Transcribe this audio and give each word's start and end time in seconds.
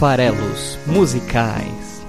farelos 0.00 0.78
musicais. 0.86 2.02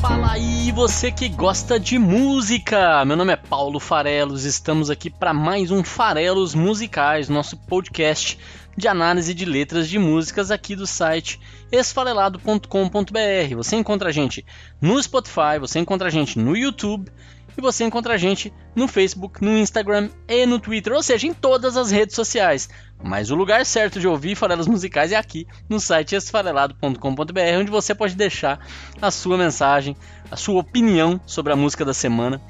Fala 0.00 0.32
aí, 0.32 0.72
você 0.72 1.12
que 1.12 1.28
gosta 1.28 1.78
de 1.78 1.96
música! 1.96 3.04
Meu 3.04 3.16
nome 3.16 3.32
é 3.32 3.36
Paulo 3.36 3.78
Farelos, 3.78 4.44
estamos 4.44 4.90
aqui 4.90 5.08
para 5.08 5.32
mais 5.32 5.70
um 5.70 5.84
Farelos 5.84 6.56
Musicais, 6.56 7.28
nosso 7.28 7.56
podcast 7.56 8.36
de 8.76 8.88
análise 8.88 9.32
de 9.32 9.44
letras 9.44 9.88
de 9.88 10.00
músicas 10.00 10.50
aqui 10.50 10.74
do 10.74 10.88
site 10.88 11.38
esfarelado.com.br. 11.70 13.54
Você 13.54 13.76
encontra 13.76 14.08
a 14.08 14.12
gente 14.12 14.44
no 14.80 15.00
Spotify, 15.00 15.60
você 15.60 15.78
encontra 15.78 16.08
a 16.08 16.10
gente 16.10 16.36
no 16.36 16.56
YouTube 16.56 17.12
e 17.56 17.60
você 17.60 17.84
encontra 17.84 18.14
a 18.14 18.16
gente 18.16 18.52
no 18.74 18.88
Facebook, 18.88 19.42
no 19.42 19.56
Instagram 19.56 20.10
e 20.28 20.46
no 20.46 20.58
Twitter, 20.58 20.92
ou 20.92 21.02
seja, 21.02 21.26
em 21.26 21.34
todas 21.34 21.76
as 21.76 21.90
redes 21.90 22.14
sociais. 22.14 22.68
Mas 23.02 23.30
o 23.30 23.34
lugar 23.34 23.64
certo 23.66 24.00
de 24.00 24.08
ouvir 24.08 24.34
farelas 24.34 24.66
musicais 24.66 25.12
é 25.12 25.16
aqui 25.16 25.46
no 25.68 25.78
site 25.78 26.14
esfarelado.com.br, 26.14 27.58
onde 27.58 27.70
você 27.70 27.94
pode 27.94 28.14
deixar 28.14 28.58
a 29.00 29.10
sua 29.10 29.36
mensagem, 29.36 29.96
a 30.30 30.36
sua 30.36 30.60
opinião 30.60 31.20
sobre 31.26 31.52
a 31.52 31.56
música 31.56 31.84
da 31.84 31.94
semana. 31.94 32.40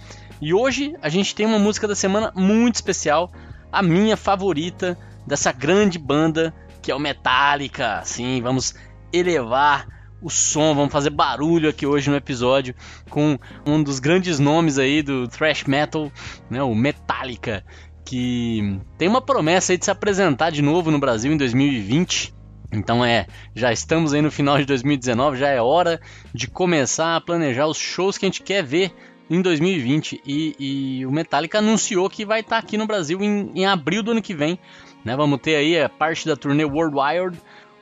E 0.41 0.53
hoje 0.53 0.95
a 1.03 1.09
gente 1.09 1.35
tem 1.35 1.47
uma 1.47 1.59
música 1.59 1.89
da 1.89 1.95
semana 1.95 2.33
muito 2.35 2.77
especial, 2.77 3.33
a 3.71 3.83
minha 3.83 4.17
favorita 4.17 4.97
dessa 5.27 5.53
grande 5.53 5.99
banda 5.99 6.55
que 6.85 6.91
é 6.91 6.95
o 6.95 7.01
Metallica. 7.01 8.03
Sim, 8.05 8.43
vamos 8.43 8.75
elevar 9.11 9.87
o 10.25 10.31
som, 10.31 10.75
vamos 10.75 10.91
fazer 10.91 11.11
barulho 11.11 11.69
aqui 11.69 11.87
hoje 11.87 12.09
no 12.09 12.17
episódio 12.17 12.75
com 13.11 13.39
um 13.67 13.83
dos 13.83 13.99
grandes 13.99 14.39
nomes 14.39 14.79
aí 14.79 15.03
do 15.03 15.29
thrash 15.29 15.65
metal, 15.65 16.11
né, 16.49 16.63
o 16.63 16.75
Metallica, 16.75 17.63
que 18.07 18.81
tem 18.97 19.07
uma 19.07 19.21
promessa 19.21 19.73
aí 19.73 19.79
de 19.79 19.85
se 19.85 19.91
apresentar 19.91 20.49
de 20.49 20.63
novo 20.63 20.91
no 20.91 20.99
Brasil 20.99 21.31
em 21.31 21.37
2020. 21.37 22.33
Então 22.73 23.05
é, 23.05 23.27
já 23.55 23.71
estamos 23.71 24.15
aí 24.15 24.23
no 24.23 24.31
final 24.31 24.57
de 24.57 24.65
2019, 24.65 25.37
já 25.37 25.49
é 25.49 25.61
hora 25.61 26.01
de 26.33 26.49
começar 26.49 27.17
a 27.17 27.21
planejar 27.21 27.67
os 27.67 27.77
shows 27.77 28.17
que 28.17 28.25
a 28.25 28.29
gente 28.29 28.43
quer 28.43 28.65
ver 28.65 28.93
em 29.29 29.43
2020 29.43 30.23
e, 30.27 30.57
e 30.59 31.07
o 31.07 31.13
Metallica 31.13 31.59
anunciou 31.59 32.09
que 32.09 32.25
vai 32.25 32.41
estar 32.41 32.57
aqui 32.57 32.79
no 32.79 32.87
Brasil 32.87 33.23
em, 33.23 33.53
em 33.55 33.67
abril 33.67 34.03
do 34.03 34.13
ano 34.13 34.23
que 34.23 34.35
vem. 34.35 34.59
Né? 35.05 35.15
Vamos 35.15 35.39
ter 35.41 35.57
aí 35.57 35.79
a 35.79 35.89
parte 35.89 36.27
da 36.27 36.35
turnê 36.35 36.65
World 36.65 36.97
Wired, 36.97 37.39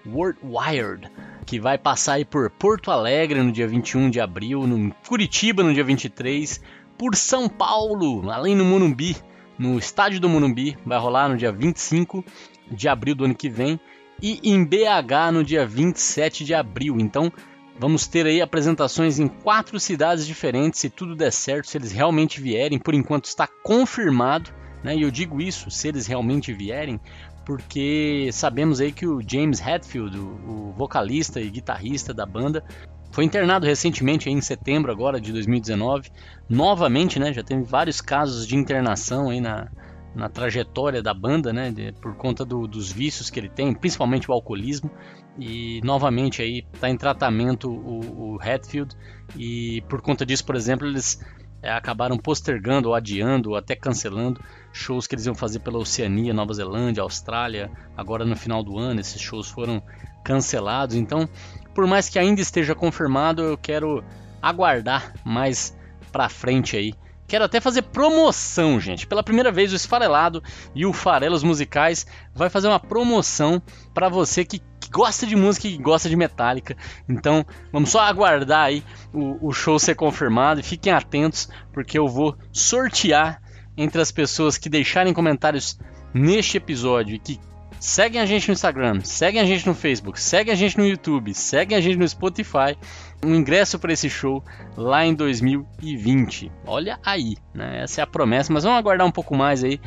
World 0.06 0.39
Wired 0.42 1.11
que 1.45 1.61
vai 1.61 1.77
passar 1.77 2.14
aí 2.14 2.25
por 2.25 2.48
Porto 2.50 2.91
Alegre 2.91 3.42
no 3.42 3.53
dia 3.53 3.67
21 3.67 4.11
de 4.11 4.20
abril, 4.20 4.67
no 4.67 4.95
Curitiba 5.06 5.62
no 5.62 5.75
dia 5.75 5.84
23, 5.84 6.61
por 6.97 7.17
São 7.17 7.48
Paulo, 7.48 8.30
além 8.30 8.55
no 8.55 8.64
Morumbi, 8.64 9.17
no 9.58 9.78
estádio 9.78 10.20
do 10.20 10.28
Morumbi, 10.28 10.77
vai 10.84 10.98
rolar 10.98 11.28
no 11.28 11.36
dia 11.36 11.53
25 11.53 12.25
de 12.70 12.89
abril 12.89 13.14
do 13.14 13.25
ano 13.25 13.34
que 13.34 13.48
vem, 13.48 13.78
e 14.20 14.41
em 14.42 14.64
BH 14.64 15.33
no 15.33 15.45
dia 15.45 15.67
27 15.67 16.45
de 16.45 16.55
abril. 16.55 16.97
Então, 16.98 17.30
vamos 17.78 18.06
ter 18.06 18.25
aí 18.25 18.41
apresentações 18.41 19.19
em 19.19 19.27
quatro 19.27 19.78
cidades 19.80 20.27
diferentes, 20.27 20.80
se 20.80 20.89
tudo 20.89 21.17
der 21.17 21.33
certo, 21.33 21.69
se 21.69 21.77
eles 21.77 21.92
realmente 21.92 22.41
vierem, 22.41 22.78
por 22.78 22.95
enquanto 22.95 23.25
está 23.25 23.47
confirmado, 23.47 24.50
né? 24.83 24.97
E 24.97 25.03
eu 25.03 25.11
digo 25.11 25.41
isso, 25.41 25.70
se 25.70 25.89
eles 25.89 26.06
realmente 26.06 26.53
vierem, 26.53 27.00
porque 27.44 28.30
sabemos 28.32 28.80
aí 28.80 28.92
que 28.92 29.06
o 29.06 29.20
James 29.26 29.60
Hetfield, 29.60 30.18
o 30.18 30.72
vocalista 30.76 31.40
e 31.40 31.50
guitarrista 31.50 32.14
da 32.14 32.24
banda, 32.24 32.64
foi 33.10 33.24
internado 33.24 33.66
recentemente 33.66 34.30
em 34.30 34.40
setembro 34.40 34.90
agora 34.90 35.20
de 35.20 35.32
2019, 35.32 36.10
novamente, 36.48 37.18
né, 37.18 37.32
já 37.32 37.42
teve 37.42 37.62
vários 37.62 38.00
casos 38.00 38.46
de 38.46 38.56
internação 38.56 39.28
aí 39.28 39.40
na, 39.40 39.68
na 40.14 40.28
trajetória 40.28 41.02
da 41.02 41.12
banda, 41.12 41.52
né, 41.52 41.70
de, 41.70 41.92
por 41.92 42.14
conta 42.17 42.44
do, 42.44 42.67
dos 42.67 42.90
vícios 42.90 43.28
que 43.28 43.39
ele 43.39 43.50
tem, 43.50 43.74
principalmente 43.74 44.30
o 44.30 44.34
alcoolismo, 44.34 44.90
e 45.38 45.80
novamente 45.84 46.42
aí 46.42 46.64
está 46.72 46.88
em 46.88 46.96
tratamento 46.96 47.70
o, 47.70 48.34
o 48.34 48.38
Hatfield 48.40 48.94
e 49.36 49.83
por 49.88 50.00
conta 50.02 50.27
disso, 50.27 50.44
por 50.44 50.55
exemplo, 50.55 50.86
eles 50.86 51.20
é, 51.62 51.70
acabaram 51.70 52.18
postergando 52.18 52.88
ou 52.88 52.94
adiando 52.94 53.50
ou 53.50 53.56
até 53.56 53.74
cancelando 53.74 54.40
shows 54.72 55.06
que 55.06 55.14
eles 55.14 55.27
iam 55.27 55.34
fazer 55.34 55.60
pela 55.60 55.78
Oceania, 55.78 56.33
Nova 56.33 56.55
Zelândia, 56.55 57.02
Austrália, 57.02 57.70
agora 57.96 58.24
no 58.24 58.36
final 58.36 58.62
do 58.62 58.78
ano. 58.78 59.00
Esses 59.00 59.20
shows 59.20 59.48
foram 59.48 59.83
cancelados. 60.24 60.96
Então, 60.96 61.28
por 61.74 61.86
mais 61.86 62.08
que 62.08 62.18
ainda 62.18 62.40
esteja 62.40 62.74
confirmado, 62.74 63.42
eu 63.42 63.58
quero 63.58 64.02
aguardar 64.40 65.12
mais 65.24 65.77
pra 66.11 66.28
frente 66.28 66.77
aí. 66.77 66.94
Quero 67.27 67.44
até 67.44 67.61
fazer 67.61 67.82
promoção, 67.82 68.78
gente. 68.78 69.06
Pela 69.06 69.22
primeira 69.22 69.50
vez, 69.50 69.72
o 69.72 69.77
Esfarelado 69.77 70.42
e 70.74 70.84
o 70.84 70.92
Farelos 70.92 71.42
Musicais 71.42 72.06
vai 72.34 72.50
fazer 72.50 72.68
uma 72.68 72.80
promoção 72.80 73.62
para 73.94 74.08
você 74.08 74.44
que 74.44 74.61
gosta 74.90 75.27
de 75.27 75.34
música 75.34 75.66
e 75.66 75.78
gosta 75.78 76.08
de 76.08 76.16
Metallica. 76.16 76.77
Então, 77.08 77.46
vamos 77.72 77.88
só 77.90 78.00
aguardar 78.00 78.66
aí 78.66 78.84
o, 79.14 79.48
o 79.48 79.52
show 79.52 79.78
ser 79.78 79.94
confirmado 79.94 80.61
e 80.61 80.62
fiquem 80.62 80.92
atentos, 80.92 81.48
porque 81.72 81.98
eu 81.98 82.06
vou 82.06 82.36
sortear 82.52 83.42
entre 83.77 84.00
as 84.00 84.10
pessoas 84.10 84.58
que 84.58 84.68
deixarem 84.68 85.12
comentários 85.12 85.78
neste 86.12 86.56
episódio 86.56 87.14
e 87.14 87.18
que 87.18 87.40
seguem 87.80 88.20
a 88.20 88.27
gente 88.27 88.48
no 88.48 88.52
Instagram, 88.52 89.00
seguem 89.02 89.40
a 89.40 89.44
gente 89.44 89.66
no 89.66 89.74
Facebook, 89.74 90.20
seguem 90.20 90.52
a 90.52 90.56
gente 90.56 90.78
no 90.78 90.86
YouTube, 90.86 91.34
seguem 91.34 91.77
a 91.77 91.80
gente 91.80 91.96
no 91.96 92.08
Spotify, 92.08 92.77
um 93.24 93.34
ingresso 93.34 93.78
para 93.78 93.92
esse 93.92 94.08
show 94.08 94.42
lá 94.77 95.05
em 95.05 95.14
2020. 95.14 96.52
Olha 96.66 96.98
aí, 97.05 97.36
né? 97.52 97.82
Essa 97.82 98.00
é 98.00 98.05
a 98.05 98.06
promessa, 98.06 98.52
mas 98.52 98.64
vamos 98.64 98.78
aguardar 98.78 99.06
um 99.06 99.11
pouco 99.11 99.34
mais 99.34 99.64
aí 99.64 99.80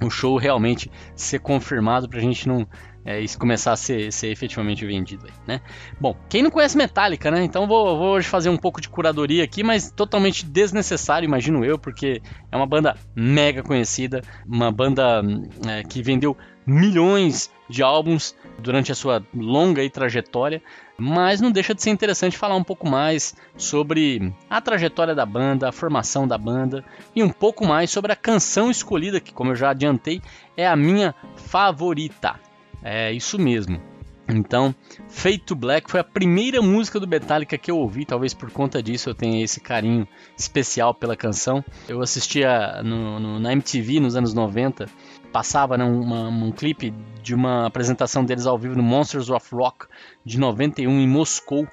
o 0.00 0.10
show 0.10 0.36
realmente 0.36 0.90
ser 1.14 1.40
confirmado 1.40 2.08
para 2.08 2.18
a 2.18 2.22
gente 2.22 2.48
não 2.48 2.66
é, 3.04 3.20
isso 3.20 3.38
começar 3.38 3.72
a 3.72 3.76
ser, 3.76 4.12
ser 4.12 4.28
efetivamente 4.28 4.86
vendido 4.86 5.26
aí, 5.26 5.32
né? 5.46 5.60
Bom, 6.00 6.16
quem 6.28 6.42
não 6.42 6.50
conhece 6.50 6.76
Metallica, 6.76 7.30
né? 7.30 7.42
Então 7.42 7.66
vou, 7.66 7.98
vou 7.98 8.12
hoje 8.14 8.28
fazer 8.28 8.48
um 8.48 8.56
pouco 8.56 8.80
de 8.80 8.88
curadoria 8.88 9.42
aqui, 9.42 9.62
mas 9.62 9.90
totalmente 9.90 10.44
desnecessário, 10.44 11.26
imagino 11.26 11.64
eu, 11.64 11.78
porque 11.78 12.22
é 12.50 12.56
uma 12.56 12.66
banda 12.66 12.96
mega 13.14 13.62
conhecida, 13.62 14.22
uma 14.46 14.70
banda 14.70 15.22
é, 15.66 15.82
que 15.82 16.02
vendeu 16.02 16.36
milhões 16.64 17.50
de 17.68 17.82
álbuns 17.82 18.36
durante 18.58 18.92
a 18.92 18.94
sua 18.94 19.24
longa 19.34 19.88
trajetória, 19.90 20.62
mas 20.96 21.40
não 21.40 21.50
deixa 21.50 21.74
de 21.74 21.82
ser 21.82 21.90
interessante 21.90 22.38
falar 22.38 22.54
um 22.54 22.62
pouco 22.62 22.88
mais 22.88 23.34
sobre 23.56 24.32
a 24.48 24.60
trajetória 24.60 25.14
da 25.14 25.26
banda, 25.26 25.68
a 25.68 25.72
formação 25.72 26.28
da 26.28 26.38
banda 26.38 26.84
e 27.16 27.22
um 27.22 27.30
pouco 27.30 27.66
mais 27.66 27.90
sobre 27.90 28.12
a 28.12 28.16
canção 28.16 28.70
escolhida, 28.70 29.20
que, 29.20 29.32
como 29.32 29.50
eu 29.50 29.56
já 29.56 29.70
adiantei, 29.70 30.22
é 30.56 30.68
a 30.68 30.76
minha 30.76 31.14
favorita. 31.34 32.38
É 32.82 33.12
isso 33.12 33.38
mesmo. 33.38 33.80
Então, 34.28 34.74
Fade 35.08 35.40
to 35.40 35.54
Black 35.54 35.90
foi 35.90 36.00
a 36.00 36.04
primeira 36.04 36.62
música 36.62 36.98
do 36.98 37.08
Metallica 37.08 37.58
que 37.58 37.70
eu 37.70 37.76
ouvi, 37.76 38.04
talvez 38.04 38.32
por 38.32 38.50
conta 38.50 38.82
disso 38.82 39.10
eu 39.10 39.14
tenha 39.14 39.42
esse 39.42 39.60
carinho 39.60 40.06
especial 40.36 40.94
pela 40.94 41.16
canção. 41.16 41.64
Eu 41.88 42.00
assistia 42.00 42.82
no, 42.82 43.18
no, 43.18 43.40
na 43.40 43.52
MTV 43.52 44.00
nos 44.00 44.16
anos 44.16 44.32
90, 44.32 44.86
passava 45.32 45.76
né, 45.76 45.84
uma, 45.84 46.28
um 46.28 46.52
clipe 46.52 46.94
de 47.22 47.34
uma 47.34 47.66
apresentação 47.66 48.24
deles 48.24 48.46
ao 48.46 48.58
vivo 48.58 48.76
no 48.76 48.82
Monsters 48.82 49.28
of 49.28 49.46
Rock 49.54 49.86
de 50.24 50.38
91 50.38 51.00
em 51.00 51.08
Moscou, 51.08 51.66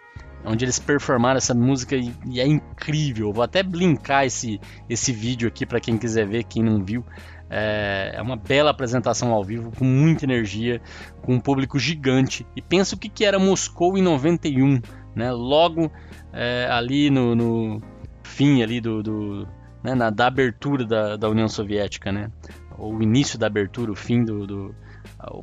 onde 0.43 0.65
eles 0.65 0.79
performaram 0.79 1.37
essa 1.37 1.53
música 1.53 1.95
e, 1.95 2.13
e 2.25 2.39
é 2.39 2.47
incrível. 2.47 3.31
Vou 3.31 3.43
até 3.43 3.61
linkar 3.61 4.25
esse, 4.25 4.59
esse 4.89 5.11
vídeo 5.11 5.47
aqui 5.47 5.65
para 5.65 5.79
quem 5.79 5.97
quiser 5.97 6.25
ver, 6.27 6.43
quem 6.45 6.63
não 6.63 6.83
viu. 6.83 7.05
É, 7.49 8.11
é 8.15 8.21
uma 8.21 8.35
bela 8.35 8.69
apresentação 8.69 9.31
ao 9.31 9.43
vivo, 9.43 9.71
com 9.71 9.85
muita 9.85 10.25
energia, 10.25 10.81
com 11.21 11.35
um 11.35 11.39
público 11.39 11.79
gigante. 11.79 12.45
E 12.55 12.61
pensa 12.61 12.95
o 12.95 12.97
que, 12.97 13.09
que 13.09 13.25
era 13.25 13.39
Moscou 13.39 13.97
em 13.97 14.01
91, 14.01 14.81
né? 15.15 15.31
logo 15.31 15.91
é, 16.31 16.67
ali 16.69 17.09
no, 17.09 17.35
no, 17.35 17.81
fim 18.23 18.61
ali 18.61 18.79
do, 18.79 19.01
do 19.01 19.47
né? 19.83 19.95
Na, 19.95 20.09
da 20.09 20.27
abertura 20.27 20.85
da, 20.85 21.15
da 21.15 21.29
União 21.29 21.47
Soviética, 21.47 22.11
né? 22.11 22.31
o 22.79 23.01
início 23.01 23.37
da 23.37 23.47
abertura, 23.47 23.91
o 23.91 23.95
fim 23.95 24.23
do, 24.23 24.47
do 24.47 24.75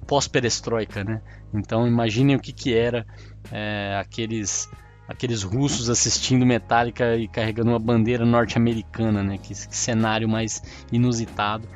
pós-perestroika, 0.06 1.04
né? 1.04 1.20
Então 1.52 1.86
imaginem 1.86 2.36
o 2.36 2.40
que, 2.40 2.52
que 2.52 2.75
era 2.75 3.06
é, 3.52 3.98
aqueles 4.00 4.70
aqueles 5.06 5.42
russos 5.44 5.88
assistindo 5.88 6.44
Metallica 6.44 7.16
e 7.16 7.28
carregando 7.28 7.70
uma 7.70 7.78
bandeira 7.78 8.25
norte-americana, 8.25 9.22
né? 9.22 9.38
Que, 9.38 9.48
que, 9.48 9.76
cenário 9.76 10.28
mais 10.28 10.62
inusitado 10.90 11.69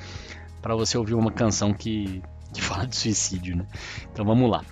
para 0.61 0.75
você 0.75 0.97
ouvir 0.97 1.15
uma 1.15 1.31
canção 1.31 1.73
que, 1.73 2.23
que 2.53 2.61
fala 2.63 2.87
de 2.87 2.97
suicídio, 2.97 3.57
né? 3.57 3.67
Então 4.13 4.25
vamos 4.25 4.51
lá. 4.51 4.65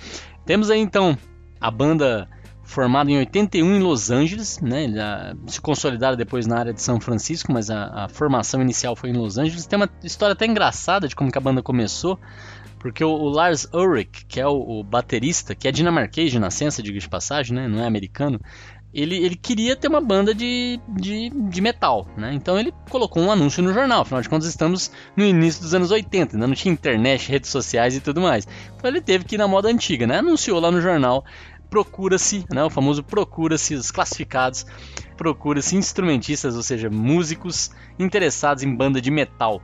Temos 0.44 0.70
aí 0.70 0.80
então 0.80 1.16
a 1.60 1.70
banda 1.70 2.28
formada 2.68 3.10
em 3.10 3.16
81 3.16 3.76
em 3.76 3.80
Los 3.80 4.10
Angeles, 4.10 4.60
né? 4.60 5.34
se 5.46 5.58
consolidaram 5.58 6.16
depois 6.16 6.46
na 6.46 6.58
área 6.58 6.74
de 6.74 6.82
São 6.82 7.00
Francisco, 7.00 7.50
mas 7.50 7.70
a, 7.70 8.04
a, 8.04 8.08
formação 8.10 8.60
inicial 8.60 8.94
foi 8.94 9.08
em 9.08 9.14
Los 9.14 9.38
Angeles. 9.38 9.64
Tem 9.66 9.78
uma 9.78 9.88
história 10.04 10.34
até 10.34 10.44
engraçada 10.44 11.08
de 11.08 11.16
como 11.16 11.30
a 11.34 11.40
banda 11.40 11.62
começou. 11.62 12.18
Porque 12.78 13.02
o, 13.02 13.08
o 13.08 13.28
Lars 13.28 13.66
Ulrich, 13.72 14.26
que 14.26 14.38
é 14.38 14.46
o, 14.46 14.80
o, 14.80 14.84
baterista, 14.84 15.54
que 15.54 15.66
é 15.66 15.72
dinamarquês 15.72 16.30
de 16.30 16.38
nascença, 16.38 16.82
diga 16.82 16.98
de 17.00 17.08
passagem, 17.08 17.56
né? 17.56 17.66
não 17.66 17.82
é 17.82 17.86
americano, 17.86 18.40
ele, 19.00 19.16
ele 19.16 19.36
queria 19.36 19.76
ter 19.76 19.88
uma 19.88 20.00
banda 20.00 20.34
de, 20.34 20.80
de, 20.88 21.30
de, 21.30 21.60
metal, 21.60 22.06
né? 22.16 22.32
Então 22.34 22.58
ele 22.58 22.72
colocou 22.90 23.22
um 23.22 23.30
anúncio 23.30 23.62
no 23.62 23.72
jornal, 23.72 24.02
afinal 24.02 24.20
de 24.20 24.28
contas 24.28 24.48
estamos 24.48 24.90
no 25.16 25.24
início 25.24 25.62
dos 25.62 25.74
anos 25.74 25.90
80, 25.90 26.36
ainda 26.36 26.46
não 26.46 26.54
tinha 26.54 26.72
internet, 26.72 27.28
redes 27.30 27.50
sociais 27.50 27.94
e 27.96 28.00
tudo 28.00 28.20
mais. 28.20 28.46
Então 28.76 28.90
ele 28.90 29.00
teve 29.00 29.24
que 29.24 29.36
ir 29.36 29.38
na 29.38 29.46
moda 29.46 29.68
antiga, 29.68 30.06
né? 30.06 30.18
Anunciou 30.18 30.58
lá 30.60 30.70
no 30.70 30.80
jornal, 30.80 31.24
procura-se, 31.70 32.44
né? 32.52 32.64
O 32.64 32.70
famoso 32.70 33.02
procura-se 33.02 33.74
os 33.74 33.90
classificados, 33.90 34.66
procura-se 35.16 35.76
instrumentistas, 35.76 36.56
ou 36.56 36.62
seja, 36.62 36.90
músicos 36.90 37.70
interessados 37.98 38.62
em 38.62 38.74
banda 38.74 39.00
de 39.00 39.10
metal. 39.10 39.62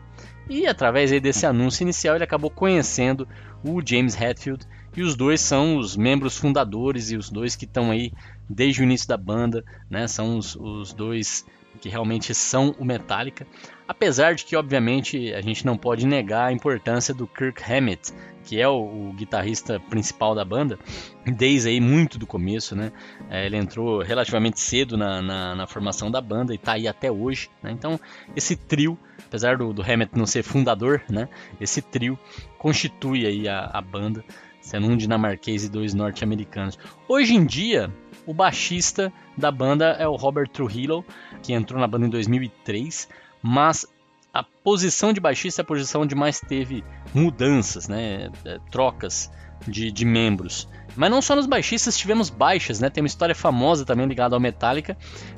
E 0.48 0.66
através 0.66 1.10
desse 1.22 1.46
anúncio 1.46 1.82
inicial 1.82 2.14
ele 2.14 2.24
acabou 2.24 2.50
conhecendo 2.50 3.26
o 3.64 3.80
James 3.84 4.20
Hetfield 4.20 4.66
e 4.96 5.02
os 5.02 5.16
dois 5.16 5.40
são 5.40 5.76
os 5.76 5.96
membros 5.96 6.36
fundadores 6.36 7.10
e 7.10 7.16
os 7.16 7.30
dois 7.30 7.56
que 7.56 7.64
estão 7.64 7.90
aí 7.90 8.12
desde 8.48 8.80
o 8.80 8.84
início 8.84 9.08
da 9.08 9.16
banda, 9.16 9.64
né? 9.88 10.06
São 10.06 10.38
os, 10.38 10.56
os 10.56 10.92
dois 10.92 11.44
que 11.80 11.88
realmente 11.88 12.34
são 12.34 12.74
o 12.78 12.84
Metallica. 12.84 13.46
Apesar 13.86 14.34
de 14.34 14.44
que, 14.44 14.56
obviamente, 14.56 15.32
a 15.34 15.40
gente 15.40 15.66
não 15.66 15.76
pode 15.76 16.06
negar 16.06 16.46
a 16.46 16.52
importância 16.52 17.12
do 17.12 17.26
Kirk 17.26 17.62
Hammett, 17.62 18.12
que 18.44 18.60
é 18.60 18.68
o, 18.68 19.08
o 19.08 19.12
guitarrista 19.12 19.80
principal 19.80 20.34
da 20.34 20.44
banda, 20.44 20.78
desde 21.26 21.68
aí 21.68 21.80
muito 21.80 22.18
do 22.18 22.26
começo, 22.26 22.76
né? 22.76 22.92
É, 23.28 23.46
ele 23.46 23.56
entrou 23.56 24.02
relativamente 24.02 24.60
cedo 24.60 24.96
na, 24.96 25.20
na, 25.20 25.54
na, 25.54 25.66
formação 25.66 26.10
da 26.10 26.20
banda 26.20 26.52
e 26.52 26.56
está 26.56 26.72
aí 26.72 26.86
até 26.86 27.10
hoje, 27.10 27.50
né? 27.62 27.72
Então, 27.72 27.98
esse 28.36 28.54
trio, 28.56 28.98
apesar 29.26 29.56
do, 29.56 29.72
do 29.72 29.82
Hammett 29.82 30.16
não 30.16 30.26
ser 30.26 30.42
fundador, 30.42 31.02
né? 31.08 31.28
Esse 31.60 31.82
trio 31.82 32.18
constitui 32.58 33.26
aí 33.26 33.48
a, 33.48 33.70
a 33.72 33.80
banda, 33.80 34.24
sendo 34.60 34.86
um 34.86 34.96
dinamarquês 34.96 35.64
e 35.64 35.68
dois 35.68 35.92
norte-americanos. 35.92 36.78
Hoje 37.08 37.34
em 37.34 37.44
dia, 37.44 37.92
o 38.26 38.34
baixista 38.34 39.12
da 39.36 39.50
banda 39.50 39.96
é 39.98 40.06
o 40.06 40.16
Robert 40.16 40.48
Trujillo, 40.48 41.04
que 41.42 41.52
entrou 41.52 41.80
na 41.80 41.86
banda 41.86 42.06
em 42.06 42.10
2003, 42.10 43.08
mas 43.42 43.86
a 44.32 44.42
posição 44.42 45.12
de 45.12 45.20
baixista 45.20 45.60
é 45.60 45.62
a 45.62 45.66
posição 45.66 46.02
onde 46.02 46.14
mais 46.14 46.40
teve 46.40 46.84
mudanças, 47.14 47.88
né, 47.88 48.30
é, 48.44 48.58
trocas 48.70 49.30
de, 49.66 49.90
de 49.92 50.04
membros. 50.04 50.68
Mas 50.96 51.10
não 51.10 51.20
só 51.20 51.34
nos 51.34 51.46
baixistas 51.46 51.96
tivemos 51.96 52.30
baixas, 52.30 52.80
né? 52.80 52.88
Tem 52.88 53.02
uma 53.02 53.08
história 53.08 53.34
famosa 53.34 53.84
também 53.84 54.06
ligada 54.06 54.36
ao 54.36 54.40
Metallica, 54.40 54.96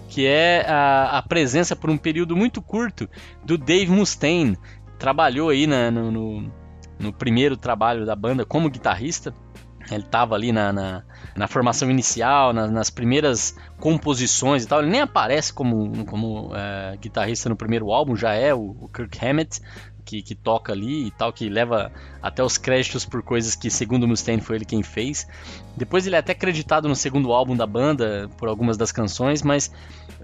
que 0.08 0.26
é 0.26 0.66
a, 0.68 1.18
a 1.18 1.22
presença 1.22 1.74
por 1.74 1.88
um 1.88 1.96
período 1.96 2.36
muito 2.36 2.60
curto 2.60 3.08
do 3.44 3.56
Dave 3.56 3.90
Mustaine. 3.90 4.58
Trabalhou 4.98 5.48
aí 5.48 5.66
na, 5.66 5.90
no, 5.90 6.10
no, 6.10 6.52
no 6.98 7.12
primeiro 7.12 7.56
trabalho 7.56 8.04
da 8.04 8.14
banda 8.14 8.44
como 8.44 8.70
guitarrista. 8.70 9.34
Ele 9.90 10.02
estava 10.02 10.34
ali 10.34 10.52
na, 10.52 10.72
na, 10.72 11.04
na, 11.36 11.46
formação 11.46 11.90
inicial, 11.90 12.52
na, 12.52 12.66
nas 12.66 12.90
primeiras 12.90 13.54
composições 13.78 14.64
e 14.64 14.66
tal. 14.66 14.80
Ele 14.80 14.90
nem 14.90 15.00
aparece 15.00 15.52
como, 15.52 16.04
como 16.06 16.50
é, 16.54 16.96
guitarrista 16.96 17.48
no 17.48 17.56
primeiro 17.56 17.92
álbum, 17.92 18.16
já 18.16 18.32
é 18.32 18.54
o, 18.54 18.76
o 18.80 18.88
Kirk 18.88 19.24
Hammett 19.24 19.60
que, 20.06 20.22
que, 20.22 20.34
toca 20.34 20.72
ali 20.72 21.08
e 21.08 21.10
tal, 21.10 21.32
que 21.32 21.48
leva 21.48 21.90
até 22.22 22.42
os 22.42 22.56
créditos 22.56 23.04
por 23.04 23.22
coisas 23.22 23.56
que, 23.56 23.68
segundo 23.68 24.06
Mustaine, 24.06 24.40
foi 24.40 24.56
ele 24.56 24.64
quem 24.64 24.82
fez. 24.82 25.26
Depois 25.76 26.06
ele 26.06 26.14
é 26.14 26.20
até 26.20 26.32
acreditado 26.32 26.88
no 26.88 26.94
segundo 26.94 27.32
álbum 27.32 27.56
da 27.56 27.66
banda 27.66 28.30
por 28.38 28.48
algumas 28.48 28.76
das 28.76 28.92
canções, 28.92 29.42
mas 29.42 29.70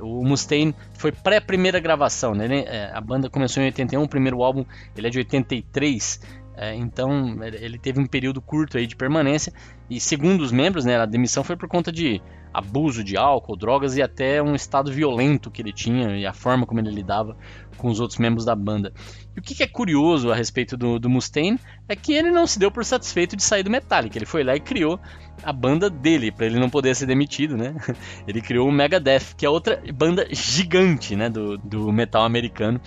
o 0.01 0.25
Mustaine 0.25 0.75
foi 0.95 1.11
pré-primeira 1.11 1.81
gravação, 1.81 2.35
né? 2.35 2.45
Ele, 2.45 2.61
é, 2.61 2.93
a 2.95 3.01
banda 3.01 3.29
começou 3.29 3.61
em 3.63 3.67
81, 3.67 4.03
o 4.05 4.09
primeiro 4.09 4.43
álbum 4.43 4.65
ele 4.97 5.09
é 5.09 5.11
de 5.11 5.19
83. 5.19 6.21
É, 6.55 6.75
então 6.75 7.43
ele 7.43 7.79
teve 7.79 7.99
um 7.99 8.07
período 8.07 8.41
curto 8.41 8.77
aí 8.77 8.87
de 8.87 8.95
permanência 8.95 9.53
e 9.89 9.99
segundo 9.99 10.43
os 10.43 10.53
membros, 10.53 10.85
né, 10.85 10.99
a 10.99 11.07
demissão 11.07 11.43
foi 11.43 11.57
por 11.57 11.67
conta 11.67 11.91
de 11.91 12.21
abuso 12.53 13.03
de 13.03 13.17
álcool, 13.17 13.57
drogas 13.57 13.97
e 13.97 14.03
até 14.03 14.43
um 14.43 14.55
estado 14.55 14.93
violento 14.93 15.51
que 15.51 15.63
ele 15.63 15.73
tinha 15.73 16.17
e 16.17 16.27
a 16.27 16.33
forma 16.33 16.67
como 16.67 16.81
ele 16.81 16.91
lidava 16.91 17.37
com 17.79 17.89
os 17.89 18.01
outros 18.01 18.19
membros 18.19 18.45
da 18.45 18.55
banda. 18.55 18.93
E 19.35 19.41
o 19.41 19.43
que, 19.43 19.55
que 19.55 19.63
é 19.63 19.67
curioso 19.67 20.31
a 20.31 20.35
respeito 20.35 20.77
do, 20.77 20.99
do, 20.99 21.09
Mustaine 21.09 21.59
é 21.89 21.97
que 21.97 22.13
ele 22.13 22.31
não 22.31 22.47
se 22.47 22.59
deu 22.59 22.71
por 22.71 22.85
satisfeito 22.85 23.35
de 23.35 23.43
sair 23.43 23.63
do 23.63 23.71
Metallica. 23.71 24.19
Ele 24.19 24.27
foi 24.27 24.45
lá 24.45 24.55
e 24.55 24.61
criou 24.61 25.01
a 25.43 25.53
banda 25.53 25.89
dele, 25.89 26.31
para 26.31 26.47
ele 26.47 26.61
não 26.61 26.69
poder 26.69 26.95
ser 26.95 27.07
demitido, 27.07 27.57
né? 27.57 27.75
Ele 28.29 28.41
criou 28.41 28.69
o 28.69 28.73
Megadeth, 28.73 29.35
que 29.37 29.47
é 29.47 29.49
outra 29.49 29.83
banda 29.95 30.29
gigante, 30.31 31.17
né, 31.17 31.29
do, 31.29 31.57
do 31.59 31.91
metal 31.91 32.25
americano. 32.25 32.81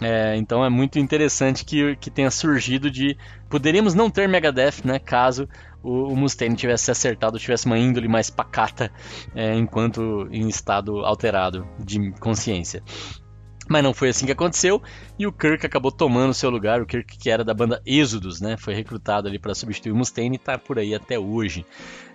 É, 0.00 0.36
então 0.36 0.64
é 0.64 0.70
muito 0.70 0.98
interessante 0.98 1.64
que, 1.64 1.96
que 1.96 2.10
tenha 2.10 2.30
surgido 2.30 2.90
de. 2.90 3.16
Poderíamos 3.48 3.94
não 3.94 4.08
ter 4.08 4.28
Megadeth, 4.28 4.84
né? 4.84 4.98
Caso 4.98 5.48
o, 5.82 6.12
o 6.12 6.16
Mustaine 6.16 6.54
tivesse 6.54 6.90
acertado, 6.90 7.38
tivesse 7.38 7.66
uma 7.66 7.78
índole 7.78 8.08
mais 8.08 8.30
pacata, 8.30 8.92
é, 9.34 9.54
enquanto 9.54 10.28
em 10.30 10.48
estado 10.48 11.04
alterado 11.04 11.66
de 11.78 12.12
consciência. 12.20 12.82
Mas 13.68 13.82
não 13.82 13.92
foi 13.92 14.08
assim 14.08 14.24
que 14.24 14.32
aconteceu 14.32 14.82
e 15.18 15.26
o 15.26 15.32
Kirk 15.32 15.66
acabou 15.66 15.92
tomando 15.92 16.32
seu 16.32 16.48
lugar. 16.48 16.80
O 16.80 16.86
Kirk, 16.86 17.18
que 17.18 17.28
era 17.28 17.44
da 17.44 17.52
banda 17.52 17.82
Exodus, 17.84 18.40
né, 18.40 18.56
foi 18.56 18.72
recrutado 18.72 19.28
ali 19.28 19.38
para 19.38 19.54
substituir 19.54 19.92
o 19.92 19.96
Mustaine 19.96 20.36
e 20.36 20.38
está 20.38 20.56
por 20.56 20.78
aí 20.78 20.94
até 20.94 21.18
hoje. 21.18 21.66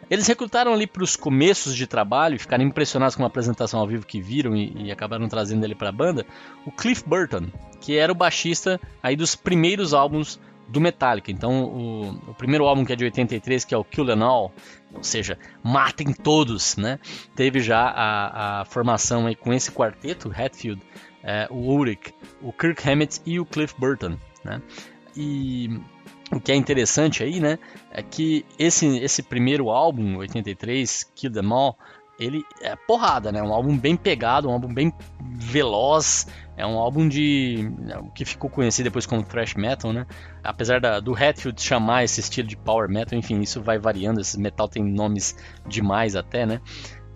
Eles 0.10 0.28
recrutaram 0.28 0.74
ali 0.74 0.88
para 0.88 1.04
os 1.04 1.16
começos 1.16 1.76
de 1.76 1.88
trabalho, 1.88 2.40
ficaram 2.40 2.64
impressionados 2.64 3.16
com 3.16 3.24
uma 3.24 3.28
apresentação 3.28 3.80
ao 3.80 3.88
vivo 3.88 4.06
que 4.06 4.22
viram 4.22 4.56
e, 4.56 4.86
e 4.86 4.92
acabaram 4.92 5.28
trazendo 5.28 5.64
ele 5.64 5.76
para 5.76 5.90
a 5.90 5.94
banda, 5.94 6.26
o 6.66 6.72
Cliff 6.72 7.04
Burton, 7.08 7.48
que 7.82 7.98
era 7.98 8.12
o 8.12 8.16
baixista 8.16 8.80
aí 9.02 9.16
dos 9.16 9.36
primeiros 9.36 9.94
álbuns 9.94 10.40
do 10.68 10.80
Metallica. 10.80 11.32
Então, 11.32 11.64
o, 11.64 12.10
o, 12.30 12.34
primeiro 12.34 12.66
álbum 12.66 12.86
que 12.86 12.94
é 12.94 12.96
de 12.96 13.04
83, 13.04 13.66
que 13.66 13.74
é 13.74 13.78
o 13.78 13.84
Kill 13.84 14.06
Them 14.06 14.24
All, 14.24 14.54
ou 14.94 15.04
seja, 15.04 15.38
matem 15.62 16.14
todos, 16.14 16.78
né? 16.78 17.00
Teve 17.36 17.60
já 17.60 17.82
a, 17.82 18.62
a 18.62 18.66
formação 18.66 19.28
aí 19.28 19.36
com 19.36 19.54
esse 19.54 19.72
quarteto, 19.72 20.32
Hatfield, 20.36 20.82
é, 21.24 21.48
o 21.50 21.56
Ulrich, 21.56 22.14
o 22.42 22.52
Kirk 22.52 22.90
Hammett 22.90 23.22
e 23.26 23.40
o 23.40 23.46
Cliff 23.46 23.76
Burton, 23.78 24.18
né? 24.44 24.62
E 25.16 25.80
o 26.34 26.40
que 26.40 26.52
é 26.52 26.56
interessante 26.56 27.24
aí, 27.24 27.40
né, 27.40 27.60
é 27.92 28.02
que 28.02 28.46
esse, 28.58 28.98
esse 28.98 29.24
primeiro 29.24 29.70
álbum, 29.70 30.18
83, 30.18 31.12
Kill 31.16 31.32
Them 31.32 31.54
All, 31.54 31.78
ele 32.20 32.46
é 32.62 32.76
porrada, 32.76 33.32
né? 33.32 33.42
Um 33.42 33.52
álbum 33.52 33.78
bem 33.78 33.96
pegado, 33.96 34.48
um 34.48 34.52
álbum 34.52 34.72
bem 34.74 34.94
veloz, 35.20 36.28
é 36.56 36.66
um 36.66 36.78
álbum 36.78 37.08
de 37.08 37.72
que 38.14 38.24
ficou 38.24 38.50
conhecido 38.50 38.86
depois 38.86 39.06
como 39.06 39.24
thrash 39.24 39.56
metal, 39.56 39.92
né? 39.92 40.06
Apesar 40.44 40.80
da, 40.80 41.00
do 41.00 41.16
Hatfield 41.16 41.60
chamar 41.60 42.04
esse 42.04 42.20
estilo 42.20 42.48
de 42.48 42.56
power 42.56 42.88
metal, 42.88 43.18
enfim, 43.18 43.42
isso 43.42 43.62
vai 43.62 43.80
variando. 43.80 44.22
Esse 44.22 44.40
metal 44.40 44.68
tem 44.68 44.84
nomes 44.84 45.36
demais 45.68 46.16
até, 46.16 46.46
né? 46.46 46.62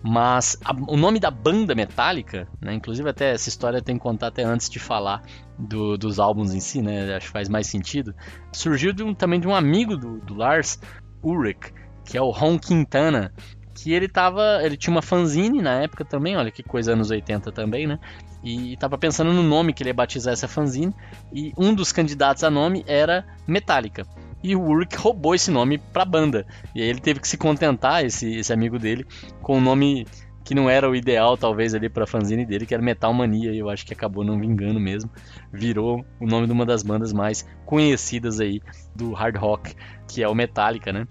Mas 0.02 0.56
a, 0.64 0.72
o 0.72 0.96
nome 0.96 1.18
da 1.18 1.30
banda 1.30 1.74
metálica, 1.74 2.48
né? 2.60 2.72
Inclusive 2.72 3.08
até 3.08 3.32
essa 3.32 3.48
história 3.48 3.82
tem 3.82 3.96
que 3.96 4.02
contar 4.02 4.28
até 4.28 4.44
antes 4.44 4.68
de 4.68 4.78
falar 4.78 5.22
do, 5.58 5.98
dos 5.98 6.20
álbuns 6.20 6.54
em 6.54 6.60
si, 6.60 6.80
né? 6.80 7.16
Acho 7.16 7.26
que 7.26 7.32
faz 7.32 7.48
mais 7.48 7.66
sentido. 7.66 8.14
Surgiu 8.52 8.92
de 8.92 9.02
um, 9.02 9.12
também 9.12 9.40
de 9.40 9.48
um 9.48 9.54
amigo 9.54 9.96
do, 9.96 10.18
do 10.20 10.34
Lars, 10.34 10.78
Ulrich, 11.22 11.72
que 12.04 12.16
é 12.16 12.22
o 12.22 12.30
Ron 12.30 12.58
Quintana, 12.58 13.32
que 13.74 13.92
ele 13.92 14.08
tava. 14.08 14.60
Ele 14.62 14.76
tinha 14.76 14.94
uma 14.94 15.02
fanzine 15.02 15.60
na 15.60 15.82
época 15.82 16.04
também, 16.04 16.36
olha 16.36 16.50
que 16.50 16.62
coisa 16.62 16.92
anos 16.92 17.10
80 17.10 17.50
também, 17.50 17.86
né? 17.86 17.98
E 18.42 18.76
tava 18.76 18.96
pensando 18.96 19.32
no 19.32 19.42
nome 19.42 19.72
que 19.72 19.82
ele 19.82 19.90
ia 19.90 19.94
batizar 19.94 20.32
essa 20.32 20.46
fanzine. 20.46 20.94
E 21.32 21.52
um 21.58 21.74
dos 21.74 21.90
candidatos 21.90 22.44
a 22.44 22.50
nome 22.50 22.84
era 22.86 23.26
Metallica. 23.48 24.06
E 24.42 24.54
o 24.54 24.62
Urk 24.62 24.96
roubou 24.96 25.34
esse 25.34 25.50
nome 25.50 25.78
pra 25.78 26.04
banda. 26.04 26.46
E 26.74 26.82
aí 26.82 26.88
ele 26.88 27.00
teve 27.00 27.20
que 27.20 27.28
se 27.28 27.36
contentar, 27.36 28.04
esse, 28.04 28.36
esse 28.36 28.52
amigo 28.52 28.78
dele, 28.78 29.06
com 29.42 29.54
o 29.54 29.56
um 29.56 29.60
nome 29.60 30.06
que 30.44 30.54
não 30.54 30.70
era 30.70 30.88
o 30.88 30.96
ideal, 30.96 31.36
talvez, 31.36 31.74
ali 31.74 31.90
pra 31.90 32.06
fanzine 32.06 32.46
dele, 32.46 32.64
que 32.64 32.72
era 32.72 32.82
Metal 32.82 33.12
Mania. 33.12 33.52
E 33.52 33.58
eu 33.58 33.68
acho 33.68 33.84
que 33.84 33.92
acabou 33.92 34.24
não 34.24 34.40
vingando 34.40 34.80
mesmo. 34.80 35.10
Virou 35.52 36.04
o 36.18 36.26
nome 36.26 36.46
de 36.46 36.52
uma 36.52 36.64
das 36.64 36.82
bandas 36.82 37.12
mais 37.12 37.46
conhecidas 37.66 38.40
aí 38.40 38.62
do 38.96 39.12
hard 39.12 39.36
rock, 39.36 39.74
que 40.06 40.22
é 40.22 40.28
o 40.28 40.34
Metallica, 40.34 40.90
né? 40.90 41.06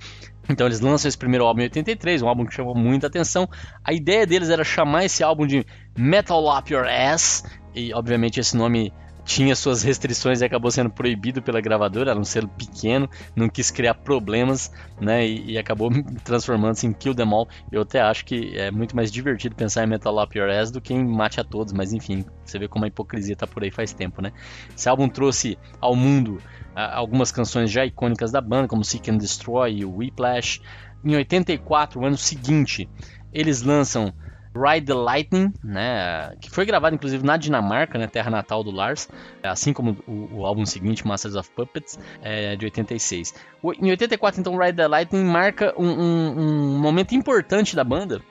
Então 0.49 0.65
eles 0.65 0.79
lançam 0.79 1.09
esse 1.09 1.17
primeiro 1.17 1.45
álbum 1.45 1.61
em 1.61 1.65
83, 1.65 2.21
um 2.21 2.27
álbum 2.27 2.45
que 2.45 2.53
chamou 2.53 2.73
muita 2.73 3.07
atenção. 3.07 3.47
A 3.83 3.93
ideia 3.93 4.25
deles 4.25 4.49
era 4.49 4.63
chamar 4.63 5.05
esse 5.05 5.23
álbum 5.23 5.45
de 5.45 5.65
Metal 5.95 6.57
Up 6.57 6.73
Your 6.73 6.87
Ass, 6.87 7.43
e 7.75 7.93
obviamente 7.93 8.39
esse 8.39 8.55
nome 8.55 8.91
tinha 9.27 9.53
suas 9.57 9.83
restrições 9.83 10.39
e 10.39 10.45
acabou 10.45 10.71
sendo 10.71 10.89
proibido 10.89 11.41
pela 11.41 11.59
gravadora, 11.59 12.11
era 12.11 12.19
um 12.19 12.23
selo 12.23 12.47
pequeno, 12.47 13.09
não 13.35 13.49
quis 13.49 13.69
criar 13.69 13.93
problemas, 13.93 14.71
né, 15.01 15.27
e, 15.27 15.51
e 15.51 15.57
acabou 15.57 15.91
transformando-se 16.23 16.87
em 16.87 16.93
Kill 16.93 17.13
Them 17.13 17.33
All. 17.33 17.47
Eu 17.69 17.81
até 17.81 17.99
acho 17.99 18.23
que 18.23 18.57
é 18.57 18.71
muito 18.71 18.95
mais 18.95 19.11
divertido 19.11 19.53
pensar 19.53 19.83
em 19.83 19.87
Metal 19.87 20.17
Up 20.17 20.35
Your 20.35 20.49
Ass 20.49 20.71
do 20.71 20.79
que 20.79 20.93
em 20.93 21.05
Mate 21.05 21.41
a 21.41 21.43
Todos, 21.43 21.73
mas 21.73 21.91
enfim, 21.91 22.23
você 22.45 22.57
vê 22.57 22.69
como 22.69 22.85
a 22.85 22.87
hipocrisia 22.87 23.35
tá 23.35 23.45
por 23.45 23.63
aí 23.63 23.69
faz 23.69 23.91
tempo, 23.91 24.21
né. 24.21 24.31
Esse 24.73 24.87
álbum 24.87 25.09
trouxe 25.09 25.59
ao 25.81 25.93
mundo 25.93 26.41
algumas 26.73 27.29
canções 27.29 27.69
já 27.69 27.85
icônicas 27.85 28.31
da 28.31 28.39
banda, 28.39 28.69
como 28.69 28.83
Seek 28.83 29.11
and 29.11 29.17
Destroy 29.17 29.79
e 29.79 29.85
Whiplash. 29.85 30.61
Em 31.03 31.15
84, 31.15 31.99
o 31.99 32.05
ano 32.05 32.17
seguinte, 32.17 32.87
eles 33.33 33.61
lançam 33.61 34.13
Ride 34.59 34.85
the 34.87 34.93
Lightning, 34.93 35.53
né, 35.63 36.33
que 36.41 36.49
foi 36.49 36.65
gravado 36.65 36.95
inclusive 36.95 37.23
na 37.25 37.37
Dinamarca, 37.37 37.97
né, 37.97 38.07
terra 38.07 38.29
natal 38.31 38.63
do 38.63 38.71
Lars, 38.71 39.09
assim 39.43 39.73
como 39.73 39.97
o, 40.07 40.39
o 40.39 40.45
álbum 40.45 40.65
seguinte, 40.65 41.05
Masters 41.05 41.35
of 41.35 41.49
Puppets, 41.51 41.99
é, 42.21 42.55
de 42.55 42.65
86. 42.65 43.33
O, 43.61 43.73
em 43.73 43.89
84, 43.89 44.39
então, 44.39 44.57
Ride 44.57 44.77
the 44.77 44.87
Lightning 44.87 45.23
marca 45.23 45.73
um, 45.77 45.87
um, 45.87 46.39
um 46.39 46.79
momento 46.79 47.13
importante 47.13 47.75
da 47.75 47.83
banda, 47.83 48.21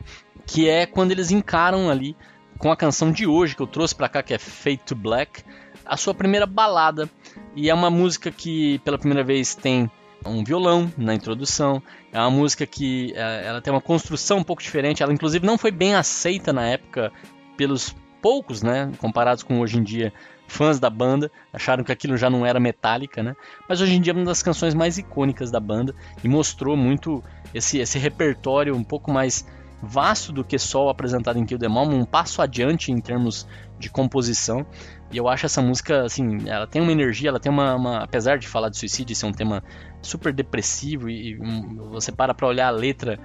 que 0.47 0.68
é 0.68 0.87
quando 0.87 1.11
eles 1.11 1.30
encaram 1.30 1.90
ali 1.90 2.16
com 2.59 2.71
a 2.71 2.76
canção 2.76 3.12
de 3.12 3.26
hoje 3.26 3.54
que 3.54 3.62
eu 3.62 3.66
trouxe 3.66 3.95
para 3.95 4.09
cá, 4.09 4.23
que 4.23 4.35
é 4.35 4.38
Fade 4.38 4.78
to 4.78 4.95
Black, 4.95 5.42
a 5.85 5.97
sua 5.97 6.14
primeira 6.14 6.47
balada. 6.47 7.09
E 7.54 7.71
é 7.71 7.75
uma 7.75 7.90
música 7.90 8.30
que 8.30 8.78
pela 8.80 8.99
primeira 8.99 9.23
vez 9.23 9.54
tem 9.54 9.90
um 10.26 10.45
violão 10.45 10.90
na 10.97 11.14
introdução. 11.14 11.83
É 12.12 12.18
uma 12.18 12.30
música 12.30 12.66
que 12.66 13.12
é, 13.14 13.47
ela 13.47 13.61
tem 13.61 13.73
uma 13.73 13.80
construção 13.80 14.38
um 14.38 14.45
pouco 14.45 14.62
diferente. 14.62 15.02
Ela 15.02 15.12
inclusive 15.12 15.47
não 15.47 15.59
foi 15.59 15.71
bem 15.71 15.95
aceita 15.95 16.52
na 16.52 16.66
época 16.66 17.12
pelos 17.56 17.95
poucos, 18.21 18.62
né, 18.62 18.90
comparados 18.99 19.42
com 19.42 19.61
hoje 19.61 19.78
em 19.78 19.83
dia, 19.83 20.12
fãs 20.49 20.80
da 20.80 20.90
banda, 20.90 21.30
acharam 21.52 21.85
que 21.85 21.92
aquilo 21.92 22.16
já 22.16 22.28
não 22.28 22.45
era 22.45 22.59
metálica, 22.59 23.23
né? 23.23 23.37
Mas 23.68 23.80
hoje 23.80 23.95
em 23.95 24.00
dia 24.00 24.12
é 24.12 24.16
uma 24.16 24.25
das 24.25 24.42
canções 24.42 24.75
mais 24.75 24.99
icônicas 24.99 25.50
da 25.50 25.61
banda 25.61 25.95
e 26.23 26.28
mostrou 26.28 26.76
muito 26.76 27.23
esse, 27.54 27.78
esse 27.78 27.99
repertório 27.99 28.75
um 28.75 28.85
pouco 28.85 29.12
mais 29.12 29.47
vasto 29.83 30.33
do 30.33 30.42
que 30.42 30.59
só 30.59 30.87
o 30.87 30.88
apresentado 30.88 31.38
em 31.38 31.45
Kill 31.45 31.59
Them 31.59 31.76
All, 31.76 31.88
um 31.88 32.04
passo 32.04 32.40
adiante 32.40 32.90
em 32.90 33.00
termos 33.00 33.47
de 33.78 33.90
composição. 33.90 34.64
E 35.11 35.17
eu 35.17 35.29
acho 35.29 35.47
essa 35.47 35.63
música, 35.63 36.03
assim, 36.03 36.49
ela 36.49 36.67
tem 36.67 36.83
uma 36.83 36.91
energia, 36.91 37.29
ela 37.29 37.39
tem 37.39 37.51
uma, 37.51 37.75
uma 37.77 37.99
apesar 37.99 38.39
de 38.39 38.49
falar 38.49 38.69
de 38.69 38.77
suicídio, 38.77 39.15
ser 39.15 39.27
um 39.27 39.33
tema 39.33 39.63
super 40.03 40.33
depressivo 40.33 41.09
e, 41.09 41.33
e 41.33 41.37
você 41.37 42.11
para 42.11 42.35
pra 42.35 42.47
olhar 42.47 42.69
a 42.69 42.71
letra 42.71 43.19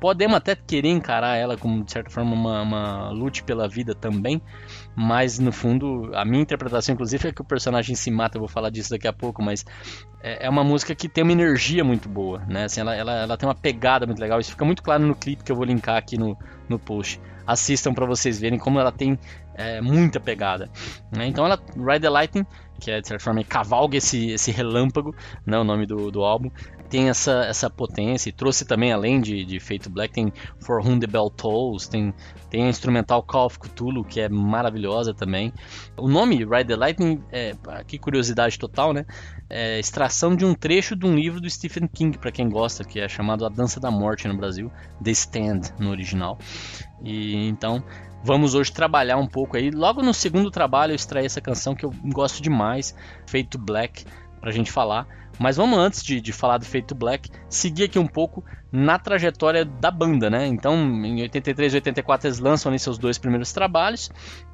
Podemos 0.00 0.34
até 0.34 0.56
querer 0.56 0.88
encarar 0.88 1.36
ela 1.36 1.58
como, 1.58 1.84
de 1.84 1.92
certa 1.92 2.08
forma, 2.08 2.32
uma, 2.32 2.62
uma 2.62 3.10
lute 3.10 3.42
pela 3.42 3.68
vida 3.68 3.94
também, 3.94 4.40
mas 4.96 5.38
no 5.38 5.52
fundo, 5.52 6.10
a 6.14 6.24
minha 6.24 6.40
interpretação, 6.40 6.94
inclusive, 6.94 7.28
é 7.28 7.32
que 7.32 7.42
o 7.42 7.44
personagem 7.44 7.94
se 7.94 8.10
mata. 8.10 8.38
Eu 8.38 8.40
vou 8.40 8.48
falar 8.48 8.70
disso 8.70 8.88
daqui 8.88 9.06
a 9.06 9.12
pouco, 9.12 9.42
mas 9.42 9.62
é, 10.22 10.46
é 10.46 10.48
uma 10.48 10.64
música 10.64 10.94
que 10.94 11.06
tem 11.06 11.22
uma 11.22 11.34
energia 11.34 11.84
muito 11.84 12.08
boa, 12.08 12.38
né? 12.48 12.64
Assim, 12.64 12.80
ela, 12.80 12.96
ela, 12.96 13.12
ela 13.12 13.36
tem 13.36 13.46
uma 13.46 13.54
pegada 13.54 14.06
muito 14.06 14.18
legal. 14.18 14.40
Isso 14.40 14.52
fica 14.52 14.64
muito 14.64 14.82
claro 14.82 15.06
no 15.06 15.14
clipe 15.14 15.44
que 15.44 15.52
eu 15.52 15.56
vou 15.56 15.66
linkar 15.66 15.98
aqui 15.98 16.16
no, 16.16 16.34
no 16.66 16.78
post. 16.78 17.20
Assistam 17.46 17.92
para 17.92 18.06
vocês 18.06 18.40
verem 18.40 18.58
como 18.58 18.80
ela 18.80 18.90
tem 18.92 19.18
é, 19.60 19.80
muita 19.80 20.18
pegada. 20.18 20.70
Né? 21.12 21.26
Então, 21.26 21.44
ela, 21.44 21.60
Ride 21.76 22.00
the 22.00 22.08
Lightning, 22.08 22.46
que 22.80 22.90
é 22.90 23.00
de 23.00 23.06
certa 23.06 23.22
forma 23.22 23.44
cavalga 23.44 23.98
esse, 23.98 24.30
esse 24.30 24.50
relâmpago, 24.50 25.14
né? 25.44 25.58
o 25.58 25.64
nome 25.64 25.86
do, 25.86 26.10
do 26.10 26.24
álbum, 26.24 26.50
tem 26.90 27.08
essa, 27.08 27.44
essa 27.44 27.70
potência 27.70 28.28
e 28.28 28.32
trouxe 28.32 28.64
também, 28.64 28.92
além 28.92 29.20
de, 29.20 29.44
de 29.44 29.60
Feito 29.60 29.88
Black, 29.88 30.12
tem 30.12 30.32
For 30.58 30.84
Whom 30.84 30.98
the 30.98 31.06
Bell 31.06 31.30
Tolls, 31.30 31.88
tem, 31.88 32.12
tem 32.50 32.64
a 32.64 32.68
instrumental 32.68 33.22
Call 33.22 33.46
of 33.46 33.60
Cthulhu, 33.60 34.02
que 34.02 34.20
é 34.20 34.28
maravilhosa 34.28 35.14
também. 35.14 35.52
O 35.96 36.08
nome 36.08 36.36
Ride 36.38 36.64
the 36.64 36.76
Lightning, 36.76 37.22
é, 37.30 37.54
que 37.86 37.96
curiosidade 37.96 38.58
total, 38.58 38.92
né? 38.92 39.06
É 39.48 39.78
extração 39.78 40.34
de 40.34 40.44
um 40.44 40.52
trecho 40.52 40.96
de 40.96 41.06
um 41.06 41.14
livro 41.14 41.40
do 41.40 41.48
Stephen 41.48 41.86
King, 41.86 42.18
para 42.18 42.32
quem 42.32 42.48
gosta, 42.48 42.84
que 42.84 42.98
é 42.98 43.08
chamado 43.08 43.46
A 43.46 43.48
Dança 43.48 43.78
da 43.78 43.90
Morte 43.90 44.26
no 44.26 44.36
Brasil, 44.36 44.70
The 45.02 45.10
Stand 45.12 45.60
no 45.78 45.90
original. 45.90 46.38
E 47.02 47.48
então 47.48 47.82
vamos 48.22 48.54
hoje 48.54 48.72
trabalhar 48.72 49.16
um 49.16 49.26
pouco 49.26 49.56
aí. 49.56 49.70
Logo 49.70 50.02
no 50.02 50.14
segundo 50.14 50.50
trabalho 50.50 50.92
eu 50.92 50.96
extraí 50.96 51.26
essa 51.26 51.40
canção 51.40 51.74
que 51.74 51.84
eu 51.84 51.92
gosto 52.04 52.42
demais, 52.42 52.94
Feito 53.26 53.58
Black, 53.58 54.04
pra 54.40 54.50
gente 54.50 54.70
falar. 54.70 55.06
Mas 55.38 55.56
vamos 55.56 55.78
antes 55.78 56.02
de, 56.02 56.20
de 56.20 56.32
falar 56.32 56.58
do 56.58 56.66
Feito 56.66 56.94
Black, 56.94 57.30
seguir 57.48 57.84
aqui 57.84 57.98
um 57.98 58.06
pouco 58.06 58.44
na 58.70 58.98
trajetória 58.98 59.64
da 59.64 59.90
banda, 59.90 60.28
né? 60.28 60.46
Então, 60.46 60.74
em 60.76 61.22
83 61.22 61.72
e 61.72 61.76
84 61.76 62.28
eles 62.28 62.38
lançam 62.38 62.70
ali 62.70 62.78
seus 62.78 62.98
dois 62.98 63.16
primeiros 63.16 63.50
trabalhos. 63.50 64.10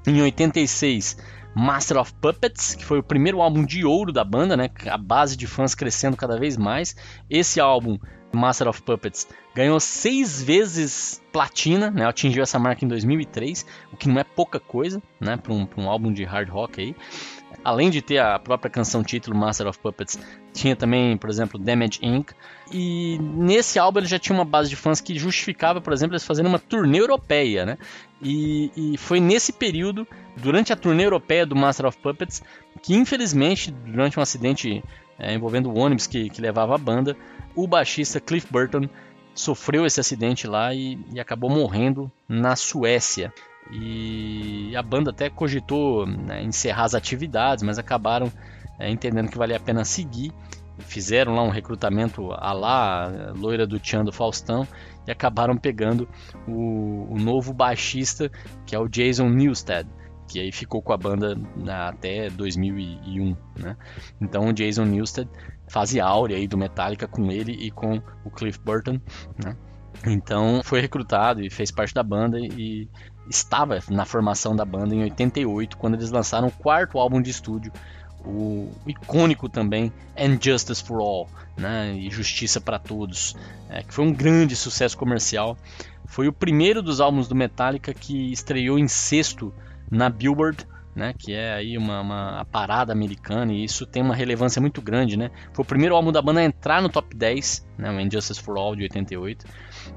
Em 0.06 0.22
86, 0.22 1.16
Master 1.56 1.96
of 1.96 2.14
Puppets, 2.20 2.74
que 2.74 2.84
foi 2.84 3.00
o 3.00 3.02
primeiro 3.02 3.40
álbum 3.40 3.64
de 3.64 3.84
ouro 3.84 4.12
da 4.12 4.22
banda, 4.22 4.56
né? 4.56 4.70
A 4.86 4.96
base 4.96 5.36
de 5.36 5.46
fãs 5.46 5.74
crescendo 5.74 6.16
cada 6.16 6.38
vez 6.38 6.56
mais. 6.56 6.94
Esse 7.28 7.58
álbum, 7.58 7.98
Master 8.36 8.68
of 8.68 8.82
Puppets, 8.82 9.26
ganhou 9.54 9.80
seis 9.80 10.42
vezes 10.42 11.22
platina, 11.32 11.90
né? 11.90 12.06
Atingiu 12.06 12.42
essa 12.42 12.58
marca 12.58 12.84
em 12.84 12.88
2003, 12.88 13.66
o 13.92 13.96
que 13.96 14.08
não 14.08 14.20
é 14.20 14.24
pouca 14.24 14.60
coisa, 14.60 15.02
né? 15.20 15.36
Para 15.36 15.52
um, 15.52 15.66
um 15.76 15.88
álbum 15.88 16.12
de 16.12 16.24
hard 16.24 16.48
rock 16.48 16.80
aí 16.80 16.96
além 17.64 17.90
de 17.90 18.00
ter 18.00 18.18
a 18.18 18.38
própria 18.38 18.70
canção 18.70 19.02
título 19.02 19.36
Master 19.36 19.66
of 19.66 19.78
Puppets, 19.78 20.18
tinha 20.52 20.76
também, 20.76 21.16
por 21.16 21.28
exemplo, 21.28 21.58
Damage 21.58 21.98
Inc. 22.02 22.30
E 22.72 23.18
nesse 23.20 23.78
álbum 23.78 23.98
ele 23.98 24.06
já 24.06 24.18
tinha 24.18 24.36
uma 24.36 24.44
base 24.44 24.68
de 24.68 24.76
fãs 24.76 25.00
que 25.00 25.18
justificava, 25.18 25.80
por 25.80 25.92
exemplo, 25.92 26.14
eles 26.14 26.24
fazendo 26.24 26.46
uma 26.46 26.58
turnê 26.58 27.00
europeia, 27.00 27.66
né? 27.66 27.78
E, 28.22 28.70
e 28.76 28.96
foi 28.96 29.20
nesse 29.20 29.52
período, 29.52 30.06
durante 30.36 30.72
a 30.72 30.76
turnê 30.76 31.04
europeia 31.04 31.44
do 31.44 31.56
Master 31.56 31.86
of 31.86 31.98
Puppets, 31.98 32.42
que 32.82 32.94
infelizmente, 32.94 33.70
durante 33.70 34.18
um 34.18 34.22
acidente 34.22 34.82
é, 35.18 35.34
envolvendo 35.34 35.70
o 35.70 35.78
ônibus 35.78 36.06
que, 36.06 36.28
que 36.28 36.40
levava 36.40 36.74
a 36.74 36.78
banda, 36.78 37.16
o 37.54 37.66
baixista 37.66 38.20
Cliff 38.20 38.46
Burton 38.50 38.88
sofreu 39.34 39.84
esse 39.84 40.00
acidente 40.00 40.46
lá 40.46 40.74
e, 40.74 40.98
e 41.12 41.20
acabou 41.20 41.50
morrendo 41.50 42.10
na 42.28 42.56
Suécia. 42.56 43.32
E 43.70 44.74
a 44.76 44.82
banda 44.82 45.10
até 45.10 45.28
cogitou 45.28 46.06
né, 46.06 46.42
encerrar 46.42 46.84
as 46.84 46.94
atividades, 46.94 47.64
mas 47.64 47.78
acabaram 47.78 48.30
é, 48.78 48.90
entendendo 48.90 49.30
que 49.30 49.38
valia 49.38 49.56
a 49.56 49.60
pena 49.60 49.84
seguir. 49.84 50.32
Fizeram 50.78 51.34
lá 51.34 51.42
um 51.42 51.50
recrutamento 51.50 52.30
a 52.32 52.52
lá, 52.52 53.32
loira 53.34 53.66
do 53.66 53.80
Tchan 53.80 54.04
do 54.04 54.12
Faustão, 54.12 54.68
e 55.06 55.10
acabaram 55.10 55.56
pegando 55.56 56.08
o, 56.46 57.06
o 57.10 57.18
novo 57.18 57.52
baixista, 57.52 58.30
que 58.66 58.76
é 58.76 58.78
o 58.78 58.88
Jason 58.88 59.28
Newsted 59.28 59.88
que 60.26 60.40
aí 60.40 60.52
ficou 60.52 60.82
com 60.82 60.92
a 60.92 60.96
banda 60.96 61.34
né, 61.56 61.72
até 61.72 62.30
2001, 62.30 63.36
né? 63.58 63.76
Então 64.20 64.48
o 64.48 64.52
Jason 64.52 64.84
Newsted 64.84 65.28
fazia 65.68 66.04
áurea 66.04 66.36
aí 66.36 66.46
do 66.46 66.58
Metallica 66.58 67.06
com 67.06 67.30
ele 67.30 67.52
e 67.52 67.70
com 67.70 68.00
o 68.24 68.30
Cliff 68.30 68.58
Burton, 68.58 69.00
né? 69.42 69.56
Então 70.04 70.60
foi 70.62 70.80
recrutado 70.80 71.42
e 71.42 71.50
fez 71.50 71.70
parte 71.70 71.94
da 71.94 72.02
banda 72.02 72.38
e 72.38 72.88
estava 73.28 73.78
na 73.88 74.04
formação 74.04 74.54
da 74.54 74.64
banda 74.64 74.94
em 74.94 75.02
88, 75.02 75.76
quando 75.76 75.94
eles 75.94 76.10
lançaram 76.10 76.48
o 76.48 76.52
quarto 76.52 76.98
álbum 76.98 77.20
de 77.20 77.30
estúdio, 77.30 77.72
o 78.24 78.70
icônico 78.86 79.48
também 79.48 79.92
And 80.16 80.38
Justice 80.40 80.82
for 80.82 81.00
All, 81.00 81.28
né, 81.56 81.94
e 81.94 82.10
Justiça 82.10 82.60
para 82.60 82.78
Todos, 82.78 83.36
é, 83.68 83.82
que 83.82 83.94
foi 83.94 84.04
um 84.04 84.12
grande 84.12 84.56
sucesso 84.56 84.96
comercial. 84.96 85.56
Foi 86.06 86.28
o 86.28 86.32
primeiro 86.32 86.82
dos 86.82 87.00
álbuns 87.00 87.28
do 87.28 87.34
Metallica 87.34 87.92
que 87.92 88.32
estreou 88.32 88.78
em 88.78 88.88
sexto 88.88 89.52
na 89.90 90.08
Billboard 90.08 90.66
né, 90.96 91.12
que 91.12 91.34
é 91.34 91.52
aí 91.52 91.76
uma, 91.76 92.00
uma 92.00 92.46
parada 92.50 92.90
americana 92.90 93.52
e 93.52 93.62
isso 93.62 93.84
tem 93.84 94.02
uma 94.02 94.14
relevância 94.14 94.62
muito 94.62 94.80
grande, 94.80 95.14
né? 95.14 95.30
Foi 95.52 95.62
o 95.62 95.68
primeiro 95.68 95.94
álbum 95.94 96.10
da 96.10 96.22
banda 96.22 96.40
a 96.40 96.44
entrar 96.44 96.80
no 96.80 96.88
top 96.88 97.14
10, 97.14 97.68
né, 97.76 97.90
o 97.90 98.00
Injustice 98.00 98.40
for 98.40 98.56
All 98.56 98.74
de 98.74 98.84
88. 98.84 99.44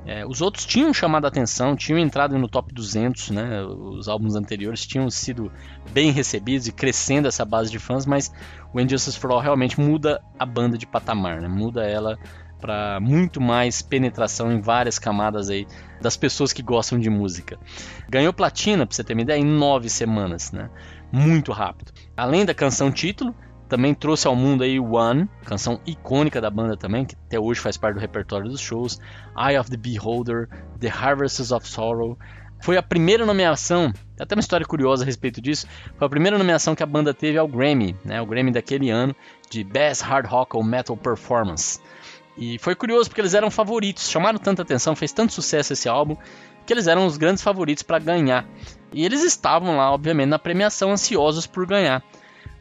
É, 0.05 0.25
os 0.25 0.41
outros 0.41 0.65
tinham 0.65 0.93
chamado 0.93 1.23
a 1.23 1.29
atenção, 1.29 1.73
tinham 1.73 1.97
entrado 1.97 2.37
no 2.37 2.49
top 2.49 2.73
200, 2.73 3.29
né? 3.29 3.63
Os 3.63 4.09
álbuns 4.09 4.35
anteriores 4.35 4.85
tinham 4.85 5.09
sido 5.09 5.49
bem 5.93 6.11
recebidos 6.11 6.67
e 6.67 6.71
crescendo 6.73 7.29
essa 7.29 7.45
base 7.45 7.71
de 7.71 7.79
fãs, 7.79 8.05
mas 8.05 8.29
o 8.73 8.79
Injustice 8.79 9.17
for 9.17 9.31
All 9.31 9.39
realmente 9.39 9.79
muda 9.79 10.21
a 10.37 10.45
banda 10.45 10.77
de 10.77 10.85
patamar, 10.85 11.39
né? 11.39 11.47
Muda 11.47 11.83
ela 11.83 12.19
para 12.59 12.99
muito 12.99 13.39
mais 13.39 13.81
penetração 13.81 14.51
em 14.51 14.59
várias 14.59 14.99
camadas 14.99 15.49
aí 15.49 15.65
das 16.01 16.17
pessoas 16.17 16.53
que 16.53 16.61
gostam 16.61 16.99
de 16.99 17.09
música. 17.09 17.57
Ganhou 18.09 18.33
platina, 18.33 18.85
para 18.85 18.95
você 18.95 19.03
ter 19.03 19.13
uma 19.13 19.21
ideia, 19.21 19.39
em 19.39 19.45
nove 19.45 19.89
semanas, 19.89 20.51
né? 20.51 20.69
Muito 21.11 21.51
rápido. 21.51 21.91
Além 22.15 22.45
da 22.45 22.53
canção 22.53 22.91
título, 22.91 23.33
também 23.69 23.93
trouxe 23.93 24.27
ao 24.27 24.35
mundo 24.35 24.63
aí 24.63 24.79
One, 24.79 25.29
canção 25.45 25.79
icônica 25.85 26.41
da 26.41 26.49
banda 26.49 26.75
também, 26.75 27.05
que 27.05 27.15
até 27.27 27.39
hoje 27.39 27.59
faz 27.59 27.77
parte 27.77 27.95
do 27.95 28.01
repertório 28.01 28.49
dos 28.49 28.59
shows, 28.59 28.99
Eye 29.37 29.59
of 29.59 29.69
the 29.69 29.77
Beholder, 29.77 30.49
The 30.79 30.89
Harvests 30.89 31.51
of 31.51 31.67
Sorrow. 31.67 32.17
Foi 32.61 32.77
a 32.77 32.83
primeira 32.83 33.25
nomeação, 33.25 33.93
até 34.19 34.35
uma 34.35 34.41
história 34.41 34.65
curiosa 34.65 35.03
a 35.03 35.05
respeito 35.05 35.39
disso, 35.39 35.67
foi 35.97 36.07
a 36.07 36.09
primeira 36.09 36.37
nomeação 36.37 36.75
que 36.75 36.83
a 36.83 36.85
banda 36.85 37.13
teve 37.13 37.37
ao 37.37 37.47
Grammy, 37.47 37.95
né, 38.03 38.19
o 38.21 38.25
Grammy 38.25 38.51
daquele 38.51 38.89
ano, 38.89 39.15
de 39.49 39.63
Best 39.63 40.03
Hard 40.03 40.25
Rock 40.25 40.57
or 40.57 40.63
Metal 40.63 40.97
Performance. 40.97 41.79
E 42.39 42.57
foi 42.57 42.73
curioso 42.73 43.09
porque 43.09 43.19
eles 43.19 43.33
eram 43.33 43.51
favoritos, 43.51 44.09
chamaram 44.09 44.39
tanta 44.39 44.61
atenção, 44.61 44.95
fez 44.95 45.11
tanto 45.11 45.33
sucesso 45.33 45.73
esse 45.73 45.89
álbum, 45.89 46.15
que 46.65 46.71
eles 46.71 46.87
eram 46.87 47.05
os 47.05 47.17
grandes 47.17 47.43
favoritos 47.43 47.83
para 47.83 47.99
ganhar. 47.99 48.47
E 48.93 49.05
eles 49.05 49.23
estavam 49.23 49.75
lá, 49.75 49.91
obviamente, 49.91 50.29
na 50.29 50.39
premiação, 50.39 50.91
ansiosos 50.91 51.45
por 51.45 51.67
ganhar. 51.67 52.01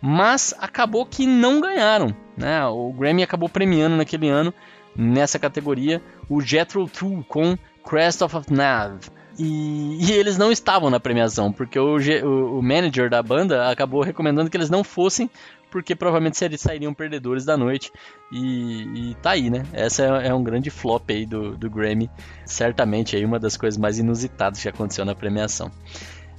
Mas 0.03 0.53
acabou 0.59 1.07
que 1.07 1.27
não 1.27 1.61
ganharam. 1.61 2.15
Né? 2.37 2.67
O 2.67 2.93
Grammy 2.93 3.23
acabou 3.23 3.49
premiando 3.49 3.97
naquele 3.97 4.29
ano, 4.29 4.53
nessa 4.97 5.39
categoria, 5.39 6.03
o 6.29 6.41
Jethro 6.41 6.89
Tull 6.89 7.25
com 7.29 7.57
Crest 7.85 8.23
of 8.23 8.53
Nav. 8.53 8.99
E, 9.39 9.99
e, 10.05 10.13
eles 10.13 10.37
não 10.37 10.51
estavam 10.51 10.91
na 10.91 10.99
premiação, 10.99 11.53
porque 11.53 11.79
o, 11.79 11.97
o, 11.97 12.59
o, 12.59 12.63
manager 12.63 13.09
da 13.09 13.23
banda 13.23 13.71
acabou 13.71 14.03
recomendando 14.03 14.51
que 14.51 14.57
eles 14.57 14.69
não 14.69 14.83
fossem, 14.83 15.31
porque 15.71 15.95
provavelmente 15.95 16.43
eles 16.45 16.61
sairiam 16.61 16.95
perdedores 16.95 17.45
da 17.45 17.57
noite. 17.57 17.93
E, 18.33 19.11
e 19.11 19.15
tá 19.17 19.31
aí, 19.31 19.51
né? 19.51 19.65
Essa 19.73 20.03
é, 20.05 20.29
é, 20.29 20.35
um 20.35 20.43
grande 20.43 20.71
flop 20.71 21.11
aí 21.11 21.27
do, 21.27 21.57
do 21.57 21.71
Grammy. 21.71 22.11
Certamente 22.45 23.17
aí 23.17 23.25
uma 23.25 23.39
das 23.39 23.57
coisas 23.57 23.79
mais 23.79 23.99
inusitadas 23.99 24.61
que 24.61 24.69
aconteceu 24.69 25.05
na 25.05 25.15
premiação. 25.15 25.71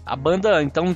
A 0.05 0.15
banda, 0.15 0.61
então, 0.63 0.95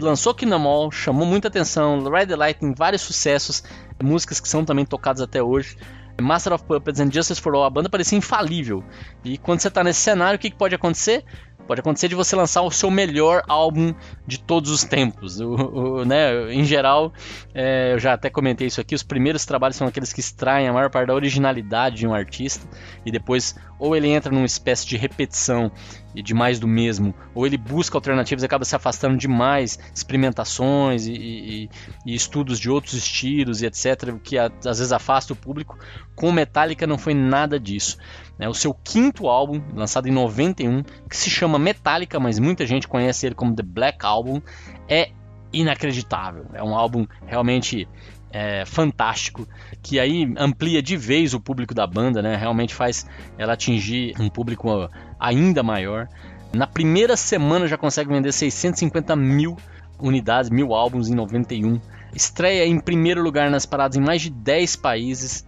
lançou 0.00 0.34
Kinamol, 0.34 0.90
chamou 0.90 1.26
muita 1.26 1.48
atenção, 1.48 2.02
Ride 2.04 2.28
the 2.28 2.36
Light 2.36 2.60
tem 2.60 2.72
vários 2.72 3.02
sucessos, 3.02 3.62
músicas 4.02 4.40
que 4.40 4.48
são 4.48 4.64
também 4.64 4.84
tocadas 4.84 5.20
até 5.20 5.42
hoje. 5.42 5.76
Master 6.20 6.52
of 6.52 6.64
Puppets 6.64 7.00
and 7.00 7.10
Justice 7.10 7.40
for 7.40 7.54
All, 7.54 7.64
a 7.64 7.70
banda 7.70 7.88
parecia 7.88 8.18
infalível. 8.18 8.84
E 9.24 9.38
quando 9.38 9.60
você 9.60 9.68
está 9.68 9.82
nesse 9.82 10.00
cenário, 10.00 10.36
o 10.36 10.38
que, 10.38 10.50
que, 10.50 10.56
pode 10.56 10.74
acontecer? 10.74 11.24
Pode 11.66 11.80
acontecer 11.80 12.08
de 12.08 12.14
você 12.14 12.34
lançar 12.34 12.62
o 12.62 12.70
seu 12.70 12.90
melhor 12.90 13.42
álbum 13.48 13.94
de 14.26 14.38
todos 14.38 14.70
os 14.70 14.84
tempos. 14.84 15.40
O, 15.40 15.54
o, 15.54 16.04
né, 16.04 16.52
em 16.52 16.64
geral, 16.64 17.12
é, 17.54 17.94
eu 17.94 17.98
já 17.98 18.14
até 18.14 18.28
comentei 18.28 18.66
isso 18.66 18.80
aqui, 18.80 18.94
os 18.94 19.02
primeiros 19.02 19.44
trabalhos 19.44 19.76
são 19.76 19.86
aqueles 19.86 20.12
que 20.12 20.20
extraem 20.20 20.68
a 20.68 20.72
maior 20.72 20.90
parte 20.90 21.08
da 21.08 21.14
originalidade 21.14 21.96
de 21.96 22.06
um 22.06 22.14
artista 22.14 22.66
e 23.04 23.10
depois 23.10 23.54
ou 23.82 23.96
ele 23.96 24.06
entra 24.06 24.32
numa 24.32 24.46
espécie 24.46 24.86
de 24.86 24.96
repetição 24.96 25.72
e 26.14 26.22
de 26.22 26.32
mais 26.32 26.60
do 26.60 26.68
mesmo, 26.68 27.12
ou 27.34 27.44
ele 27.44 27.56
busca 27.56 27.96
alternativas 27.96 28.44
e 28.44 28.46
acaba 28.46 28.64
se 28.64 28.76
afastando 28.76 29.16
demais, 29.16 29.76
experimentações 29.92 31.06
e, 31.06 31.12
e, 31.12 31.70
e 32.06 32.14
estudos 32.14 32.60
de 32.60 32.70
outros 32.70 32.94
estilos 32.94 33.60
e 33.60 33.66
etc, 33.66 34.14
que 34.22 34.38
às 34.38 34.78
vezes 34.78 34.92
afasta 34.92 35.32
o 35.32 35.36
público. 35.36 35.76
Com 36.14 36.30
Metallica 36.30 36.86
não 36.86 36.96
foi 36.96 37.12
nada 37.12 37.58
disso. 37.58 37.98
Né? 38.42 38.48
O 38.48 38.54
seu 38.54 38.74
quinto 38.74 39.28
álbum, 39.28 39.62
lançado 39.72 40.08
em 40.08 40.10
91, 40.10 40.82
que 41.08 41.16
se 41.16 41.30
chama 41.30 41.60
Metallica, 41.60 42.18
mas 42.18 42.40
muita 42.40 42.66
gente 42.66 42.88
conhece 42.88 43.24
ele 43.24 43.36
como 43.36 43.54
The 43.54 43.62
Black 43.62 44.04
Album, 44.04 44.42
é 44.88 45.10
inacreditável. 45.52 46.46
É 46.52 46.60
um 46.60 46.74
álbum 46.74 47.06
realmente 47.24 47.86
é, 48.32 48.64
fantástico, 48.66 49.46
que 49.80 50.00
aí 50.00 50.34
amplia 50.36 50.82
de 50.82 50.96
vez 50.96 51.34
o 51.34 51.40
público 51.40 51.72
da 51.72 51.86
banda, 51.86 52.20
né? 52.20 52.34
Realmente 52.34 52.74
faz 52.74 53.06
ela 53.38 53.52
atingir 53.52 54.12
um 54.18 54.28
público 54.28 54.90
ainda 55.20 55.62
maior. 55.62 56.08
Na 56.52 56.66
primeira 56.66 57.16
semana 57.16 57.68
já 57.68 57.78
consegue 57.78 58.10
vender 58.10 58.32
650 58.32 59.14
mil 59.14 59.56
unidades, 60.00 60.50
mil 60.50 60.74
álbuns 60.74 61.08
em 61.08 61.14
91. 61.14 61.80
Estreia 62.12 62.66
em 62.66 62.80
primeiro 62.80 63.22
lugar 63.22 63.48
nas 63.52 63.64
paradas 63.64 63.96
em 63.96 64.00
mais 64.00 64.20
de 64.20 64.30
10 64.30 64.74
países. 64.74 65.46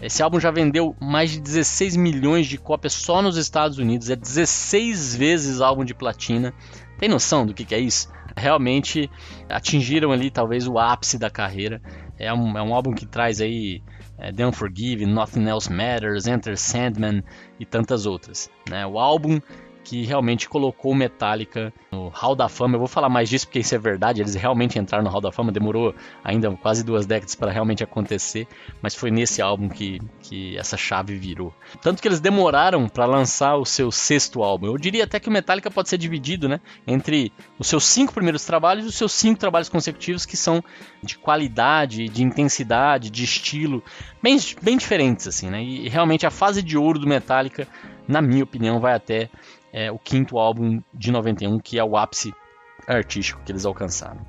Esse 0.00 0.22
álbum 0.22 0.40
já 0.40 0.50
vendeu 0.50 0.96
mais 1.00 1.30
de 1.30 1.40
16 1.40 1.96
milhões 1.96 2.46
de 2.46 2.58
cópias 2.58 2.92
só 2.92 3.22
nos 3.22 3.36
Estados 3.36 3.78
Unidos. 3.78 4.10
É 4.10 4.16
16 4.16 5.14
vezes 5.14 5.60
álbum 5.60 5.84
de 5.84 5.94
platina. 5.94 6.52
Tem 6.98 7.08
noção 7.08 7.44
do 7.44 7.54
que, 7.54 7.64
que 7.64 7.74
é 7.74 7.78
isso? 7.78 8.08
Realmente 8.36 9.10
atingiram 9.48 10.12
ali 10.12 10.30
talvez 10.30 10.66
o 10.66 10.78
ápice 10.78 11.18
da 11.18 11.30
carreira. 11.30 11.80
É 12.18 12.32
um, 12.32 12.56
é 12.56 12.62
um 12.62 12.74
álbum 12.74 12.92
que 12.92 13.06
traz 13.06 13.40
aí 13.40 13.82
é, 14.18 14.32
The 14.32 14.46
Unforgiven, 14.46 15.06
Nothing 15.06 15.48
Else 15.48 15.72
Matters, 15.72 16.26
Enter 16.26 16.56
Sandman 16.56 17.22
e 17.58 17.66
tantas 17.66 18.06
outras. 18.06 18.50
Né? 18.68 18.86
O 18.86 18.98
álbum 18.98 19.40
que 19.84 20.04
realmente 20.04 20.48
colocou 20.48 20.94
Metallica 20.94 21.72
no 21.90 22.08
Hall 22.08 22.34
da 22.34 22.48
Fama. 22.48 22.76
Eu 22.76 22.78
vou 22.78 22.88
falar 22.88 23.08
mais 23.08 23.28
disso 23.28 23.46
porque 23.46 23.58
isso 23.58 23.74
é 23.74 23.78
verdade, 23.78 24.20
eles 24.20 24.34
realmente 24.34 24.78
entraram 24.78 25.04
no 25.04 25.10
Hall 25.10 25.20
da 25.20 25.32
Fama, 25.32 25.52
demorou 25.52 25.94
ainda 26.22 26.50
quase 26.52 26.84
duas 26.84 27.06
décadas 27.06 27.34
para 27.34 27.50
realmente 27.50 27.82
acontecer, 27.82 28.46
mas 28.80 28.94
foi 28.94 29.10
nesse 29.10 29.42
álbum 29.42 29.68
que, 29.68 30.00
que 30.20 30.56
essa 30.56 30.76
chave 30.76 31.16
virou. 31.16 31.52
Tanto 31.80 32.00
que 32.00 32.08
eles 32.08 32.20
demoraram 32.20 32.88
para 32.88 33.06
lançar 33.06 33.56
o 33.56 33.64
seu 33.64 33.90
sexto 33.90 34.42
álbum. 34.42 34.66
Eu 34.66 34.78
diria 34.78 35.04
até 35.04 35.18
que 35.18 35.28
o 35.28 35.32
Metallica 35.32 35.70
pode 35.70 35.88
ser 35.88 35.98
dividido 35.98 36.48
né, 36.48 36.60
entre 36.86 37.32
os 37.58 37.66
seus 37.66 37.84
cinco 37.84 38.12
primeiros 38.12 38.44
trabalhos 38.44 38.84
e 38.84 38.88
os 38.88 38.94
seus 38.94 39.12
cinco 39.12 39.38
trabalhos 39.38 39.68
consecutivos 39.68 40.24
que 40.24 40.36
são 40.36 40.62
de 41.02 41.18
qualidade, 41.18 42.08
de 42.08 42.22
intensidade, 42.22 43.10
de 43.10 43.24
estilo, 43.24 43.82
bem, 44.22 44.38
bem 44.62 44.76
diferentes 44.76 45.26
assim, 45.26 45.50
né? 45.50 45.62
E 45.62 45.88
realmente 45.88 46.26
a 46.26 46.30
fase 46.30 46.62
de 46.62 46.76
ouro 46.78 46.98
do 46.98 47.06
Metallica, 47.06 47.66
na 48.06 48.22
minha 48.22 48.44
opinião, 48.44 48.80
vai 48.80 48.94
até 48.94 49.28
é, 49.72 49.90
o 49.90 49.98
quinto 49.98 50.38
álbum 50.38 50.82
de 50.92 51.10
91, 51.10 51.58
que 51.58 51.78
é 51.78 51.84
o 51.84 51.96
ápice 51.96 52.34
artístico 52.86 53.40
que 53.44 53.52
eles 53.52 53.64
alcançaram. 53.64 54.20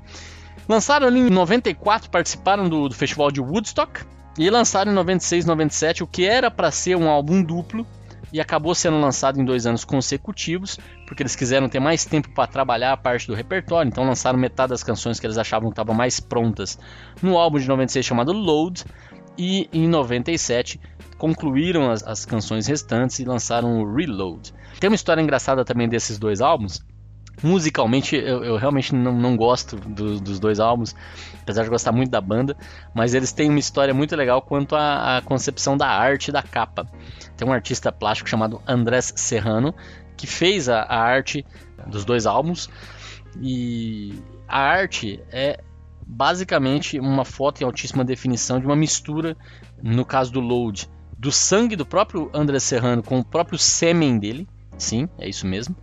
Lançaram 0.68 1.06
ali 1.06 1.20
em 1.20 1.30
94, 1.30 2.10
participaram 2.10 2.68
do, 2.68 2.88
do 2.88 2.94
festival 2.94 3.30
de 3.30 3.40
Woodstock 3.40 4.00
e 4.38 4.48
lançaram 4.48 4.92
em 4.92 4.94
96, 4.94 5.44
97 5.44 6.02
o 6.02 6.06
que 6.06 6.24
era 6.24 6.50
para 6.50 6.70
ser 6.70 6.96
um 6.96 7.08
álbum 7.08 7.42
duplo 7.42 7.86
e 8.32 8.40
acabou 8.40 8.74
sendo 8.74 8.98
lançado 8.98 9.40
em 9.40 9.44
dois 9.44 9.64
anos 9.64 9.84
consecutivos, 9.84 10.76
porque 11.06 11.22
eles 11.22 11.36
quiseram 11.36 11.68
ter 11.68 11.78
mais 11.78 12.04
tempo 12.04 12.30
para 12.34 12.48
trabalhar 12.48 12.92
a 12.92 12.96
parte 12.96 13.28
do 13.28 13.34
repertório, 13.34 13.88
então 13.88 14.04
lançaram 14.04 14.36
metade 14.36 14.70
das 14.70 14.82
canções 14.82 15.20
que 15.20 15.26
eles 15.26 15.38
achavam 15.38 15.68
que 15.68 15.74
estavam 15.74 15.94
mais 15.94 16.18
prontas 16.18 16.76
no 17.22 17.38
álbum 17.38 17.60
de 17.60 17.68
96 17.68 18.04
chamado 18.04 18.32
Load, 18.32 18.84
e 19.38 19.68
em 19.72 19.86
97 19.86 20.80
concluíram 21.16 21.90
as, 21.90 22.02
as 22.02 22.24
canções 22.24 22.66
restantes 22.66 23.18
e 23.18 23.24
lançaram 23.24 23.82
o 23.82 23.94
Reload. 23.94 24.52
Tem 24.78 24.88
uma 24.88 24.96
história 24.96 25.20
engraçada 25.20 25.64
também 25.64 25.88
desses 25.88 26.18
dois 26.18 26.40
álbuns. 26.40 26.84
Musicalmente, 27.42 28.14
eu, 28.14 28.44
eu 28.44 28.56
realmente 28.56 28.94
não, 28.94 29.12
não 29.12 29.36
gosto 29.36 29.76
do, 29.76 30.20
dos 30.20 30.38
dois 30.38 30.60
álbuns, 30.60 30.94
apesar 31.42 31.64
de 31.64 31.68
gostar 31.68 31.90
muito 31.90 32.10
da 32.10 32.20
banda, 32.20 32.56
mas 32.94 33.12
eles 33.12 33.32
têm 33.32 33.50
uma 33.50 33.58
história 33.58 33.92
muito 33.92 34.14
legal 34.14 34.40
quanto 34.40 34.76
à, 34.76 35.18
à 35.18 35.22
concepção 35.22 35.76
da 35.76 35.88
arte 35.88 36.30
da 36.30 36.42
capa. 36.42 36.86
Tem 37.36 37.46
um 37.46 37.52
artista 37.52 37.90
plástico 37.90 38.28
chamado 38.28 38.62
Andrés 38.66 39.12
Serrano 39.16 39.74
que 40.16 40.26
fez 40.26 40.68
a, 40.68 40.82
a 40.82 40.96
arte 40.96 41.44
dos 41.88 42.04
dois 42.04 42.24
álbuns 42.24 42.70
e 43.40 44.14
a 44.46 44.60
arte 44.60 45.20
é 45.30 45.60
basicamente 46.06 47.00
uma 47.00 47.24
foto 47.24 47.60
em 47.60 47.64
altíssima 47.64 48.04
definição 48.04 48.60
de 48.60 48.66
uma 48.66 48.76
mistura, 48.76 49.36
no 49.82 50.04
caso 50.04 50.32
do 50.32 50.40
Load, 50.40 50.88
do 51.18 51.32
sangue 51.32 51.76
do 51.76 51.86
próprio 51.86 52.30
André 52.32 52.58
Serrano 52.60 53.02
com 53.02 53.18
o 53.18 53.24
próprio 53.24 53.58
sêmen 53.58 54.18
dele. 54.18 54.48
Sim, 54.76 55.08
é 55.18 55.28
isso 55.28 55.46
mesmo. 55.46 55.76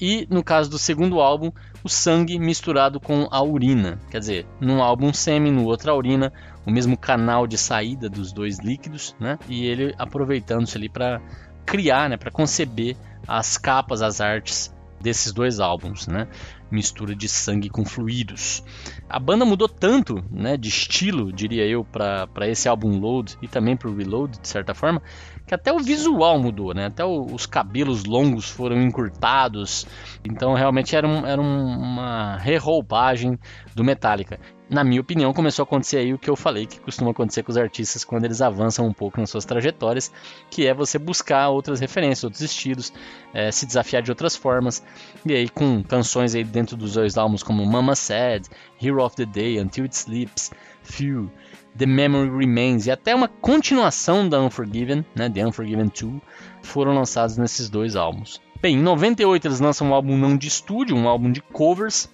E 0.00 0.26
no 0.28 0.42
caso 0.42 0.68
do 0.68 0.78
segundo 0.78 1.20
álbum, 1.20 1.52
o 1.82 1.88
sangue 1.88 2.38
misturado 2.38 2.98
com 2.98 3.28
a 3.30 3.42
urina. 3.42 3.98
Quer 4.10 4.18
dizer, 4.18 4.46
num 4.60 4.82
álbum 4.82 5.12
sêmen, 5.12 5.52
no 5.52 5.64
outro 5.64 5.90
a 5.90 5.94
urina, 5.94 6.32
o 6.66 6.70
mesmo 6.70 6.96
canal 6.96 7.46
de 7.46 7.56
saída 7.56 8.08
dos 8.08 8.32
dois 8.32 8.58
líquidos, 8.58 9.14
né? 9.20 9.38
E 9.48 9.66
ele 9.66 9.94
aproveitando-se 9.98 10.76
ali 10.76 10.88
para 10.88 11.20
criar, 11.64 12.10
né, 12.10 12.16
para 12.16 12.30
conceber 12.30 12.96
as 13.26 13.56
capas, 13.56 14.02
as 14.02 14.20
artes 14.20 14.73
desses 15.04 15.32
dois 15.32 15.60
álbuns, 15.60 16.08
né? 16.08 16.26
Mistura 16.70 17.14
de 17.14 17.28
sangue 17.28 17.68
com 17.68 17.84
fluidos. 17.84 18.64
A 19.06 19.20
banda 19.20 19.44
mudou 19.44 19.68
tanto, 19.68 20.24
né, 20.30 20.56
de 20.56 20.70
estilo, 20.70 21.30
diria 21.30 21.64
eu, 21.66 21.84
para 21.84 22.48
esse 22.48 22.68
álbum 22.68 22.98
Load 22.98 23.36
e 23.42 23.46
também 23.46 23.76
para 23.76 23.90
o 23.90 23.94
Reload, 23.94 24.40
de 24.40 24.48
certa 24.48 24.72
forma, 24.74 25.02
que 25.46 25.54
até 25.54 25.70
o 25.70 25.78
visual 25.78 26.40
mudou, 26.40 26.72
né? 26.72 26.86
Até 26.86 27.04
o, 27.04 27.26
os 27.26 27.44
cabelos 27.44 28.04
longos 28.04 28.48
foram 28.48 28.80
encurtados. 28.80 29.86
Então 30.24 30.54
realmente 30.54 30.96
era, 30.96 31.06
um, 31.06 31.26
era 31.26 31.40
um, 31.40 31.76
uma 31.76 32.38
reroupagem 32.38 33.38
do 33.74 33.84
Metallica 33.84 34.40
na 34.68 34.82
minha 34.82 35.00
opinião, 35.00 35.32
começou 35.32 35.62
a 35.62 35.64
acontecer 35.64 35.98
aí 35.98 36.14
o 36.14 36.18
que 36.18 36.28
eu 36.28 36.36
falei 36.36 36.66
que 36.66 36.80
costuma 36.80 37.10
acontecer 37.10 37.42
com 37.42 37.50
os 37.50 37.56
artistas 37.56 38.02
quando 38.04 38.24
eles 38.24 38.40
avançam 38.40 38.86
um 38.86 38.92
pouco 38.92 39.20
nas 39.20 39.28
suas 39.28 39.44
trajetórias, 39.44 40.10
que 40.50 40.66
é 40.66 40.72
você 40.72 40.98
buscar 40.98 41.50
outras 41.50 41.80
referências, 41.80 42.24
outros 42.24 42.42
estilos, 42.42 42.92
é, 43.32 43.50
se 43.50 43.66
desafiar 43.66 44.02
de 44.02 44.10
outras 44.10 44.34
formas. 44.34 44.82
E 45.24 45.34
aí 45.34 45.48
com 45.48 45.82
canções 45.82 46.34
aí 46.34 46.44
dentro 46.44 46.76
dos 46.76 46.94
dois 46.94 47.18
álbuns 47.18 47.42
como 47.42 47.64
Mama 47.66 47.94
Said, 47.94 48.48
Hero 48.82 49.02
of 49.02 49.14
the 49.16 49.26
Day, 49.26 49.60
Until 49.60 49.84
It 49.84 49.94
Sleeps, 49.94 50.50
Few, 50.82 51.30
The 51.76 51.86
Memory 51.86 52.30
Remains 52.30 52.86
e 52.86 52.90
até 52.90 53.14
uma 53.14 53.28
continuação 53.28 54.28
da 54.28 54.40
Unforgiven, 54.40 55.04
né, 55.14 55.28
The 55.28 55.46
Unforgiven 55.46 55.88
2, 55.88 56.22
foram 56.62 56.94
lançados 56.94 57.36
nesses 57.36 57.68
dois 57.68 57.96
álbuns. 57.96 58.40
Bem, 58.62 58.76
em 58.76 58.82
98 58.82 59.46
eles 59.46 59.60
lançam 59.60 59.88
um 59.88 59.94
álbum 59.94 60.16
não 60.16 60.38
de 60.38 60.48
estúdio, 60.48 60.96
um 60.96 61.06
álbum 61.06 61.30
de 61.30 61.42
covers, 61.42 62.08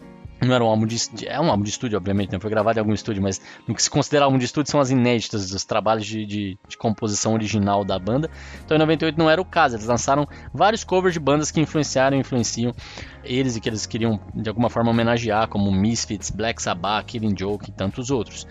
não 0.47 0.55
era 0.55 0.65
um 0.65 0.69
álbum 0.69 0.87
de 0.87 0.97
é 1.27 1.41
um 1.41 1.51
álbum 1.51 1.63
de 1.63 1.71
estúdio, 1.71 1.97
obviamente, 1.97 2.31
não 2.31 2.37
né? 2.37 2.41
foi 2.41 2.51
gravado 2.51 2.79
em 2.79 2.81
algum 2.81 2.93
estúdio, 2.93 3.23
mas 3.23 3.41
no 3.67 3.75
que 3.75 3.83
se 3.83 3.91
considera 3.91 4.25
álbum 4.25 4.39
de 4.39 4.45
estúdio 4.45 4.71
são 4.71 4.81
as 4.81 4.91
inéditas 4.91 5.51
dos 5.51 5.65
trabalhos 5.65 6.07
de, 6.07 6.25
de, 6.25 6.59
de, 6.69 6.77
composição 6.77 7.35
original 7.35 7.85
da 7.85 7.99
banda. 7.99 8.31
Então 8.65 8.77
em 8.77 8.81
98 8.81 9.19
não 9.19 9.29
era 9.29 9.41
o 9.41 9.45
caso, 9.45 9.77
eles 9.77 9.87
lançaram 9.87 10.27
vários 10.53 10.85
covers 10.85 11.15
de 11.15 11.21
bandas 11.21 11.51
que 11.51 11.61
influenciaram 11.61 12.17
influenciam 12.17 12.73
eles 13.23 13.57
e 13.57 13.61
que 13.61 13.69
eles 13.69 13.87
queriam 13.87 14.21
de 14.35 14.49
alguma 14.49 14.71
forma 14.71 14.91
homenagear, 14.91 15.49
como 15.49 15.71
Misfits, 15.71 16.31
Black 16.31 16.63
Sabbath, 16.63 17.07
Killing 17.07 17.35
Joke 17.37 17.71
e 17.71 17.73
tantos 17.73 18.11
outros. 18.11 18.47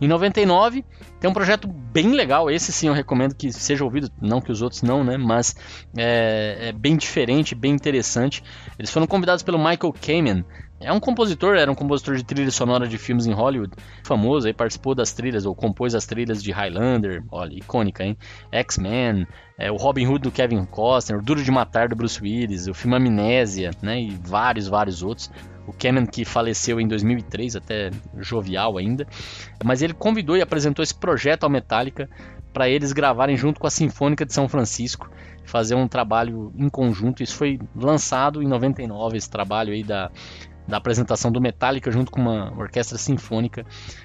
Em 0.00 0.06
99, 0.06 0.84
tem 1.20 1.28
um 1.30 1.34
projeto 1.34 1.66
bem 1.66 2.12
legal, 2.12 2.50
esse 2.50 2.72
sim 2.72 2.88
eu 2.88 2.94
recomendo 2.94 3.34
que 3.34 3.52
seja 3.52 3.84
ouvido, 3.84 4.10
não 4.20 4.40
que 4.40 4.52
os 4.52 4.62
outros 4.62 4.82
não, 4.82 5.02
né? 5.02 5.16
Mas 5.16 5.56
é, 5.96 6.68
é 6.68 6.72
bem 6.72 6.96
diferente, 6.96 7.54
bem 7.54 7.72
interessante. 7.72 8.42
Eles 8.78 8.90
foram 8.90 9.06
convidados 9.06 9.42
pelo 9.42 9.58
Michael 9.58 9.92
Kamen, 10.00 10.44
é 10.80 10.92
um 10.92 11.00
compositor, 11.00 11.56
era 11.56 11.70
um 11.70 11.74
compositor 11.74 12.14
de 12.14 12.24
trilha 12.24 12.50
sonora 12.52 12.86
de 12.86 12.96
filmes 12.96 13.26
em 13.26 13.32
Hollywood, 13.32 13.72
famoso, 14.04 14.46
aí 14.46 14.54
participou 14.54 14.94
das 14.94 15.12
trilhas, 15.12 15.44
ou 15.44 15.54
compôs 15.54 15.92
as 15.92 16.06
trilhas 16.06 16.40
de 16.40 16.52
Highlander, 16.52 17.24
olha, 17.32 17.52
icônica, 17.54 18.04
hein? 18.04 18.16
X-Men, 18.52 19.26
é, 19.58 19.72
o 19.72 19.76
Robin 19.76 20.06
Hood 20.06 20.22
do 20.22 20.30
Kevin 20.30 20.64
Costner, 20.64 21.18
o 21.18 21.22
Duro 21.22 21.42
de 21.42 21.50
Matar 21.50 21.88
do 21.88 21.96
Bruce 21.96 22.22
Willis, 22.22 22.68
o 22.68 22.74
filme 22.74 22.96
Amnésia, 22.96 23.72
né? 23.82 24.00
E 24.00 24.10
vários, 24.10 24.68
vários 24.68 25.02
outros. 25.02 25.28
O 25.68 25.72
Cameron 25.72 26.06
que 26.06 26.24
faleceu 26.24 26.80
em 26.80 26.88
2003, 26.88 27.56
até 27.56 27.90
jovial 28.16 28.78
ainda. 28.78 29.06
Mas 29.64 29.82
ele 29.82 29.92
convidou 29.92 30.36
e 30.36 30.42
apresentou 30.42 30.82
esse 30.82 30.94
projeto 30.94 31.44
ao 31.44 31.50
Metallica 31.50 32.08
para 32.52 32.68
eles 32.68 32.92
gravarem 32.92 33.36
junto 33.36 33.60
com 33.60 33.66
a 33.66 33.70
Sinfônica 33.70 34.24
de 34.24 34.32
São 34.32 34.48
Francisco, 34.48 35.10
fazer 35.44 35.74
um 35.74 35.86
trabalho 35.86 36.52
em 36.56 36.68
conjunto. 36.68 37.22
Isso 37.22 37.36
foi 37.36 37.60
lançado 37.76 38.42
em 38.42 38.48
99, 38.48 39.16
esse 39.16 39.30
trabalho 39.30 39.72
aí 39.72 39.84
da 39.84 40.10
da 40.68 40.76
apresentação 40.76 41.32
do 41.32 41.40
Metallica 41.40 41.90
junto 41.90 42.10
com 42.10 42.20
uma 42.20 42.52
orquestra 42.56 42.98
sinfônica, 42.98 43.64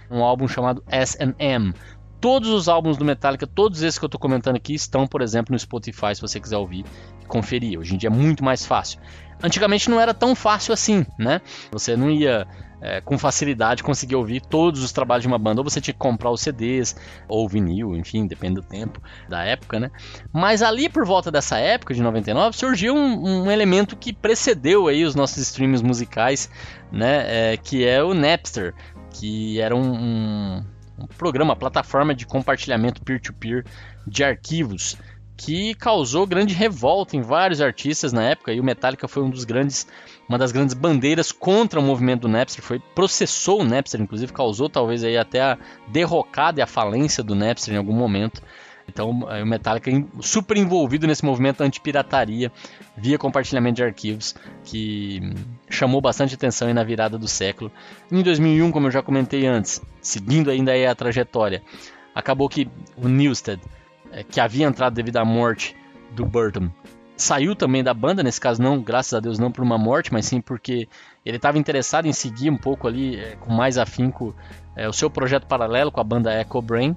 um 0.09 0.23
álbum 0.23 0.47
chamado 0.47 0.81
S&M. 0.87 1.73
Todos 2.21 2.47
os 2.47 2.69
álbuns 2.69 2.95
do 2.95 3.03
Metallica, 3.03 3.45
todos 3.45 3.83
esses 3.83 3.99
que 3.99 4.05
eu 4.05 4.07
estou 4.07 4.19
comentando 4.19 4.55
aqui, 4.55 4.73
estão, 4.73 5.05
por 5.05 5.21
exemplo, 5.21 5.51
no 5.51 5.59
Spotify, 5.59 6.15
se 6.15 6.21
você 6.21 6.39
quiser 6.39 6.55
ouvir 6.55 6.85
e 7.21 7.25
conferir. 7.25 7.77
Hoje 7.77 7.93
em 7.93 7.97
dia 7.97 8.07
é 8.07 8.09
muito 8.09 8.45
mais 8.45 8.65
fácil. 8.65 8.97
Antigamente 9.43 9.89
não 9.89 9.99
era 9.99 10.13
tão 10.13 10.33
fácil 10.33 10.73
assim, 10.73 11.05
né? 11.19 11.41
Você 11.71 11.97
não 11.97 12.09
ia 12.09 12.47
é, 12.83 12.99
com 12.99 13.17
facilidade 13.17 13.81
conseguir 13.81 14.15
ouvir 14.15 14.41
todos 14.41 14.83
os 14.83 14.91
trabalhos 14.91 15.21
de 15.21 15.27
uma 15.27 15.37
banda. 15.37 15.61
Ou 15.61 15.69
você 15.69 15.79
tinha 15.79 15.93
que 15.93 15.99
comprar 15.99 16.31
os 16.31 16.41
CDs, 16.41 16.95
ou 17.29 17.47
vinil, 17.47 17.95
enfim, 17.95 18.27
depende 18.27 18.55
do 18.55 18.61
tempo, 18.61 19.01
da 19.29 19.43
época, 19.43 19.79
né? 19.79 19.89
Mas 20.33 20.61
ali 20.61 20.89
por 20.89 21.05
volta 21.05 21.31
dessa 21.31 21.57
época, 21.57 21.93
de 21.93 22.01
99, 22.01 22.57
surgiu 22.57 22.93
um, 22.93 23.43
um 23.45 23.51
elemento 23.51 23.95
que 23.95 24.11
precedeu 24.11 24.87
aí 24.87 25.05
os 25.05 25.15
nossos 25.15 25.37
streams 25.37 25.81
musicais, 25.81 26.49
né? 26.91 27.53
É, 27.53 27.57
que 27.57 27.85
é 27.85 28.03
o 28.03 28.13
Napster, 28.13 28.73
que 29.11 29.61
era 29.61 29.73
um, 29.73 29.93
um, 29.93 30.65
um 30.99 31.07
programa, 31.17 31.55
plataforma 31.55 32.13
de 32.13 32.25
compartilhamento 32.25 33.01
peer-to-peer 33.01 33.63
-peer 33.63 33.71
de 34.05 34.23
arquivos 34.23 34.97
que 35.35 35.73
causou 35.75 36.27
grande 36.27 36.53
revolta 36.53 37.15
em 37.17 37.21
vários 37.21 37.59
artistas 37.59 38.13
na 38.13 38.23
época, 38.23 38.53
e 38.53 38.59
o 38.59 38.63
Metallica 38.63 39.07
foi 39.07 39.23
um 39.23 39.29
dos 39.29 39.43
grandes, 39.43 39.87
uma 40.29 40.37
das 40.37 40.51
grandes 40.51 40.73
bandeiras 40.73 41.31
contra 41.31 41.79
o 41.79 41.83
movimento 41.83 42.21
do 42.21 42.27
Napster, 42.27 42.63
foi 42.63 42.79
processou 42.79 43.61
o 43.61 43.63
Napster, 43.63 44.01
inclusive 44.01 44.31
causou 44.31 44.69
talvez 44.69 45.03
aí 45.03 45.17
até 45.17 45.41
a 45.41 45.57
derrocada 45.87 46.59
e 46.59 46.63
a 46.63 46.67
falência 46.67 47.23
do 47.23 47.35
Napster 47.35 47.73
em 47.73 47.77
algum 47.77 47.93
momento. 47.93 48.41
Então, 48.87 49.09
o 49.11 49.45
Metallica 49.45 49.89
super 50.19 50.57
envolvido 50.57 51.07
nesse 51.07 51.23
movimento 51.23 51.61
anti-pirataria 51.61 52.51
via 52.97 53.17
compartilhamento 53.17 53.77
de 53.77 53.83
arquivos, 53.83 54.35
que 54.65 55.21
chamou 55.69 56.01
bastante 56.01 56.35
atenção 56.35 56.71
na 56.73 56.83
virada 56.83 57.17
do 57.17 57.27
século. 57.27 57.71
Em 58.11 58.21
2001, 58.21 58.71
como 58.71 58.87
eu 58.87 58.91
já 58.91 59.01
comentei 59.01 59.47
antes, 59.47 59.81
seguindo 60.01 60.51
ainda 60.51 60.73
a 60.91 60.93
trajetória, 60.93 61.63
acabou 62.13 62.49
que 62.49 62.67
o 62.97 63.07
Newsted 63.07 63.61
é, 64.13 64.23
que 64.23 64.39
havia 64.39 64.65
entrado 64.65 64.93
devido 64.93 65.17
à 65.17 65.25
morte 65.25 65.75
do 66.11 66.25
Burton, 66.25 66.69
saiu 67.17 67.55
também 67.55 67.83
da 67.83 67.93
banda, 67.93 68.23
nesse 68.23 68.39
caso 68.39 68.61
não, 68.61 68.81
graças 68.81 69.13
a 69.13 69.19
Deus, 69.19 69.39
não 69.39 69.51
por 69.51 69.63
uma 69.63 69.77
morte, 69.77 70.11
mas 70.11 70.25
sim 70.25 70.39
porque 70.39 70.87
ele 71.25 71.37
estava 71.37 71.57
interessado 71.57 72.05
em 72.05 72.13
seguir 72.13 72.49
um 72.49 72.57
pouco 72.57 72.87
ali, 72.87 73.19
é, 73.19 73.35
com 73.35 73.53
mais 73.53 73.77
afinco, 73.77 74.35
é, 74.75 74.87
o 74.87 74.93
seu 74.93 75.09
projeto 75.09 75.47
paralelo 75.47 75.91
com 75.91 75.99
a 75.99 76.03
banda 76.03 76.39
Echo 76.39 76.61
Brain. 76.61 76.95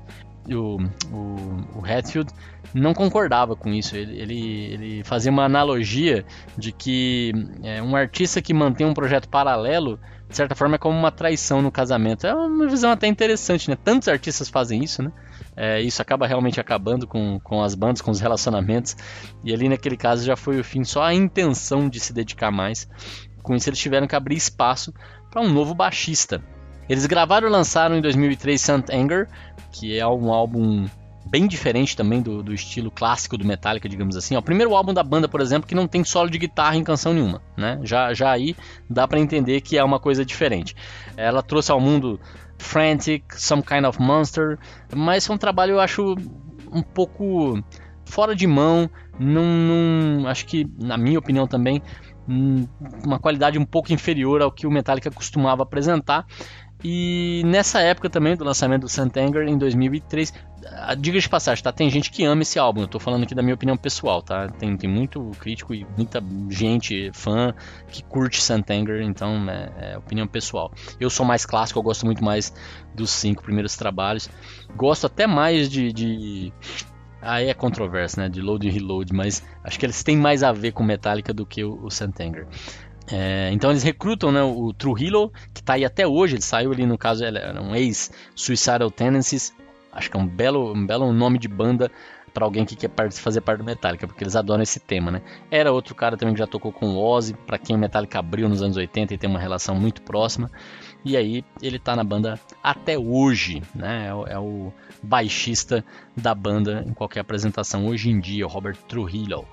O, 0.48 0.76
o, 1.12 1.78
o 1.80 1.82
Hatfield 1.84 2.32
não 2.72 2.94
concordava 2.94 3.56
com 3.56 3.70
isso. 3.70 3.96
Ele, 3.96 4.20
ele, 4.20 4.64
ele 4.72 5.04
fazia 5.04 5.30
uma 5.30 5.44
analogia 5.44 6.24
de 6.56 6.70
que 6.70 7.32
é, 7.64 7.82
um 7.82 7.96
artista 7.96 8.40
que 8.40 8.54
mantém 8.54 8.86
um 8.86 8.94
projeto 8.94 9.28
paralelo, 9.28 9.98
de 10.28 10.36
certa 10.36 10.54
forma, 10.54 10.76
é 10.76 10.78
como 10.78 10.96
uma 10.96 11.10
traição 11.10 11.60
no 11.60 11.72
casamento. 11.72 12.26
É 12.26 12.34
uma 12.34 12.68
visão 12.68 12.92
até 12.92 13.08
interessante, 13.08 13.68
né? 13.68 13.76
Tantos 13.82 14.06
artistas 14.06 14.48
fazem 14.48 14.84
isso, 14.84 15.02
né? 15.02 15.10
É, 15.56 15.80
isso 15.80 16.02
acaba 16.02 16.26
realmente 16.26 16.60
acabando 16.60 17.06
com, 17.06 17.40
com 17.40 17.62
as 17.62 17.74
bandas, 17.74 18.02
com 18.02 18.10
os 18.10 18.20
relacionamentos. 18.20 18.96
E 19.42 19.52
ali 19.52 19.68
naquele 19.68 19.96
caso 19.96 20.24
já 20.24 20.36
foi 20.36 20.60
o 20.60 20.64
fim, 20.64 20.84
só 20.84 21.02
a 21.02 21.14
intenção 21.14 21.88
de 21.88 21.98
se 21.98 22.12
dedicar 22.12 22.50
mais. 22.50 22.88
Com 23.42 23.54
isso 23.54 23.68
eles 23.68 23.78
tiveram 23.78 24.06
que 24.06 24.16
abrir 24.16 24.36
espaço 24.36 24.92
para 25.30 25.40
um 25.40 25.48
novo 25.48 25.74
baixista. 25.74 26.42
Eles 26.88 27.06
gravaram 27.06 27.48
e 27.48 27.50
lançaram 27.50 27.96
em 27.96 28.02
2003 28.02 28.60
Sant 28.60 28.90
Anger, 28.92 29.28
que 29.72 29.98
é 29.98 30.06
um 30.06 30.32
álbum 30.32 30.86
bem 31.28 31.46
diferente 31.46 31.96
também 31.96 32.22
do, 32.22 32.42
do, 32.42 32.54
estilo 32.54 32.90
clássico 32.90 33.36
do 33.36 33.44
Metallica, 33.44 33.88
digamos 33.88 34.16
assim. 34.16 34.36
É 34.36 34.38
o 34.38 34.42
primeiro 34.42 34.74
álbum 34.74 34.94
da 34.94 35.02
banda, 35.02 35.28
por 35.28 35.40
exemplo, 35.40 35.68
que 35.68 35.74
não 35.74 35.88
tem 35.88 36.04
solo 36.04 36.30
de 36.30 36.38
guitarra 36.38 36.76
em 36.76 36.84
canção 36.84 37.12
nenhuma, 37.12 37.42
né? 37.56 37.80
Já, 37.82 38.14
já 38.14 38.30
aí 38.30 38.56
dá 38.88 39.08
para 39.08 39.18
entender 39.18 39.60
que 39.60 39.76
é 39.76 39.82
uma 39.82 39.98
coisa 39.98 40.24
diferente. 40.24 40.76
Ela 41.16 41.42
trouxe 41.42 41.72
ao 41.72 41.80
mundo 41.80 42.20
Frantic, 42.58 43.24
Some 43.34 43.62
Kind 43.62 43.84
of 43.84 44.00
Monster, 44.00 44.58
mas 44.94 45.28
é 45.28 45.32
um 45.32 45.38
trabalho 45.38 45.72
eu 45.72 45.80
acho 45.80 46.14
um 46.72 46.82
pouco 46.82 47.62
fora 48.04 48.34
de 48.34 48.46
mão, 48.46 48.88
não, 49.18 50.26
acho 50.28 50.46
que 50.46 50.68
na 50.78 50.96
minha 50.96 51.18
opinião 51.18 51.46
também 51.46 51.82
hum, 52.28 52.66
uma 53.04 53.18
qualidade 53.18 53.58
um 53.58 53.64
pouco 53.64 53.92
inferior 53.92 54.42
ao 54.42 54.52
que 54.52 54.66
o 54.66 54.70
Metallica 54.70 55.10
costumava 55.10 55.62
apresentar. 55.62 56.26
E 56.84 57.42
nessa 57.46 57.80
época 57.80 58.10
também 58.10 58.36
do 58.36 58.44
lançamento 58.44 58.82
do 58.82 58.88
Santanger 58.88 59.48
em 59.48 59.56
2003, 59.56 60.32
diga 60.98 61.18
de 61.18 61.28
passagem, 61.28 61.62
tá? 61.62 61.72
Tem 61.72 61.88
gente 61.90 62.10
que 62.10 62.24
ama 62.24 62.42
esse 62.42 62.58
álbum. 62.58 62.82
Eu 62.82 62.88
tô 62.88 62.98
falando 62.98 63.24
aqui 63.24 63.34
da 63.34 63.42
minha 63.42 63.54
opinião 63.54 63.76
pessoal, 63.76 64.22
tá? 64.22 64.48
Tem, 64.48 64.76
tem 64.76 64.88
muito 64.88 65.30
crítico 65.38 65.74
e 65.74 65.86
muita 65.96 66.22
gente, 66.50 67.10
fã, 67.12 67.54
que 67.88 68.02
curte 68.04 68.42
Santanger, 68.42 69.02
então 69.02 69.48
é, 69.48 69.92
é 69.92 69.98
opinião 69.98 70.26
pessoal. 70.26 70.72
Eu 70.98 71.10
sou 71.10 71.24
mais 71.24 71.44
clássico, 71.44 71.78
eu 71.78 71.82
gosto 71.82 72.06
muito 72.06 72.22
mais 72.22 72.52
dos 72.94 73.10
cinco 73.10 73.42
primeiros 73.42 73.76
trabalhos. 73.76 74.28
Gosto 74.74 75.06
até 75.06 75.26
mais 75.26 75.68
de. 75.68 75.92
de... 75.92 76.52
Aí 77.20 77.48
é 77.48 77.54
controverso, 77.54 78.20
né? 78.20 78.28
De 78.28 78.40
Load 78.40 78.66
e 78.66 78.70
Reload, 78.70 79.12
mas 79.12 79.42
acho 79.64 79.78
que 79.78 79.86
eles 79.86 80.02
têm 80.02 80.16
mais 80.16 80.42
a 80.42 80.52
ver 80.52 80.72
com 80.72 80.84
Metallica 80.84 81.32
do 81.34 81.44
que 81.44 81.64
o, 81.64 81.84
o 81.84 81.90
Santanger. 81.90 82.46
É, 83.08 83.50
então 83.52 83.70
eles 83.70 83.82
recrutam 83.82 84.32
né, 84.32 84.42
o 84.42 84.72
Trujillo, 84.72 85.32
que 85.54 85.60
está 85.60 85.74
aí 85.74 85.84
até 85.84 86.06
hoje, 86.06 86.34
ele 86.34 86.42
saiu 86.42 86.72
ali 86.72 86.84
no 86.84 86.98
caso, 86.98 87.24
era 87.24 87.62
um 87.62 87.74
ex-Suicidal 87.74 88.90
Tendencies, 88.90 89.54
Acho 89.96 90.10
que 90.10 90.16
é 90.16 90.20
um 90.20 90.26
belo, 90.26 90.72
um 90.72 90.86
belo 90.86 91.12
nome 91.12 91.38
de 91.38 91.48
banda 91.48 91.90
para 92.36 92.44
alguém 92.44 92.66
que 92.66 92.76
quer 92.76 92.90
fazer 93.12 93.40
parte 93.40 93.60
do 93.60 93.64
Metallica, 93.64 94.06
porque 94.06 94.22
eles 94.22 94.36
adoram 94.36 94.62
esse 94.62 94.78
tema, 94.78 95.10
né? 95.10 95.22
Era 95.50 95.72
outro 95.72 95.94
cara 95.94 96.18
também 96.18 96.34
que 96.34 96.38
já 96.38 96.46
tocou 96.46 96.70
com 96.70 96.88
o 96.88 97.02
Ozzy, 97.02 97.32
para 97.32 97.56
quem 97.56 97.74
o 97.74 97.78
Metallica 97.78 98.18
abriu 98.18 98.46
nos 98.46 98.60
anos 98.60 98.76
80 98.76 99.14
e 99.14 99.18
tem 99.18 99.30
uma 99.30 99.38
relação 99.38 99.74
muito 99.74 100.02
próxima. 100.02 100.50
E 101.02 101.16
aí 101.16 101.42
ele 101.62 101.78
tá 101.78 101.96
na 101.96 102.04
banda 102.04 102.38
até 102.62 102.98
hoje, 102.98 103.62
né? 103.74 104.08
É 104.08 104.14
o, 104.14 104.26
é 104.26 104.38
o 104.38 104.70
baixista 105.02 105.82
da 106.14 106.34
banda 106.34 106.84
em 106.86 106.92
qualquer 106.92 107.20
apresentação 107.20 107.86
hoje 107.86 108.10
em 108.10 108.20
dia, 108.20 108.44
o 108.44 108.50
Robert 108.50 108.76
Trujillo. 108.86 109.46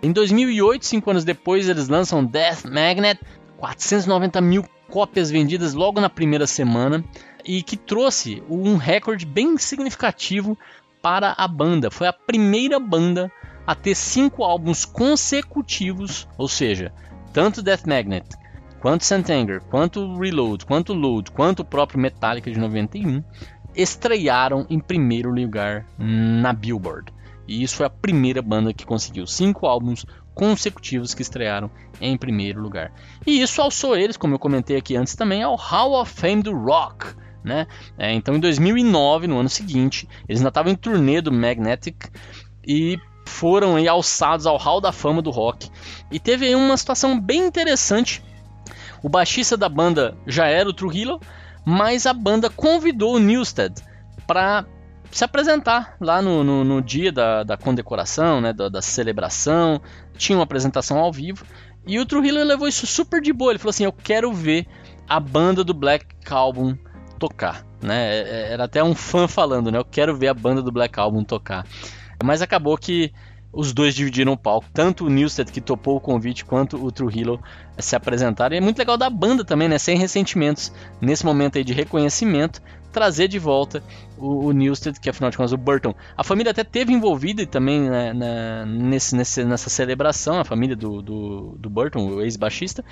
Em 0.00 0.12
2008, 0.12 0.86
cinco 0.86 1.10
anos 1.10 1.24
depois, 1.24 1.68
eles 1.68 1.88
lançam 1.88 2.24
Death 2.24 2.66
Magnet, 2.66 3.20
490 3.56 4.40
mil 4.40 4.64
cópias 4.88 5.28
vendidas 5.28 5.74
logo 5.74 6.00
na 6.00 6.08
primeira 6.08 6.46
semana 6.46 7.04
e 7.48 7.62
que 7.62 7.78
trouxe 7.78 8.42
um 8.46 8.76
recorde 8.76 9.24
bem 9.24 9.56
significativo 9.56 10.56
para 11.00 11.34
a 11.38 11.48
banda. 11.48 11.90
Foi 11.90 12.06
a 12.06 12.12
primeira 12.12 12.78
banda 12.78 13.32
a 13.66 13.74
ter 13.74 13.94
cinco 13.94 14.44
álbuns 14.44 14.84
consecutivos, 14.84 16.28
ou 16.36 16.46
seja, 16.46 16.92
tanto 17.32 17.62
Death 17.62 17.86
Magnet, 17.86 18.26
quanto 18.82 19.06
Santanger, 19.06 19.62
quanto 19.62 20.18
Reload, 20.18 20.66
quanto 20.66 20.92
Load, 20.92 21.30
quanto 21.30 21.60
o 21.60 21.64
próprio 21.64 21.98
Metallica 21.98 22.50
de 22.50 22.58
91 22.58 23.24
estrearam 23.74 24.66
em 24.68 24.78
primeiro 24.78 25.30
lugar 25.30 25.86
na 25.96 26.52
Billboard. 26.52 27.10
E 27.46 27.62
isso 27.62 27.76
foi 27.76 27.86
a 27.86 27.90
primeira 27.90 28.42
banda 28.42 28.74
que 28.74 28.84
conseguiu 28.84 29.26
cinco 29.26 29.66
álbuns 29.66 30.04
consecutivos 30.34 31.14
que 31.14 31.22
estrearam 31.22 31.70
em 31.98 32.14
primeiro 32.18 32.60
lugar. 32.60 32.92
E 33.26 33.40
isso 33.40 33.62
alçou 33.62 33.96
eles, 33.96 34.18
como 34.18 34.34
eu 34.34 34.38
comentei 34.38 34.76
aqui 34.76 34.96
antes 34.96 35.16
também, 35.16 35.42
ao 35.42 35.56
Hall 35.56 35.98
of 35.98 36.12
Fame 36.12 36.42
do 36.42 36.54
Rock 36.54 37.16
né? 37.48 37.66
É, 37.98 38.12
então 38.12 38.36
em 38.36 38.40
2009, 38.40 39.26
no 39.26 39.38
ano 39.38 39.48
seguinte, 39.48 40.08
eles 40.28 40.40
ainda 40.40 40.50
estavam 40.50 40.70
em 40.70 40.76
turnê 40.76 41.20
do 41.20 41.32
Magnetic 41.32 41.96
e 42.66 42.98
foram 43.26 43.76
aí 43.76 43.88
alçados 43.88 44.46
ao 44.46 44.56
hall 44.56 44.80
da 44.80 44.92
fama 44.92 45.20
do 45.22 45.30
rock. 45.30 45.70
E 46.10 46.20
teve 46.20 46.46
aí 46.46 46.54
uma 46.54 46.76
situação 46.76 47.18
bem 47.18 47.46
interessante. 47.46 48.22
O 49.02 49.08
baixista 49.08 49.56
da 49.56 49.68
banda 49.68 50.16
já 50.26 50.46
era 50.46 50.68
o 50.68 50.72
Trujillo, 50.72 51.20
mas 51.64 52.06
a 52.06 52.12
banda 52.12 52.50
convidou 52.50 53.16
o 53.16 53.18
Newsted 53.18 53.74
para 54.26 54.64
se 55.10 55.24
apresentar 55.24 55.96
lá 56.00 56.20
no, 56.20 56.44
no, 56.44 56.64
no 56.64 56.82
dia 56.82 57.12
da, 57.12 57.42
da, 57.42 57.56
condecoração, 57.56 58.40
né, 58.40 58.52
da, 58.52 58.68
da, 58.68 58.82
celebração. 58.82 59.80
Tinha 60.16 60.36
uma 60.36 60.44
apresentação 60.44 60.98
ao 60.98 61.12
vivo. 61.12 61.44
E 61.86 61.98
o 61.98 62.06
Trujillo 62.06 62.42
levou 62.42 62.68
isso 62.68 62.86
super 62.86 63.20
de 63.20 63.32
boa. 63.32 63.52
Ele 63.52 63.58
falou 63.58 63.70
assim: 63.70 63.84
Eu 63.84 63.92
quero 63.92 64.32
ver 64.32 64.66
a 65.08 65.18
banda 65.18 65.64
do 65.64 65.72
Black 65.72 66.06
Album 66.30 66.76
tocar, 67.18 67.64
né? 67.82 68.16
É, 68.16 68.20
é, 68.20 68.52
era 68.52 68.64
até 68.64 68.82
um 68.82 68.94
fã 68.94 69.28
falando, 69.28 69.70
né? 69.70 69.78
Eu 69.78 69.84
quero 69.84 70.16
ver 70.16 70.28
a 70.28 70.34
banda 70.34 70.62
do 70.62 70.72
Black 70.72 70.98
Album 70.98 71.24
tocar. 71.24 71.66
Mas 72.22 72.42
acabou 72.42 72.76
que 72.76 73.12
os 73.52 73.72
dois 73.72 73.94
dividiram 73.94 74.32
o 74.32 74.36
palco, 74.36 74.68
tanto 74.72 75.06
o 75.06 75.10
Newsted 75.10 75.50
que 75.50 75.60
topou 75.60 75.96
o 75.96 76.00
convite 76.00 76.44
quanto 76.44 76.82
o 76.82 76.92
Trujillo 76.92 77.40
se 77.78 77.96
apresentaram. 77.96 78.54
E 78.54 78.58
é 78.58 78.60
muito 78.60 78.78
legal 78.78 78.96
da 78.96 79.08
banda 79.08 79.44
também, 79.44 79.68
né? 79.68 79.78
Sem 79.78 79.96
ressentimentos, 79.96 80.72
nesse 81.00 81.24
momento 81.24 81.56
aí 81.56 81.64
de 81.64 81.72
reconhecimento, 81.72 82.60
trazer 82.92 83.28
de 83.28 83.38
volta 83.38 83.82
o, 84.18 84.46
o 84.46 84.52
Newsted, 84.52 85.00
que 85.00 85.08
afinal 85.08 85.30
de 85.30 85.36
contas 85.36 85.52
o 85.52 85.56
Burton. 85.56 85.94
A 86.16 86.22
família 86.22 86.50
até 86.50 86.62
teve 86.62 86.92
envolvida 86.92 87.46
também 87.46 87.88
né, 87.88 88.12
na, 88.12 88.66
nesse, 88.66 89.16
nesse, 89.16 89.44
nessa 89.44 89.70
celebração, 89.70 90.38
a 90.38 90.44
família 90.44 90.76
do, 90.76 91.00
do, 91.00 91.56
do 91.58 91.70
Burton, 91.70 92.06
o 92.06 92.22
ex-baixista. 92.22 92.84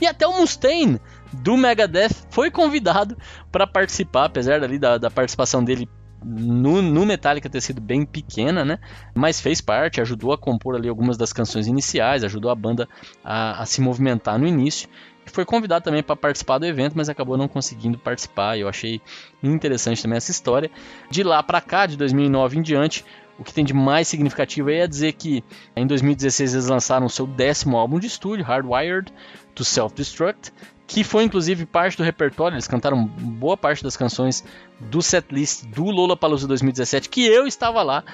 E 0.00 0.06
até 0.06 0.26
o 0.26 0.38
Mustaine 0.38 1.00
do 1.32 1.56
Megadeth 1.56 2.26
foi 2.30 2.50
convidado 2.50 3.16
para 3.50 3.66
participar, 3.66 4.26
apesar 4.26 4.62
ali 4.62 4.78
da, 4.78 4.98
da 4.98 5.10
participação 5.10 5.64
dele 5.64 5.88
no, 6.24 6.82
no, 6.82 7.06
Metallica 7.06 7.48
ter 7.48 7.60
sido 7.60 7.80
bem 7.80 8.04
pequena, 8.04 8.64
né? 8.64 8.78
Mas 9.14 9.40
fez 9.40 9.60
parte, 9.60 10.00
ajudou 10.00 10.32
a 10.32 10.38
compor 10.38 10.74
ali 10.74 10.88
algumas 10.88 11.16
das 11.16 11.32
canções 11.32 11.66
iniciais, 11.66 12.24
ajudou 12.24 12.50
a 12.50 12.54
banda 12.54 12.88
a, 13.24 13.62
a 13.62 13.66
se 13.66 13.80
movimentar 13.80 14.38
no 14.38 14.46
início 14.46 14.88
foi 15.26 15.44
convidado 15.44 15.84
também 15.84 16.02
para 16.02 16.16
participar 16.16 16.58
do 16.58 16.66
evento, 16.66 16.94
mas 16.96 17.08
acabou 17.08 17.36
não 17.36 17.46
conseguindo 17.46 17.98
participar. 17.98 18.58
Eu 18.58 18.68
achei 18.68 19.00
interessante 19.42 20.02
também 20.02 20.16
essa 20.16 20.30
história. 20.30 20.70
De 21.10 21.22
lá 21.22 21.42
para 21.42 21.60
cá, 21.60 21.86
de 21.86 21.96
2009 21.96 22.58
em 22.58 22.62
diante, 22.62 23.04
o 23.38 23.44
que 23.44 23.52
tem 23.52 23.64
de 23.64 23.72
mais 23.72 24.08
significativo 24.08 24.70
é 24.70 24.86
dizer 24.86 25.12
que 25.12 25.42
em 25.74 25.86
2016 25.86 26.54
eles 26.54 26.66
lançaram 26.66 27.08
seu 27.08 27.26
décimo 27.26 27.76
álbum 27.76 27.98
de 27.98 28.06
estúdio, 28.06 28.44
Hardwired 28.44 29.12
to 29.54 29.64
Self-Destruct, 29.64 30.52
que 30.86 31.04
foi 31.04 31.24
inclusive 31.24 31.64
parte 31.64 31.96
do 31.96 32.02
repertório, 32.02 32.54
eles 32.54 32.66
cantaram 32.66 33.04
boa 33.06 33.56
parte 33.56 33.82
das 33.82 33.96
canções 33.96 34.44
do 34.80 35.00
setlist 35.00 35.64
do 35.66 35.84
Lollapalooza 35.84 36.46
2017, 36.46 37.08
que 37.08 37.24
eu 37.24 37.46
estava 37.46 37.82
lá 37.82 38.04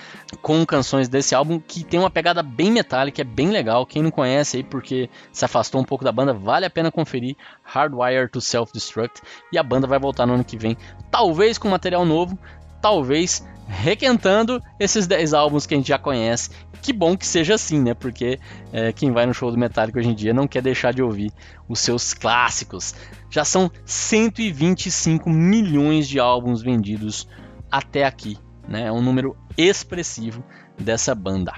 com 0.43 0.65
canções 0.65 1.09
desse 1.09 1.35
álbum 1.35 1.59
que 1.59 1.83
tem 1.83 1.99
uma 1.99 2.11
pegada 2.11 2.43
bem 2.43 2.71
metálica, 2.71 3.23
é 3.23 3.25
bem 3.25 3.51
legal. 3.51 3.87
Quem 3.87 4.03
não 4.03 4.11
conhece 4.11 4.59
aí 4.59 4.63
porque 4.63 5.09
se 5.33 5.45
afastou 5.45 5.81
um 5.81 5.85
pouco 5.85 6.05
da 6.05 6.13
banda, 6.13 6.33
vale 6.33 6.67
a 6.67 6.71
pena 6.71 6.93
conferir 6.93 7.37
Hardwire 7.63 8.29
to 8.29 8.41
Self-Destruct 8.41 9.23
e 9.53 9.59
a 9.59 9.63
banda 9.63 9.87
vai 9.87 9.99
voltar 9.99 10.27
no 10.27 10.35
ano 10.35 10.45
que 10.45 10.59
vem, 10.59 10.77
talvez 11.11 11.59
com 11.59 11.69
material 11.69 12.05
novo, 12.05 12.39
talvez 12.81 13.43
requentando 13.69 14.63
esses 14.81 15.07
10 15.07 15.35
álbuns 15.35 15.67
que 15.67 15.75
a 15.75 15.77
gente 15.77 15.89
já 15.89 15.99
conhece. 15.99 16.51
Que 16.81 16.93
bom 16.93 17.17
que 17.17 17.27
seja 17.27 17.55
assim, 17.55 17.81
né? 17.81 17.93
Porque 17.93 18.41
é, 18.73 18.93
quem 18.93 19.13
vai 19.13 19.27
no 19.27 19.35
show 19.35 19.51
do 19.51 19.59
Metallica 19.59 19.99
hoje 19.99 20.09
em 20.09 20.15
dia 20.15 20.33
não 20.33 20.49
quer 20.49 20.63
deixar 20.63 20.93
de 20.93 21.03
ouvir 21.03 21.31
os 21.69 21.81
seus 21.81 22.15
clássicos. 22.15 22.95
Já 23.31 23.45
são 23.45 23.71
125 23.85 25.29
milhões 25.29 26.09
de 26.09 26.19
álbuns 26.19 26.63
vendidos 26.63 27.29
até 27.71 28.05
aqui, 28.05 28.39
né? 28.67 28.87
É 28.87 28.93
um 28.93 29.03
número 29.03 29.37
expressivo 29.57 30.43
dessa 30.79 31.15
banda. 31.15 31.53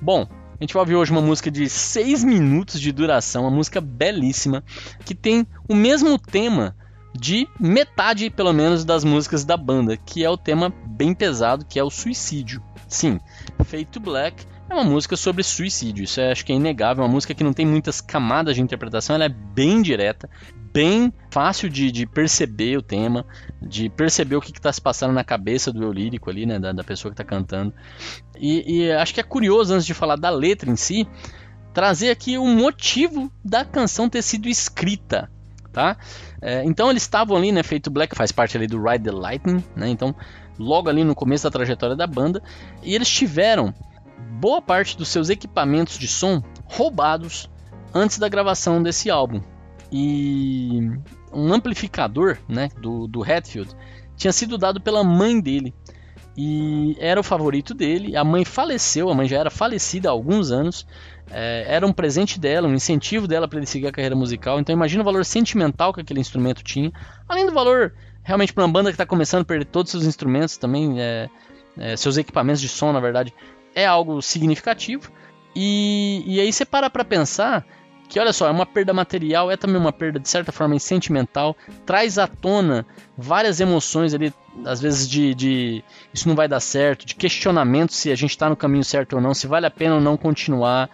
Bom, 0.00 0.26
a 0.58 0.64
gente 0.64 0.74
vai 0.74 0.80
ouvir 0.80 0.94
hoje 0.94 1.10
uma 1.10 1.20
música 1.20 1.50
de 1.50 1.68
6 1.68 2.24
minutos 2.24 2.80
de 2.80 2.92
duração, 2.92 3.42
uma 3.42 3.50
música 3.50 3.80
belíssima, 3.80 4.64
que 5.04 5.14
tem 5.14 5.46
o 5.68 5.74
mesmo 5.74 6.16
tema 6.18 6.76
de 7.14 7.48
metade, 7.58 8.30
pelo 8.30 8.52
menos, 8.52 8.84
das 8.84 9.04
músicas 9.04 9.44
da 9.44 9.56
banda, 9.56 9.96
que 9.96 10.24
é 10.24 10.30
o 10.30 10.36
tema 10.36 10.72
bem 10.86 11.14
pesado, 11.14 11.64
que 11.64 11.78
é 11.78 11.84
o 11.84 11.90
suicídio. 11.90 12.62
Sim, 12.88 13.20
Fade 13.64 13.86
to 13.86 14.00
Black 14.00 14.46
é 14.68 14.74
uma 14.74 14.84
música 14.84 15.16
sobre 15.16 15.42
suicídio, 15.42 16.04
isso 16.04 16.20
é, 16.20 16.32
acho 16.32 16.44
que 16.44 16.52
é 16.52 16.56
inegável, 16.56 17.02
é 17.02 17.06
uma 17.06 17.12
música 17.12 17.34
que 17.34 17.44
não 17.44 17.52
tem 17.52 17.66
muitas 17.66 18.00
camadas 18.00 18.54
de 18.54 18.62
interpretação, 18.62 19.14
ela 19.14 19.26
é 19.26 19.28
bem 19.28 19.82
direta, 19.82 20.28
bem 20.72 21.12
fácil 21.30 21.68
de, 21.68 21.92
de 21.92 22.06
perceber 22.06 22.78
o 22.78 22.82
tema, 22.82 23.26
de 23.60 23.90
perceber 23.90 24.36
o 24.36 24.40
que 24.40 24.50
está 24.50 24.72
se 24.72 24.80
passando 24.80 25.12
na 25.12 25.22
cabeça 25.22 25.70
do 25.72 25.82
eu 25.82 25.92
lírico 25.92 26.30
ali, 26.30 26.46
né, 26.46 26.58
da, 26.58 26.72
da 26.72 26.82
pessoa 26.82 27.12
que 27.12 27.20
está 27.20 27.24
cantando. 27.24 27.74
E, 28.38 28.84
e 28.84 28.92
acho 28.92 29.12
que 29.12 29.20
é 29.20 29.24
curioso, 29.24 29.74
antes 29.74 29.86
de 29.86 29.94
falar 29.94 30.16
da 30.16 30.30
letra 30.30 30.70
em 30.70 30.76
si, 30.76 31.06
trazer 31.74 32.10
aqui 32.10 32.38
o 32.38 32.46
motivo 32.46 33.30
da 33.44 33.64
canção 33.64 34.08
ter 34.08 34.22
sido 34.22 34.48
escrita 34.48 35.30
tá? 35.72 35.96
É, 36.40 36.62
então 36.64 36.90
eles 36.90 37.02
estavam 37.02 37.36
ali, 37.36 37.50
né? 37.50 37.62
Feito 37.62 37.90
Black 37.90 38.14
faz 38.14 38.30
parte 38.30 38.56
ali 38.56 38.66
do 38.66 38.82
Ride 38.82 39.04
the 39.04 39.10
Lightning, 39.10 39.64
né? 39.74 39.88
Então 39.88 40.14
logo 40.58 40.88
ali 40.88 41.02
no 41.02 41.14
começo 41.14 41.44
da 41.44 41.50
trajetória 41.50 41.96
da 41.96 42.06
banda 42.06 42.42
e 42.82 42.94
eles 42.94 43.08
tiveram 43.08 43.74
boa 44.38 44.60
parte 44.60 44.96
dos 44.96 45.08
seus 45.08 45.30
equipamentos 45.30 45.98
de 45.98 46.06
som 46.06 46.42
roubados 46.64 47.50
antes 47.94 48.18
da 48.18 48.28
gravação 48.28 48.82
desse 48.82 49.10
álbum 49.10 49.42
e 49.90 50.80
um 51.32 51.52
amplificador, 51.52 52.38
né? 52.48 52.68
Do, 52.80 53.06
do 53.06 53.22
Hatfield 53.22 53.74
tinha 54.16 54.32
sido 54.32 54.56
dado 54.56 54.80
pela 54.80 55.02
mãe 55.02 55.40
dele 55.40 55.74
e 56.36 56.96
era 56.98 57.20
o 57.20 57.24
favorito 57.24 57.74
dele. 57.74 58.16
A 58.16 58.24
mãe 58.24 58.44
faleceu, 58.44 59.10
a 59.10 59.14
mãe 59.14 59.28
já 59.28 59.38
era 59.38 59.50
falecida 59.50 60.08
há 60.08 60.12
alguns 60.12 60.50
anos 60.50 60.86
é, 61.32 61.64
era 61.66 61.86
um 61.86 61.92
presente 61.92 62.38
dela, 62.38 62.68
um 62.68 62.74
incentivo 62.74 63.26
dela 63.26 63.48
para 63.48 63.58
ele 63.58 63.66
seguir 63.66 63.86
a 63.86 63.92
carreira 63.92 64.14
musical. 64.14 64.60
Então 64.60 64.72
imagina 64.72 65.02
o 65.02 65.04
valor 65.04 65.24
sentimental 65.24 65.92
que 65.92 66.00
aquele 66.00 66.20
instrumento 66.20 66.62
tinha, 66.62 66.92
além 67.28 67.46
do 67.46 67.52
valor 67.52 67.94
realmente 68.22 68.52
para 68.52 68.64
uma 68.64 68.72
banda 68.72 68.90
que 68.90 68.94
está 68.94 69.06
começando 69.06 69.42
a 69.42 69.44
perder 69.44 69.64
todos 69.64 69.92
os 69.92 70.00
seus 70.00 70.06
instrumentos 70.08 70.56
também, 70.56 71.00
é, 71.00 71.28
é, 71.78 71.96
seus 71.96 72.16
equipamentos 72.16 72.60
de 72.60 72.68
som, 72.68 72.92
na 72.92 73.00
verdade, 73.00 73.34
é 73.74 73.86
algo 73.86 74.20
significativo. 74.20 75.10
E, 75.54 76.22
e 76.26 76.40
aí 76.40 76.52
você 76.52 76.64
para 76.64 76.88
para 76.88 77.04
pensar 77.04 77.66
que 78.12 78.20
olha 78.20 78.32
só, 78.32 78.46
é 78.46 78.50
uma 78.50 78.66
perda 78.66 78.92
material, 78.92 79.50
é 79.50 79.56
também 79.56 79.80
uma 79.80 79.90
perda 79.90 80.20
de 80.20 80.28
certa 80.28 80.52
forma 80.52 80.78
sentimental, 80.78 81.56
traz 81.86 82.18
à 82.18 82.26
tona 82.26 82.84
várias 83.16 83.58
emoções 83.58 84.12
ali, 84.12 84.30
às 84.66 84.82
vezes 84.82 85.08
de, 85.08 85.34
de 85.34 85.84
isso 86.12 86.28
não 86.28 86.34
vai 86.34 86.46
dar 86.46 86.60
certo, 86.60 87.06
de 87.06 87.14
questionamento 87.14 87.94
se 87.94 88.12
a 88.12 88.14
gente 88.14 88.32
está 88.32 88.50
no 88.50 88.56
caminho 88.56 88.84
certo 88.84 89.14
ou 89.14 89.20
não, 89.22 89.32
se 89.32 89.46
vale 89.46 89.64
a 89.64 89.70
pena 89.70 89.94
ou 89.94 90.00
não 90.00 90.18
continuar 90.18 90.90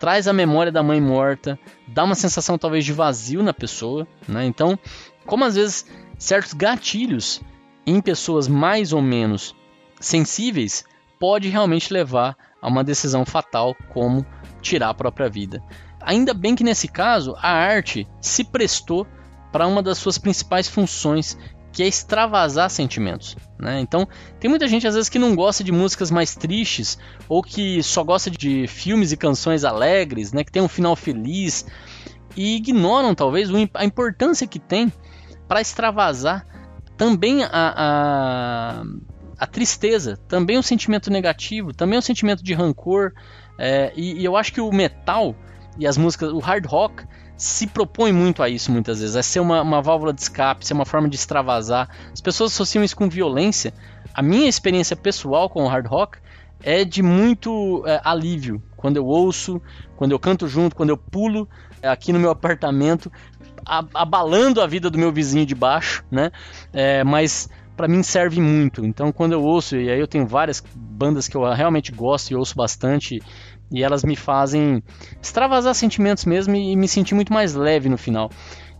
traz 0.00 0.26
a 0.26 0.32
memória 0.32 0.72
da 0.72 0.82
mãe 0.82 0.98
morta, 0.98 1.58
dá 1.86 2.02
uma 2.02 2.14
sensação 2.14 2.56
talvez 2.56 2.86
de 2.86 2.92
vazio 2.92 3.42
na 3.42 3.52
pessoa, 3.52 4.08
né? 4.26 4.46
Então, 4.46 4.78
como 5.26 5.44
às 5.44 5.54
vezes 5.54 5.86
certos 6.18 6.54
gatilhos 6.54 7.42
em 7.86 8.00
pessoas 8.00 8.48
mais 8.48 8.94
ou 8.94 9.02
menos 9.02 9.54
sensíveis 10.00 10.84
pode 11.18 11.50
realmente 11.50 11.92
levar 11.92 12.34
a 12.62 12.68
uma 12.68 12.82
decisão 12.82 13.26
fatal 13.26 13.76
como 13.90 14.24
tirar 14.62 14.88
a 14.88 14.94
própria 14.94 15.28
vida. 15.28 15.62
Ainda 16.00 16.32
bem 16.32 16.56
que 16.56 16.64
nesse 16.64 16.88
caso 16.88 17.36
a 17.36 17.50
arte 17.50 18.08
se 18.22 18.42
prestou 18.42 19.06
para 19.52 19.66
uma 19.66 19.82
das 19.82 19.98
suas 19.98 20.16
principais 20.16 20.66
funções, 20.66 21.36
que 21.72 21.82
é 21.82 21.86
extravasar 21.86 22.68
sentimentos. 22.70 23.36
Né? 23.58 23.80
Então, 23.80 24.08
tem 24.38 24.48
muita 24.48 24.66
gente 24.66 24.86
às 24.86 24.94
vezes 24.94 25.08
que 25.08 25.18
não 25.18 25.34
gosta 25.34 25.62
de 25.62 25.70
músicas 25.70 26.10
mais 26.10 26.34
tristes 26.34 26.98
ou 27.28 27.42
que 27.42 27.82
só 27.82 28.02
gosta 28.02 28.30
de 28.30 28.66
filmes 28.66 29.12
e 29.12 29.16
canções 29.16 29.64
alegres, 29.64 30.32
né? 30.32 30.42
que 30.42 30.50
tem 30.50 30.62
um 30.62 30.68
final 30.68 30.96
feliz 30.96 31.66
e 32.36 32.56
ignoram 32.56 33.14
talvez 33.14 33.50
a 33.74 33.84
importância 33.84 34.46
que 34.46 34.58
tem 34.58 34.92
para 35.46 35.60
extravasar 35.60 36.46
também 36.96 37.42
a, 37.44 37.48
a, 37.52 38.82
a, 39.38 39.46
tristeza, 39.46 40.16
também 40.28 40.58
o 40.58 40.62
sentimento 40.62 41.10
negativo, 41.10 41.72
também 41.72 41.98
o 41.98 42.02
sentimento 42.02 42.44
de 42.44 42.52
rancor. 42.52 43.12
É, 43.58 43.92
e, 43.96 44.20
e 44.20 44.24
eu 44.24 44.36
acho 44.36 44.52
que 44.52 44.60
o 44.60 44.70
metal 44.70 45.34
e 45.78 45.86
as 45.86 45.96
músicas, 45.96 46.30
o 46.30 46.38
hard 46.38 46.66
rock 46.66 47.04
se 47.40 47.66
propõe 47.66 48.12
muito 48.12 48.42
a 48.42 48.50
isso 48.50 48.70
muitas 48.70 49.00
vezes, 49.00 49.16
a 49.16 49.22
ser 49.22 49.40
uma, 49.40 49.62
uma 49.62 49.80
válvula 49.80 50.12
de 50.12 50.20
escape, 50.20 50.66
ser 50.66 50.74
uma 50.74 50.84
forma 50.84 51.08
de 51.08 51.16
extravasar. 51.16 51.88
As 52.12 52.20
pessoas 52.20 52.52
associam 52.52 52.84
isso 52.84 52.94
com 52.94 53.08
violência. 53.08 53.72
A 54.12 54.20
minha 54.20 54.46
experiência 54.46 54.94
pessoal 54.94 55.48
com 55.48 55.64
o 55.64 55.66
hard 55.66 55.86
rock 55.86 56.18
é 56.62 56.84
de 56.84 57.02
muito 57.02 57.82
é, 57.86 57.98
alívio. 58.04 58.62
Quando 58.76 58.98
eu 58.98 59.06
ouço, 59.06 59.60
quando 59.96 60.12
eu 60.12 60.18
canto 60.18 60.46
junto, 60.46 60.76
quando 60.76 60.90
eu 60.90 60.98
pulo 60.98 61.48
é, 61.80 61.88
aqui 61.88 62.12
no 62.12 62.18
meu 62.18 62.30
apartamento, 62.30 63.10
abalando 63.64 64.60
a 64.60 64.66
vida 64.66 64.90
do 64.90 64.98
meu 64.98 65.10
vizinho 65.10 65.46
de 65.46 65.54
baixo, 65.54 66.04
né? 66.10 66.30
É, 66.74 67.02
mas 67.04 67.48
para 67.74 67.88
mim 67.88 68.02
serve 68.02 68.38
muito. 68.38 68.84
Então 68.84 69.10
quando 69.12 69.32
eu 69.32 69.42
ouço, 69.42 69.76
e 69.76 69.88
aí 69.88 69.98
eu 69.98 70.06
tenho 70.06 70.26
várias 70.26 70.62
bandas 70.74 71.26
que 71.26 71.38
eu 71.38 71.50
realmente 71.54 71.90
gosto 71.90 72.32
e 72.32 72.36
ouço 72.36 72.54
bastante, 72.54 73.18
e 73.70 73.82
elas 73.82 74.04
me 74.04 74.16
fazem 74.16 74.82
extravasar 75.22 75.74
sentimentos 75.74 76.24
mesmo 76.24 76.54
e 76.54 76.74
me 76.76 76.88
sentir 76.88 77.14
muito 77.14 77.32
mais 77.32 77.54
leve 77.54 77.88
no 77.88 77.96
final. 77.96 78.30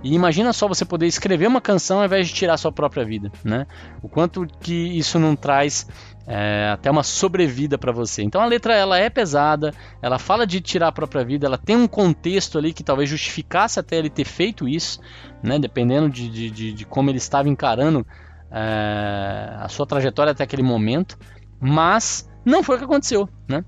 E 0.03 0.15
imagina 0.15 0.53
só 0.53 0.67
você 0.67 0.85
poder 0.85 1.07
escrever 1.07 1.47
uma 1.47 1.61
canção 1.61 1.99
ao 1.99 2.05
invés 2.07 2.27
de 2.27 2.35
tirar 2.35 2.57
sua 2.57 2.73
própria 2.73 3.05
vida, 3.05 3.31
né? 3.45 3.67
O 4.03 4.09
quanto 4.09 4.47
que 4.59 4.73
isso 4.73 5.19
não 5.19 5.37
traz 5.37 5.87
é, 6.27 6.71
até 6.73 6.91
uma 6.91 7.03
sobrevida 7.03 7.77
para 7.77 7.93
você. 7.93 8.23
Então 8.23 8.41
a 8.41 8.47
letra 8.47 8.75
ela 8.75 8.99
é 8.99 9.11
pesada, 9.11 9.75
ela 10.01 10.19
fala 10.19 10.47
de 10.47 10.61
tirar 10.61 10.89
a 10.89 10.93
própria 10.93 11.23
vida, 11.23 11.47
ela 11.47 11.59
tem 11.59 11.77
um 11.77 11.87
contexto 11.87 12.57
ali 12.57 12.73
que 12.73 12.83
talvez 12.83 13.11
justificasse 13.11 13.79
até 13.79 13.97
ele 13.97 14.09
ter 14.09 14.25
feito 14.25 14.67
isso, 14.67 15.01
né? 15.43 15.59
Dependendo 15.59 16.09
de, 16.09 16.31
de, 16.31 16.51
de, 16.51 16.73
de 16.73 16.85
como 16.87 17.11
ele 17.11 17.19
estava 17.19 17.49
encarando 17.49 18.07
é, 18.51 19.57
a 19.59 19.69
sua 19.69 19.87
trajetória 19.87 20.33
até 20.33 20.45
aquele 20.45 20.63
momento, 20.63 21.19
mas 21.61 22.27
não 22.43 22.63
foi 22.63 22.77
o 22.77 22.79
que 22.79 22.85
aconteceu, 22.85 23.29
né? 23.47 23.65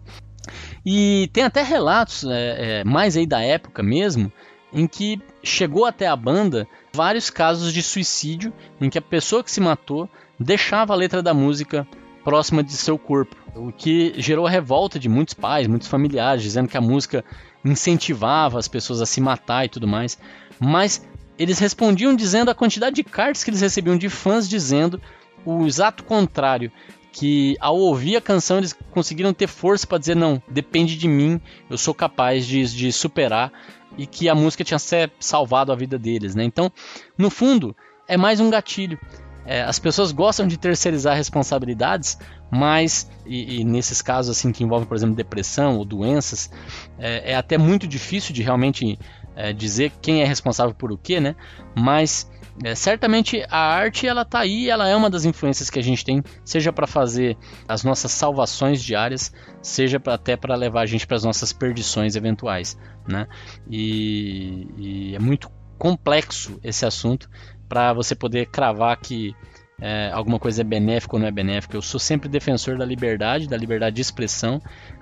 E 0.84 1.30
tem 1.32 1.44
até 1.44 1.62
relatos, 1.62 2.24
é, 2.24 2.80
é, 2.80 2.84
mais 2.84 3.16
aí 3.16 3.26
da 3.26 3.40
época 3.40 3.82
mesmo, 3.82 4.32
em 4.72 4.86
que 4.86 5.20
chegou 5.42 5.84
até 5.84 6.06
a 6.06 6.16
banda 6.16 6.66
vários 6.94 7.30
casos 7.30 7.72
de 7.72 7.82
suicídio 7.82 8.52
em 8.80 8.88
que 8.88 8.98
a 8.98 9.02
pessoa 9.02 9.44
que 9.44 9.50
se 9.50 9.60
matou 9.60 10.08
deixava 10.38 10.92
a 10.92 10.96
letra 10.96 11.22
da 11.22 11.34
música 11.34 11.86
próxima 12.24 12.62
de 12.62 12.72
seu 12.72 12.98
corpo, 12.98 13.36
o 13.54 13.72
que 13.72 14.14
gerou 14.16 14.46
a 14.46 14.50
revolta 14.50 14.98
de 14.98 15.08
muitos 15.08 15.34
pais, 15.34 15.66
muitos 15.66 15.88
familiares, 15.88 16.42
dizendo 16.42 16.68
que 16.68 16.76
a 16.76 16.80
música 16.80 17.24
incentivava 17.64 18.58
as 18.58 18.68
pessoas 18.68 19.00
a 19.00 19.06
se 19.06 19.20
matar 19.20 19.64
e 19.64 19.68
tudo 19.68 19.86
mais. 19.86 20.18
Mas 20.58 21.06
eles 21.38 21.58
respondiam 21.58 22.14
dizendo 22.14 22.50
a 22.50 22.54
quantidade 22.54 22.96
de 22.96 23.04
cartas 23.04 23.42
que 23.42 23.50
eles 23.50 23.60
recebiam 23.60 23.96
de 23.96 24.08
fãs 24.08 24.48
dizendo 24.48 25.00
o 25.44 25.66
exato 25.66 26.04
contrário, 26.04 26.70
que 27.12 27.56
ao 27.60 27.76
ouvir 27.76 28.16
a 28.16 28.20
canção 28.20 28.58
eles 28.58 28.74
conseguiram 28.90 29.34
ter 29.34 29.46
força 29.46 29.86
para 29.86 29.98
dizer 29.98 30.16
não, 30.16 30.42
depende 30.48 30.96
de 30.96 31.06
mim, 31.06 31.40
eu 31.68 31.76
sou 31.76 31.94
capaz 31.94 32.46
de, 32.46 32.64
de 32.64 32.90
superar 32.90 33.52
e 33.98 34.06
que 34.06 34.28
a 34.28 34.34
música 34.34 34.64
tinha 34.64 34.78
salvado 35.20 35.70
a 35.70 35.76
vida 35.76 35.98
deles, 35.98 36.34
né? 36.34 36.42
Então, 36.42 36.72
no 37.16 37.28
fundo, 37.28 37.76
é 38.08 38.16
mais 38.16 38.40
um 38.40 38.48
gatilho. 38.48 38.98
É, 39.44 39.62
as 39.62 39.78
pessoas 39.78 40.12
gostam 40.12 40.46
de 40.46 40.56
terceirizar 40.56 41.16
responsabilidades, 41.16 42.16
mas 42.50 43.10
e, 43.26 43.60
e, 43.60 43.64
nesses 43.64 44.00
casos 44.00 44.36
assim 44.36 44.52
que 44.52 44.62
envolvem, 44.62 44.86
por 44.86 44.96
exemplo, 44.96 45.16
depressão 45.16 45.76
ou 45.76 45.84
doenças, 45.84 46.50
é, 46.98 47.32
é 47.32 47.34
até 47.34 47.58
muito 47.58 47.86
difícil 47.86 48.32
de 48.32 48.42
realmente 48.42 48.98
é, 49.34 49.52
dizer 49.52 49.92
quem 50.00 50.22
é 50.22 50.24
responsável 50.24 50.74
por 50.74 50.92
o 50.92 50.96
que, 50.96 51.18
né? 51.18 51.34
Mas 51.74 52.30
é, 52.62 52.74
certamente 52.74 53.44
a 53.48 53.58
arte 53.58 54.06
ela 54.06 54.24
tá 54.24 54.40
aí, 54.40 54.68
ela 54.68 54.88
é 54.88 54.94
uma 54.94 55.08
das 55.08 55.24
influências 55.24 55.70
que 55.70 55.78
a 55.78 55.82
gente 55.82 56.04
tem, 56.04 56.22
seja 56.44 56.72
para 56.72 56.86
fazer 56.86 57.36
as 57.66 57.82
nossas 57.82 58.12
salvações 58.12 58.82
diárias, 58.82 59.32
seja 59.62 59.98
pra, 59.98 60.14
até 60.14 60.36
para 60.36 60.54
levar 60.54 60.82
a 60.82 60.86
gente 60.86 61.06
para 61.06 61.16
as 61.16 61.24
nossas 61.24 61.52
perdições 61.52 62.14
eventuais, 62.14 62.76
né? 63.08 63.26
E, 63.70 64.66
e 64.76 65.14
é 65.14 65.18
muito 65.18 65.50
complexo 65.78 66.60
esse 66.62 66.84
assunto 66.84 67.28
para 67.68 67.92
você 67.92 68.14
poder 68.14 68.46
cravar 68.46 68.96
que 68.98 69.34
é, 69.80 70.10
alguma 70.12 70.38
coisa 70.38 70.60
é 70.60 70.64
benéfica 70.64 71.16
ou 71.16 71.20
não 71.20 71.26
é 71.26 71.32
benéfica. 71.32 71.76
Eu 71.76 71.82
sou 71.82 71.98
sempre 71.98 72.28
defensor 72.28 72.76
da 72.76 72.84
liberdade, 72.84 73.48
da 73.48 73.56
liberdade 73.56 73.96
de 73.96 74.02
expressão, 74.02 74.60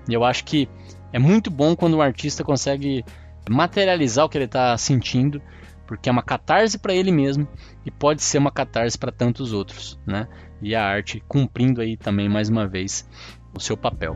e 0.09 0.13
eu 0.13 0.23
acho 0.23 0.43
que 0.45 0.69
é 1.13 1.19
muito 1.19 1.51
bom 1.51 1.75
quando 1.75 1.97
um 1.97 2.01
artista 2.01 2.43
consegue 2.43 3.03
materializar 3.49 4.25
o 4.25 4.29
que 4.29 4.37
ele 4.37 4.45
está 4.45 4.75
sentindo 4.77 5.41
porque 5.91 6.07
é 6.07 6.11
uma 6.11 6.23
catarse 6.23 6.79
para 6.79 6.93
ele 6.93 7.11
mesmo 7.11 7.45
e 7.85 7.91
pode 7.91 8.23
ser 8.23 8.37
uma 8.37 8.49
catarse 8.49 8.97
para 8.97 9.11
tantos 9.11 9.51
outros, 9.51 9.99
né? 10.07 10.25
E 10.61 10.73
a 10.73 10.85
arte 10.85 11.21
cumprindo 11.27 11.81
aí 11.81 11.97
também 11.97 12.29
mais 12.29 12.47
uma 12.47 12.65
vez 12.65 13.05
o 13.53 13.59
seu 13.59 13.75
papel. 13.75 14.15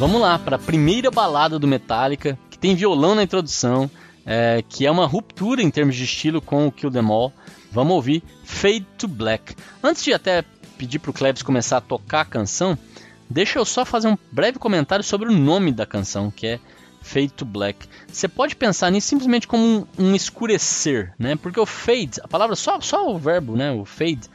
Vamos 0.00 0.18
lá 0.18 0.38
para 0.38 0.56
a 0.56 0.58
primeira 0.58 1.10
balada 1.10 1.58
do 1.58 1.66
Metallica, 1.66 2.38
que 2.48 2.58
tem 2.58 2.74
violão 2.74 3.14
na 3.14 3.22
introdução, 3.22 3.90
é, 4.24 4.64
que 4.66 4.86
é 4.86 4.90
uma 4.90 5.04
ruptura 5.04 5.62
em 5.62 5.70
termos 5.70 5.94
de 5.94 6.04
estilo 6.04 6.40
com 6.40 6.66
o 6.66 6.72
Kill 6.72 6.90
Them 6.90 7.10
All. 7.10 7.30
Vamos 7.70 7.92
ouvir 7.92 8.22
Fade 8.42 8.86
to 8.96 9.06
Black. 9.06 9.54
Antes 9.82 10.02
de 10.02 10.14
até 10.14 10.42
pedir 10.78 11.00
para 11.00 11.10
o 11.10 11.12
Klebs 11.12 11.42
começar 11.42 11.76
a 11.76 11.80
tocar 11.82 12.22
a 12.22 12.24
canção, 12.24 12.78
deixa 13.28 13.58
eu 13.58 13.64
só 13.66 13.84
fazer 13.84 14.08
um 14.08 14.16
breve 14.32 14.58
comentário 14.58 15.04
sobre 15.04 15.28
o 15.28 15.32
nome 15.32 15.70
da 15.70 15.84
canção, 15.84 16.30
que 16.30 16.46
é 16.46 16.60
Fade 17.02 17.34
to 17.34 17.44
Black. 17.44 17.86
Você 18.10 18.26
pode 18.26 18.56
pensar 18.56 18.90
nisso 18.90 19.08
simplesmente 19.08 19.46
como 19.46 19.62
um, 19.62 19.86
um, 20.06 20.14
escurecer, 20.14 21.12
né? 21.18 21.36
Porque 21.36 21.60
o 21.60 21.66
fade, 21.66 22.22
a 22.22 22.26
palavra 22.26 22.56
só, 22.56 22.80
só 22.80 23.14
o 23.14 23.18
verbo, 23.18 23.54
né? 23.54 23.70
O 23.70 23.84
fade 23.84 24.30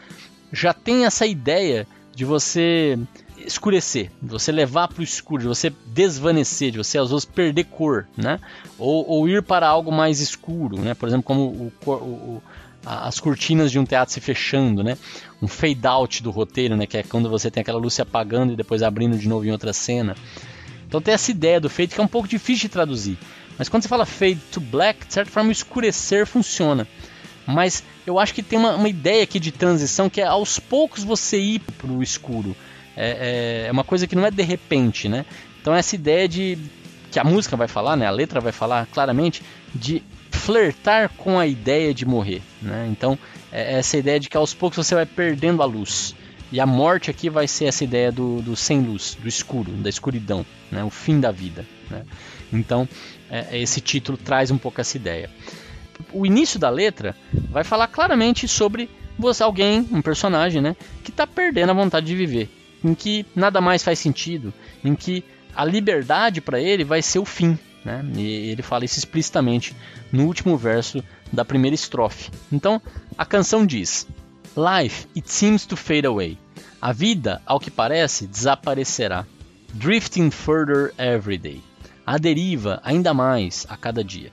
já 0.53 0.75
tem 0.75 1.05
essa 1.05 1.25
ideia 1.25 1.87
de 2.13 2.23
você 2.23 2.99
escurecer, 3.45 4.11
de 4.21 4.29
você 4.29 4.51
levar 4.51 4.87
para 4.87 5.01
o 5.01 5.03
escuro, 5.03 5.43
de 5.43 5.47
você 5.47 5.71
desvanecer, 5.87 6.71
de 6.71 6.77
você 6.77 6.97
às 6.97 7.09
vezes 7.09 7.25
perder 7.25 7.65
cor, 7.65 8.07
né? 8.17 8.39
Ou, 8.77 9.07
ou 9.07 9.29
ir 9.29 9.43
para 9.43 9.67
algo 9.67 9.91
mais 9.91 10.19
escuro, 10.19 10.79
né? 10.79 10.93
Por 10.93 11.07
exemplo, 11.07 11.23
como 11.23 11.41
o, 11.41 11.73
o, 11.85 11.91
o, 11.91 12.43
as 12.85 13.19
cortinas 13.19 13.71
de 13.71 13.79
um 13.79 13.85
teatro 13.85 14.13
se 14.13 14.19
fechando, 14.19 14.83
né? 14.83 14.97
Um 15.41 15.47
fade 15.47 15.85
out 15.85 16.21
do 16.21 16.31
roteiro, 16.31 16.75
né? 16.75 16.85
Que 16.85 16.97
é 16.97 17.03
quando 17.03 17.29
você 17.29 17.49
tem 17.49 17.61
aquela 17.61 17.79
luz 17.79 17.93
se 17.93 18.01
apagando 18.01 18.53
e 18.53 18.55
depois 18.55 18.83
abrindo 18.83 19.17
de 19.17 19.27
novo 19.27 19.45
em 19.45 19.51
outra 19.51 19.73
cena. 19.73 20.15
Então 20.87 21.01
tem 21.01 21.13
essa 21.13 21.31
ideia 21.31 21.59
do 21.59 21.69
fade 21.69 21.93
que 21.93 22.01
é 22.01 22.03
um 22.03 22.07
pouco 22.07 22.27
difícil 22.27 22.63
de 22.63 22.69
traduzir. 22.69 23.17
Mas 23.57 23.69
quando 23.69 23.83
você 23.83 23.89
fala 23.89 24.05
fade 24.05 24.39
to 24.51 24.59
black, 24.59 25.07
de 25.07 25.13
certa 25.13 25.31
forma, 25.31 25.51
escurecer 25.51 26.25
funciona. 26.25 26.87
Mas 27.47 27.83
eu 28.05 28.19
acho 28.19 28.33
que 28.33 28.43
tem 28.43 28.57
uma, 28.57 28.75
uma 28.75 28.89
ideia 28.89 29.23
aqui 29.23 29.39
de 29.39 29.51
transição 29.51 30.09
que 30.09 30.19
é 30.19 30.25
aos 30.25 30.59
poucos 30.59 31.03
você 31.03 31.39
ir 31.39 31.59
para 31.59 31.91
o 31.91 32.01
escuro 32.01 32.55
é, 32.95 33.63
é, 33.65 33.67
é 33.67 33.71
uma 33.71 33.83
coisa 33.83 34.07
que 34.07 34.15
não 34.15 34.25
é 34.25 34.31
de 34.31 34.43
repente, 34.43 35.09
né? 35.09 35.25
Então 35.61 35.73
essa 35.73 35.95
ideia 35.95 36.27
de 36.27 36.57
que 37.11 37.19
a 37.19 37.23
música 37.23 37.55
vai 37.55 37.67
falar, 37.67 37.95
né? 37.95 38.05
A 38.05 38.11
letra 38.11 38.39
vai 38.39 38.51
falar 38.51 38.87
claramente 38.87 39.41
de 39.73 40.03
flertar 40.31 41.09
com 41.17 41.39
a 41.39 41.47
ideia 41.47 41.93
de 41.93 42.05
morrer, 42.05 42.41
né? 42.61 42.87
Então 42.89 43.17
é 43.51 43.77
essa 43.79 43.97
ideia 43.97 44.19
de 44.19 44.29
que 44.29 44.37
aos 44.37 44.53
poucos 44.53 44.85
você 44.85 44.95
vai 44.95 45.05
perdendo 45.05 45.61
a 45.61 45.65
luz. 45.65 46.15
E 46.51 46.59
a 46.59 46.65
morte 46.65 47.09
aqui 47.09 47.29
vai 47.29 47.47
ser 47.47 47.65
essa 47.65 47.83
ideia 47.83 48.11
do, 48.11 48.41
do 48.41 48.55
sem 48.55 48.79
luz, 48.79 49.17
do 49.19 49.27
escuro, 49.27 49.71
da 49.71 49.89
escuridão, 49.89 50.45
né? 50.71 50.83
o 50.83 50.91
fim 50.91 51.19
da 51.19 51.31
vida. 51.31 51.65
Né? 51.89 52.03
Então, 52.53 52.87
é, 53.29 53.59
esse 53.59 53.81
título 53.81 54.17
traz 54.17 54.51
um 54.51 54.57
pouco 54.57 54.79
essa 54.79 54.95
ideia. 54.95 55.29
O 56.13 56.25
início 56.25 56.59
da 56.59 56.69
letra 56.69 57.15
vai 57.49 57.63
falar 57.63 57.87
claramente 57.87 58.47
sobre 58.47 58.89
você, 59.17 59.41
alguém, 59.41 59.87
um 59.91 60.01
personagem, 60.01 60.61
né, 60.61 60.75
que 61.03 61.09
está 61.09 61.25
perdendo 61.25 61.71
a 61.71 61.73
vontade 61.73 62.05
de 62.05 62.15
viver 62.15 62.49
em 62.85 62.93
que 62.93 63.25
nada 63.35 63.59
mais 63.59 63.83
faz 63.83 63.97
sentido, 63.97 64.53
em 64.83 64.93
que 64.95 65.23
a 65.55 65.65
liberdade 65.65 66.39
para 66.39 66.59
ele 66.59 66.83
vai 66.83 67.01
ser 67.01 67.17
o 67.19 67.25
fim. 67.25 67.57
Né? 67.83 68.05
E 68.15 68.49
ele 68.51 68.61
fala 68.61 68.85
isso 68.85 68.99
explicitamente 68.99 69.75
no 70.11 70.25
último 70.25 70.55
verso 70.55 71.03
da 71.33 71.43
primeira 71.43 71.73
estrofe. 71.73 72.29
Então 72.51 72.81
a 73.17 73.25
canção 73.25 73.65
diz: 73.65 74.07
Life, 74.55 75.07
it 75.15 75.31
seems 75.31 75.65
to 75.65 75.75
fade 75.75 76.05
away. 76.05 76.37
A 76.81 76.91
vida, 76.93 77.41
ao 77.45 77.59
que 77.59 77.71
parece, 77.71 78.27
desaparecerá. 78.27 79.25
Drifting 79.73 80.29
further 80.29 80.93
every 80.97 81.37
day. 81.37 81.61
A 82.05 82.17
deriva 82.17 82.79
ainda 82.83 83.13
mais 83.13 83.65
a 83.67 83.75
cada 83.75 84.03
dia. 84.03 84.31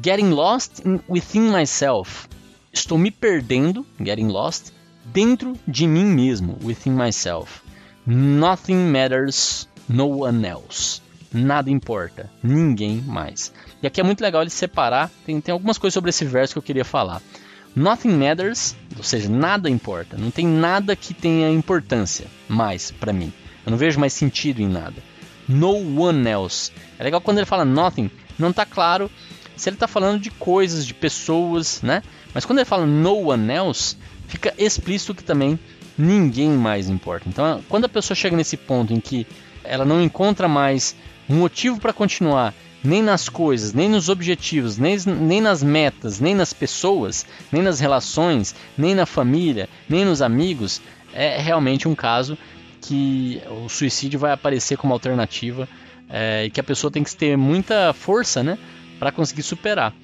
Getting 0.00 0.30
lost 0.30 0.84
in, 0.84 1.00
within 1.08 1.50
myself. 1.50 2.28
Estou 2.72 2.98
me 2.98 3.10
perdendo, 3.10 3.86
getting 3.98 4.28
lost, 4.28 4.72
dentro 5.04 5.54
de 5.66 5.86
mim 5.86 6.04
mesmo, 6.04 6.58
within 6.62 6.92
myself. 6.92 7.63
Nothing 8.06 8.90
matters, 8.90 9.68
no 9.88 10.24
one 10.24 10.46
else. 10.46 11.00
Nada 11.32 11.70
importa, 11.70 12.30
ninguém 12.42 13.00
mais. 13.00 13.52
E 13.82 13.86
aqui 13.86 14.00
é 14.00 14.04
muito 14.04 14.20
legal 14.20 14.42
ele 14.42 14.50
separar, 14.50 15.10
tem, 15.24 15.40
tem 15.40 15.52
algumas 15.52 15.78
coisas 15.78 15.94
sobre 15.94 16.10
esse 16.10 16.24
verso 16.24 16.54
que 16.54 16.58
eu 16.58 16.62
queria 16.62 16.84
falar. 16.84 17.22
Nothing 17.74 18.10
matters, 18.10 18.76
ou 18.96 19.02
seja, 19.02 19.28
nada 19.28 19.68
importa. 19.68 20.16
Não 20.16 20.30
tem 20.30 20.46
nada 20.46 20.94
que 20.94 21.12
tenha 21.12 21.50
importância 21.50 22.26
mais 22.48 22.90
para 22.90 23.12
mim. 23.12 23.32
Eu 23.64 23.70
não 23.70 23.78
vejo 23.78 23.98
mais 23.98 24.12
sentido 24.12 24.60
em 24.60 24.68
nada. 24.68 25.02
No 25.48 26.00
one 26.00 26.28
else. 26.28 26.70
É 26.98 27.04
legal 27.04 27.20
quando 27.20 27.38
ele 27.38 27.46
fala 27.46 27.64
nothing, 27.64 28.10
não 28.38 28.50
está 28.50 28.64
claro 28.64 29.10
se 29.56 29.68
ele 29.68 29.76
está 29.76 29.88
falando 29.88 30.20
de 30.20 30.30
coisas, 30.30 30.86
de 30.86 30.94
pessoas, 30.94 31.80
né? 31.82 32.02
Mas 32.32 32.44
quando 32.44 32.58
ele 32.58 32.64
fala 32.64 32.86
no 32.86 33.30
one 33.30 33.52
else, 33.52 33.96
fica 34.28 34.52
explícito 34.58 35.14
que 35.14 35.22
também 35.22 35.58
ninguém 35.96 36.50
mais 36.50 36.88
importa. 36.88 37.28
Então, 37.28 37.62
quando 37.68 37.84
a 37.84 37.88
pessoa 37.88 38.14
chega 38.14 38.36
nesse 38.36 38.56
ponto 38.56 38.92
em 38.92 39.00
que 39.00 39.26
ela 39.62 39.84
não 39.84 40.02
encontra 40.02 40.48
mais 40.48 40.94
um 41.28 41.36
motivo 41.36 41.80
para 41.80 41.92
continuar, 41.92 42.54
nem 42.82 43.02
nas 43.02 43.30
coisas, 43.30 43.72
nem 43.72 43.88
nos 43.88 44.10
objetivos, 44.10 44.76
nem, 44.76 44.98
nem 45.06 45.40
nas 45.40 45.62
metas, 45.62 46.20
nem 46.20 46.34
nas 46.34 46.52
pessoas, 46.52 47.24
nem 47.50 47.62
nas 47.62 47.80
relações, 47.80 48.54
nem 48.76 48.94
na 48.94 49.06
família, 49.06 49.68
nem 49.88 50.04
nos 50.04 50.20
amigos, 50.20 50.82
é 51.14 51.40
realmente 51.40 51.88
um 51.88 51.94
caso 51.94 52.36
que 52.82 53.40
o 53.64 53.68
suicídio 53.70 54.18
vai 54.18 54.32
aparecer 54.32 54.76
como 54.76 54.92
alternativa 54.92 55.66
é, 56.10 56.44
e 56.44 56.50
que 56.50 56.60
a 56.60 56.64
pessoa 56.64 56.90
tem 56.90 57.02
que 57.02 57.16
ter 57.16 57.36
muita 57.38 57.94
força 57.94 58.42
né, 58.42 58.58
para 58.98 59.10
conseguir 59.10 59.42
superar, 59.42 59.94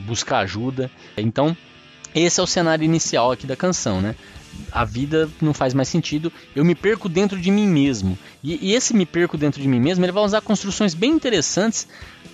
buscar 0.00 0.38
ajuda. 0.38 0.90
Então, 1.18 1.54
esse 2.14 2.40
é 2.40 2.42
o 2.42 2.46
cenário 2.46 2.84
inicial 2.84 3.30
aqui 3.30 3.46
da 3.46 3.54
canção, 3.54 4.00
né? 4.00 4.14
A 4.72 4.84
vida 4.84 5.28
não 5.40 5.52
faz 5.52 5.74
mais 5.74 5.88
sentido, 5.88 6.32
eu 6.54 6.64
me 6.64 6.74
perco 6.74 7.08
dentro 7.08 7.40
de 7.40 7.50
mim 7.50 7.66
mesmo. 7.66 8.18
E, 8.42 8.70
e 8.70 8.74
esse 8.74 8.94
me 8.94 9.06
perco 9.06 9.36
dentro 9.36 9.60
de 9.60 9.68
mim 9.68 9.80
mesmo, 9.80 10.04
ele 10.04 10.12
vai 10.12 10.24
usar 10.24 10.40
construções 10.40 10.94
bem 10.94 11.10
interessantes 11.10 11.86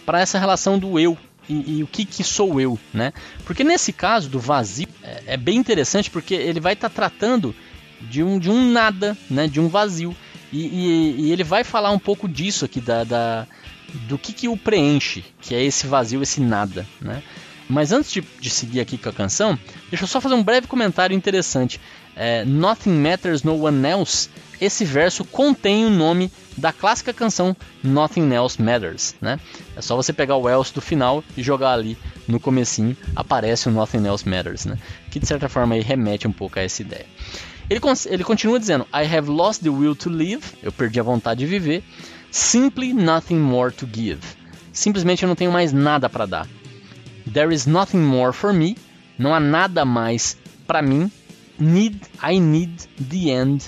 para 0.05 0.21
essa 0.21 0.39
relação 0.39 0.79
do 0.79 0.99
eu 0.99 1.17
e, 1.49 1.79
e, 1.79 1.83
o 1.83 1.87
que, 1.87 2.05
que 2.05 2.25
sou 2.25 2.61
eu, 2.61 2.79
né? 2.93 3.13
Porque 3.45 3.63
nesse 3.63 3.93
caso 3.93 4.29
do 4.29 4.39
vazio 4.39 4.89
é, 5.03 5.23
é 5.27 5.37
bem 5.37 5.57
interessante 5.57 6.11
porque 6.11 6.35
ele 6.35 6.61
vai 6.61 6.73
estar 6.73 6.89
tá 6.89 6.95
tratando 6.95 7.55
de 8.01 8.23
um, 8.23 8.39
de 8.39 8.51
um 8.51 8.71
nada, 8.71 9.17
né? 9.31 9.47
De 9.47 9.61
um 9.61 9.69
vazio. 9.69 10.15
E, 10.53 10.67
e, 10.67 11.15
e, 11.19 11.33
ele 11.33 11.45
vai 11.45 11.65
falar 11.65 11.91
um 11.91 11.99
pouco 11.99 12.29
disso 12.29 12.65
aqui, 12.65 12.81
da, 12.81 13.05
da, 13.05 13.47
do 14.09 14.19
que, 14.19 14.33
que 14.33 14.49
o 14.49 14.57
preenche, 14.57 15.25
que 15.41 15.55
é 15.55 15.63
esse 15.63 15.87
vazio, 15.87 16.23
esse 16.23 16.41
nada, 16.41 16.87
né? 17.01 17.23
Mas 17.69 17.91
antes 17.91 18.13
de, 18.13 18.21
de 18.41 18.49
seguir 18.49 18.81
aqui 18.81 18.97
com 18.97 19.09
a 19.09 19.13
canção, 19.13 19.59
deixa 19.91 20.05
eu 20.05 20.09
só 20.09 20.21
fazer 20.21 20.35
um 20.35 20.43
breve 20.43 20.69
comentário 20.69 21.15
interessante. 21.15 21.81
É, 22.17 22.45
Nothing 22.45 22.95
Matters 22.95 23.43
No 23.43 23.63
One 23.63 23.87
Else, 23.87 24.29
esse 24.61 24.85
verso 24.85 25.25
contém 25.25 25.85
o 25.85 25.91
nome 25.91 26.33
da 26.57 26.73
clássica 26.73 27.13
canção 27.13 27.55
Nothing 27.85 28.33
Else 28.33 28.61
Matters, 28.61 29.15
né? 29.21 29.39
É 29.77 29.83
só 29.83 29.95
você 29.95 30.13
pegar 30.13 30.37
o 30.37 30.49
else 30.49 30.73
do 30.73 30.81
final 30.81 31.23
e 31.37 31.43
jogar 31.43 31.73
ali 31.73 31.97
no 32.27 32.41
comecinho, 32.41 32.97
aparece 33.15 33.69
o 33.69 33.71
Nothing 33.71 34.07
Else 34.07 34.29
Matters, 34.29 34.65
né? 34.65 34.79
Que 35.11 35.21
de 35.21 35.27
certa 35.27 35.49
forma 35.49 35.75
remete 35.75 36.27
um 36.27 36.33
pouco 36.33 36.59
a 36.59 36.63
essa 36.63 36.81
ideia. 36.81 37.07
Ele, 37.69 37.81
ele 38.07 38.25
continua 38.25 38.59
dizendo: 38.59 38.87
I 38.93 39.05
have 39.05 39.29
lost 39.29 39.63
the 39.63 39.69
will 39.69 39.95
to 39.97 40.09
live, 40.09 40.43
eu 40.63 40.73
perdi 40.73 40.99
a 40.99 41.03
vontade 41.03 41.41
de 41.41 41.47
viver. 41.47 41.85
Simply 42.31 42.93
nothing 42.93 43.39
more 43.39 43.73
to 43.73 43.89
give. 43.93 44.21
Simplesmente 44.73 45.23
eu 45.23 45.29
não 45.29 45.37
tenho 45.37 45.53
mais 45.53 45.73
nada 45.73 46.09
para 46.09 46.27
dar. 46.27 46.49
There 47.33 47.53
is 47.53 47.67
nothing 47.67 47.99
more 47.99 48.33
for 48.33 48.53
me, 48.53 48.77
não 49.19 49.35
há 49.35 49.41
nada 49.41 49.85
mais 49.85 50.37
para 50.67 50.83
mim. 50.83 51.11
Need, 51.59 52.01
I 52.23 52.39
need 52.39 52.83
the 52.99 53.31
end 53.31 53.65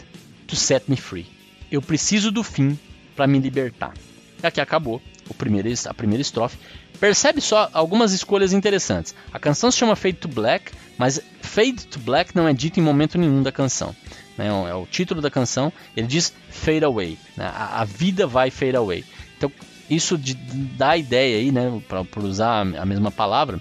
to 0.47 0.57
set 0.57 0.89
me 0.89 0.97
free. 0.97 1.26
Eu 1.70 1.80
preciso 1.80 2.30
do 2.30 2.43
fim 2.43 2.78
para 3.16 3.26
me 3.26 3.39
libertar. 3.39 3.95
E 4.43 4.47
aqui 4.47 4.61
acabou 4.61 5.03
o 5.28 5.34
primeiro, 5.34 5.68
a 5.86 5.95
primeira 5.95 6.22
estrofe. 6.22 6.59
Percebe 7.01 7.41
só 7.41 7.68
algumas 7.72 8.12
escolhas 8.12 8.53
interessantes. 8.53 9.14
A 9.32 9.39
canção 9.39 9.70
se 9.70 9.78
chama 9.78 9.95
Fade 9.95 10.18
to 10.18 10.28
Black, 10.28 10.72
mas 10.97 11.20
Fade 11.41 11.86
to 11.86 11.99
Black 12.01 12.34
não 12.34 12.49
é 12.49 12.53
dito 12.53 12.80
em 12.80 12.82
momento 12.82 13.16
nenhum 13.18 13.43
da 13.43 13.53
canção. 13.53 13.95
Né? 14.36 14.47
É 14.47 14.74
o 14.74 14.86
título 14.86 15.20
da 15.20 15.30
canção, 15.30 15.72
ele 15.97 16.07
diz 16.07 16.32
Fade 16.51 16.84
Away. 16.84 17.18
Né? 17.36 17.45
A, 17.45 17.80
a, 17.80 17.84
vida 17.84 18.26
vai 18.26 18.51
fade 18.51 18.76
away. 18.76 19.05
Então, 19.36 19.51
isso 19.89 20.18
de, 20.18 20.34
dá 20.34 20.91
a 20.91 20.97
ideia 20.97 21.39
aí, 21.39 21.53
né, 21.53 21.82
para 21.89 22.20
usar 22.20 22.61
a 22.61 22.86
mesma 22.86 23.11
palavra, 23.11 23.61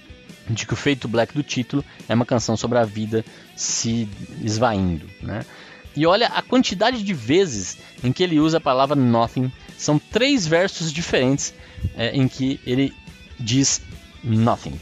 de 0.49 0.65
que 0.65 0.73
o 0.73 0.75
Fade 0.75 0.97
to 0.97 1.07
Black 1.07 1.33
do 1.33 1.43
título 1.43 1.83
é 2.07 2.13
uma 2.13 2.25
canção 2.25 2.55
sobre 2.55 2.77
a 2.77 2.85
vida 2.85 3.23
se 3.55 4.07
esvaindo. 4.41 5.05
Né? 5.21 5.45
E 5.95 6.05
olha 6.05 6.27
a 6.27 6.41
quantidade 6.41 7.03
de 7.03 7.13
vezes 7.13 7.77
em 8.03 8.11
que 8.11 8.23
ele 8.23 8.39
usa 8.39 8.57
a 8.57 8.61
palavra 8.61 8.95
nothing. 8.95 9.51
São 9.77 9.99
três 9.99 10.45
versos 10.45 10.91
diferentes 10.91 11.53
é, 11.95 12.15
em 12.15 12.27
que 12.27 12.59
ele 12.65 12.93
diz 13.39 13.81
nothing. 14.23 14.79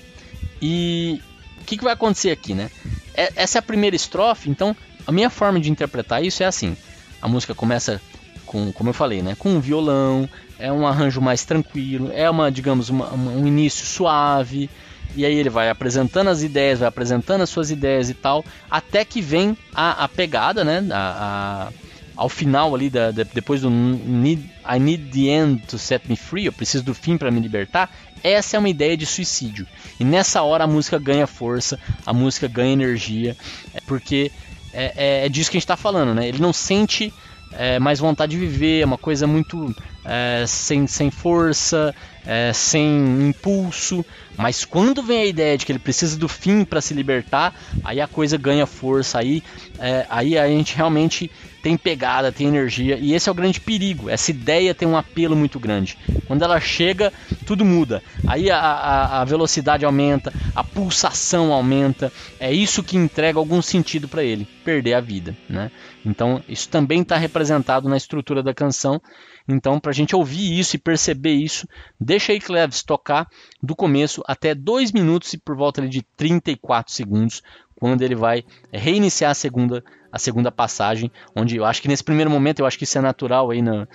E 0.61 1.21
o 1.61 1.65
que, 1.65 1.77
que 1.77 1.83
vai 1.83 1.93
acontecer 1.93 2.31
aqui, 2.31 2.53
né? 2.53 2.69
É, 3.13 3.31
essa 3.35 3.57
é 3.57 3.59
a 3.59 3.61
primeira 3.61 3.95
estrofe, 3.95 4.49
então 4.49 4.75
a 5.05 5.11
minha 5.11 5.29
forma 5.29 5.59
de 5.59 5.69
interpretar 5.69 6.23
isso 6.23 6.43
é 6.43 6.45
assim: 6.45 6.75
a 7.21 7.27
música 7.27 7.53
começa 7.53 8.01
com, 8.45 8.71
como 8.71 8.89
eu 8.89 8.93
falei, 8.93 9.21
né, 9.21 9.35
com 9.37 9.49
um 9.49 9.59
violão, 9.59 10.29
é 10.59 10.71
um 10.71 10.87
arranjo 10.87 11.21
mais 11.21 11.43
tranquilo, 11.43 12.11
é 12.13 12.29
uma, 12.29 12.51
digamos, 12.51 12.89
uma, 12.89 13.07
uma, 13.09 13.31
um 13.31 13.45
início 13.45 13.85
suave, 13.85 14.69
e 15.15 15.25
aí 15.25 15.35
ele 15.35 15.49
vai 15.49 15.69
apresentando 15.69 16.29
as 16.29 16.43
ideias, 16.43 16.79
vai 16.79 16.87
apresentando 16.87 17.41
as 17.41 17.49
suas 17.49 17.71
ideias 17.71 18.09
e 18.09 18.13
tal, 18.13 18.43
até 18.69 19.03
que 19.03 19.21
vem 19.21 19.57
a, 19.73 20.03
a 20.03 20.07
pegada, 20.07 20.63
né? 20.63 20.85
A, 20.91 21.69
a, 21.71 21.85
ao 22.15 22.29
final 22.29 22.73
ali, 22.73 22.89
da, 22.89 23.11
de, 23.11 23.23
depois 23.25 23.61
do 23.61 23.69
need, 23.69 24.49
I 24.67 24.79
need 24.79 25.11
the 25.11 25.29
end 25.29 25.63
to 25.67 25.77
set 25.77 26.07
me 26.07 26.15
free, 26.15 26.45
eu 26.45 26.53
preciso 26.53 26.83
do 26.83 26.93
fim 26.93 27.17
para 27.17 27.29
me 27.29 27.39
libertar, 27.39 27.89
essa 28.23 28.55
é 28.55 28.59
uma 28.59 28.69
ideia 28.69 28.95
de 28.97 29.05
suicídio. 29.05 29.67
E 29.99 30.03
nessa 30.03 30.41
hora 30.41 30.63
a 30.63 30.67
música 30.67 30.97
ganha 30.97 31.27
força, 31.27 31.79
a 32.05 32.13
música 32.13 32.47
ganha 32.47 32.73
energia, 32.73 33.35
é 33.73 33.81
porque 33.81 34.31
é, 34.73 34.93
é, 34.95 35.25
é 35.25 35.29
disso 35.29 35.51
que 35.51 35.57
a 35.57 35.59
gente 35.59 35.65
está 35.65 35.77
falando, 35.77 36.13
né? 36.13 36.27
Ele 36.27 36.39
não 36.39 36.51
sente 36.51 37.13
é, 37.51 37.79
mais 37.79 37.99
vontade 37.99 38.31
de 38.31 38.37
viver, 38.37 38.81
é 38.81 38.85
uma 38.85 38.97
coisa 38.97 39.25
muito 39.25 39.73
é, 40.03 40.43
sem, 40.47 40.87
sem 40.87 41.09
força, 41.09 41.93
é, 42.25 42.51
sem 42.53 43.29
impulso. 43.29 44.05
Mas 44.37 44.65
quando 44.65 45.01
vem 45.01 45.21
a 45.21 45.25
ideia 45.25 45.57
de 45.57 45.65
que 45.65 45.71
ele 45.71 45.79
precisa 45.79 46.17
do 46.17 46.27
fim 46.27 46.65
para 46.65 46.81
se 46.81 46.93
libertar, 46.93 47.53
aí 47.83 48.01
a 48.01 48.07
coisa 48.07 48.37
ganha 48.37 48.65
força, 48.65 49.19
aí, 49.19 49.41
é, 49.79 50.05
aí 50.09 50.37
a 50.37 50.47
gente 50.47 50.75
realmente 50.75 51.31
tem 51.65 51.75
pegada, 51.75 52.31
tem 52.31 52.45
energia, 52.45 52.95
e 52.95 53.15
esse 53.15 53.27
é 53.27 53.31
o 53.31 53.33
grande 53.33 53.59
perigo. 53.59 54.07
Essa 54.07 54.29
ideia 54.29 54.75
tem 54.75 54.87
um 54.87 54.95
apelo 54.95 55.35
muito 55.35 55.59
grande. 55.59 55.97
Quando 56.27 56.43
ela 56.43 56.59
chega, 56.59 57.11
tudo 57.43 57.65
muda. 57.65 58.03
Aí 58.27 58.51
a, 58.51 58.59
a, 58.59 59.21
a 59.21 59.25
velocidade 59.25 59.83
aumenta, 59.83 60.31
a 60.53 60.63
pulsação 60.63 61.51
aumenta. 61.51 62.13
É 62.39 62.53
isso 62.53 62.83
que 62.83 62.95
entrega 62.95 63.39
algum 63.39 63.63
sentido 63.63 64.07
para 64.07 64.23
ele, 64.23 64.47
perder 64.63 64.93
a 64.93 65.01
vida. 65.01 65.35
Né? 65.49 65.71
Então, 66.05 66.39
isso 66.47 66.69
também 66.69 67.01
está 67.01 67.17
representado 67.17 67.89
na 67.89 67.97
estrutura 67.97 68.43
da 68.43 68.53
canção. 68.53 69.01
Então, 69.47 69.79
para 69.79 69.89
a 69.89 69.95
gente 69.95 70.15
ouvir 70.15 70.59
isso 70.59 70.75
e 70.75 70.79
perceber 70.79 71.33
isso, 71.33 71.67
deixa 71.99 72.31
aí 72.31 72.39
Cleves 72.39 72.83
tocar 72.83 73.27
do 73.59 73.75
começo 73.75 74.21
até 74.27 74.53
2 74.53 74.91
minutos 74.91 75.33
e 75.33 75.37
por 75.39 75.55
volta 75.55 75.81
de 75.87 76.03
34 76.15 76.93
segundos, 76.93 77.41
quando 77.75 78.03
ele 78.03 78.15
vai 78.15 78.43
reiniciar 78.71 79.31
a 79.31 79.35
segunda 79.35 79.83
a 80.15 80.17
segunda 80.17 80.49
passagem, 80.49 81.11
onde 81.35 81.57
eu 81.57 81.65
acho 81.65 81.81
que 81.81 81.89
nesse 81.89 82.01
primeiro 82.01 82.31
momento, 82.31 82.59
eu 82.59 82.65
acho 82.65 82.77
que 82.77 82.85
isso 82.85 82.97
é 82.97 83.01
natural 83.01 83.51
aí 83.51 83.61
na, 83.61 83.85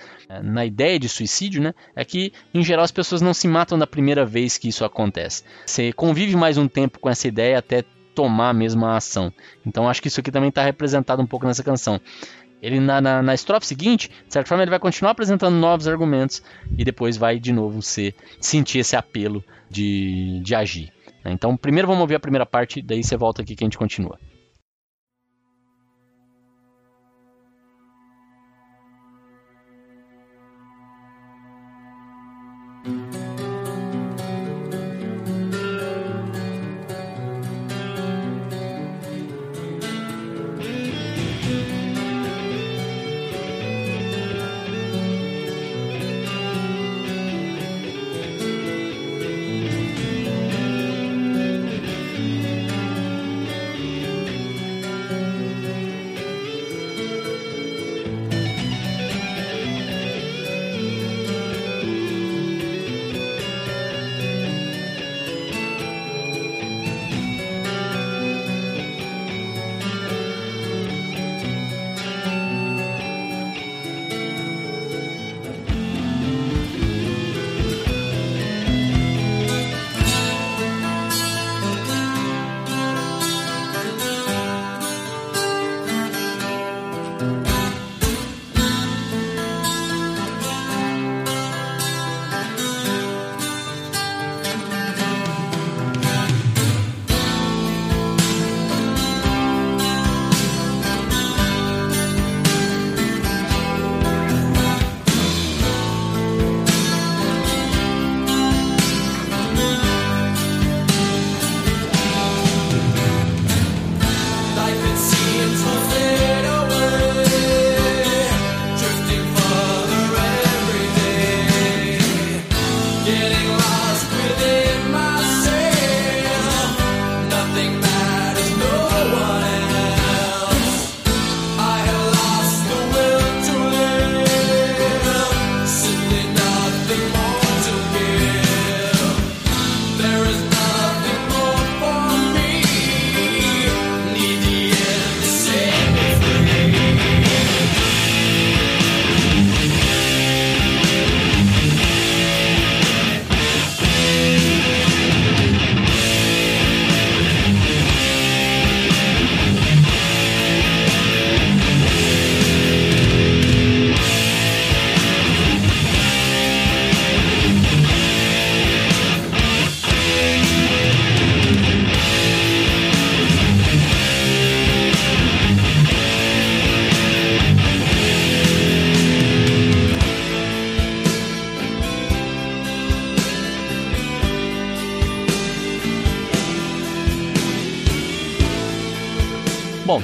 na 0.43 0.63
ideia 0.63 0.99
de 0.99 1.09
suicídio, 1.09 1.59
né? 1.63 1.73
É 1.95 2.05
que, 2.05 2.31
em 2.53 2.63
geral, 2.63 2.85
as 2.85 2.91
pessoas 2.91 3.23
não 3.23 3.33
se 3.33 3.47
matam 3.47 3.75
da 3.75 3.87
primeira 3.87 4.23
vez 4.23 4.55
que 4.55 4.67
isso 4.67 4.85
acontece. 4.85 5.43
Você 5.65 5.91
convive 5.91 6.35
mais 6.35 6.59
um 6.59 6.67
tempo 6.67 6.99
com 6.99 7.09
essa 7.09 7.27
ideia 7.27 7.57
até 7.57 7.83
tomar 8.13 8.49
a 8.49 8.53
mesma 8.53 8.95
ação. 8.95 9.33
Então 9.65 9.89
acho 9.89 9.99
que 9.99 10.09
isso 10.09 10.19
aqui 10.19 10.29
também 10.29 10.49
está 10.49 10.61
representado 10.61 11.23
um 11.23 11.25
pouco 11.25 11.47
nessa 11.47 11.63
canção. 11.63 11.99
Ele 12.61 12.79
na, 12.79 13.01
na, 13.01 13.23
na, 13.23 13.33
estrofe 13.33 13.65
seguinte, 13.65 14.11
de 14.27 14.31
certa 14.31 14.47
forma, 14.47 14.63
ele 14.63 14.69
vai 14.69 14.79
continuar 14.79 15.13
apresentando 15.13 15.55
novos 15.55 15.87
argumentos 15.87 16.43
e 16.77 16.85
depois 16.85 17.17
vai 17.17 17.39
de 17.39 17.51
novo 17.51 17.81
ser, 17.81 18.13
sentir 18.39 18.77
esse 18.77 18.95
apelo 18.95 19.43
de, 19.67 20.39
de 20.43 20.53
agir. 20.53 20.93
Então, 21.25 21.57
primeiro 21.57 21.87
vamos 21.87 22.01
ouvir 22.01 22.13
a 22.13 22.19
primeira 22.19 22.45
parte, 22.45 22.79
daí 22.79 23.03
você 23.03 23.17
volta 23.17 23.41
aqui 23.41 23.55
que 23.55 23.63
a 23.63 23.65
gente 23.65 23.77
continua. 23.79 24.19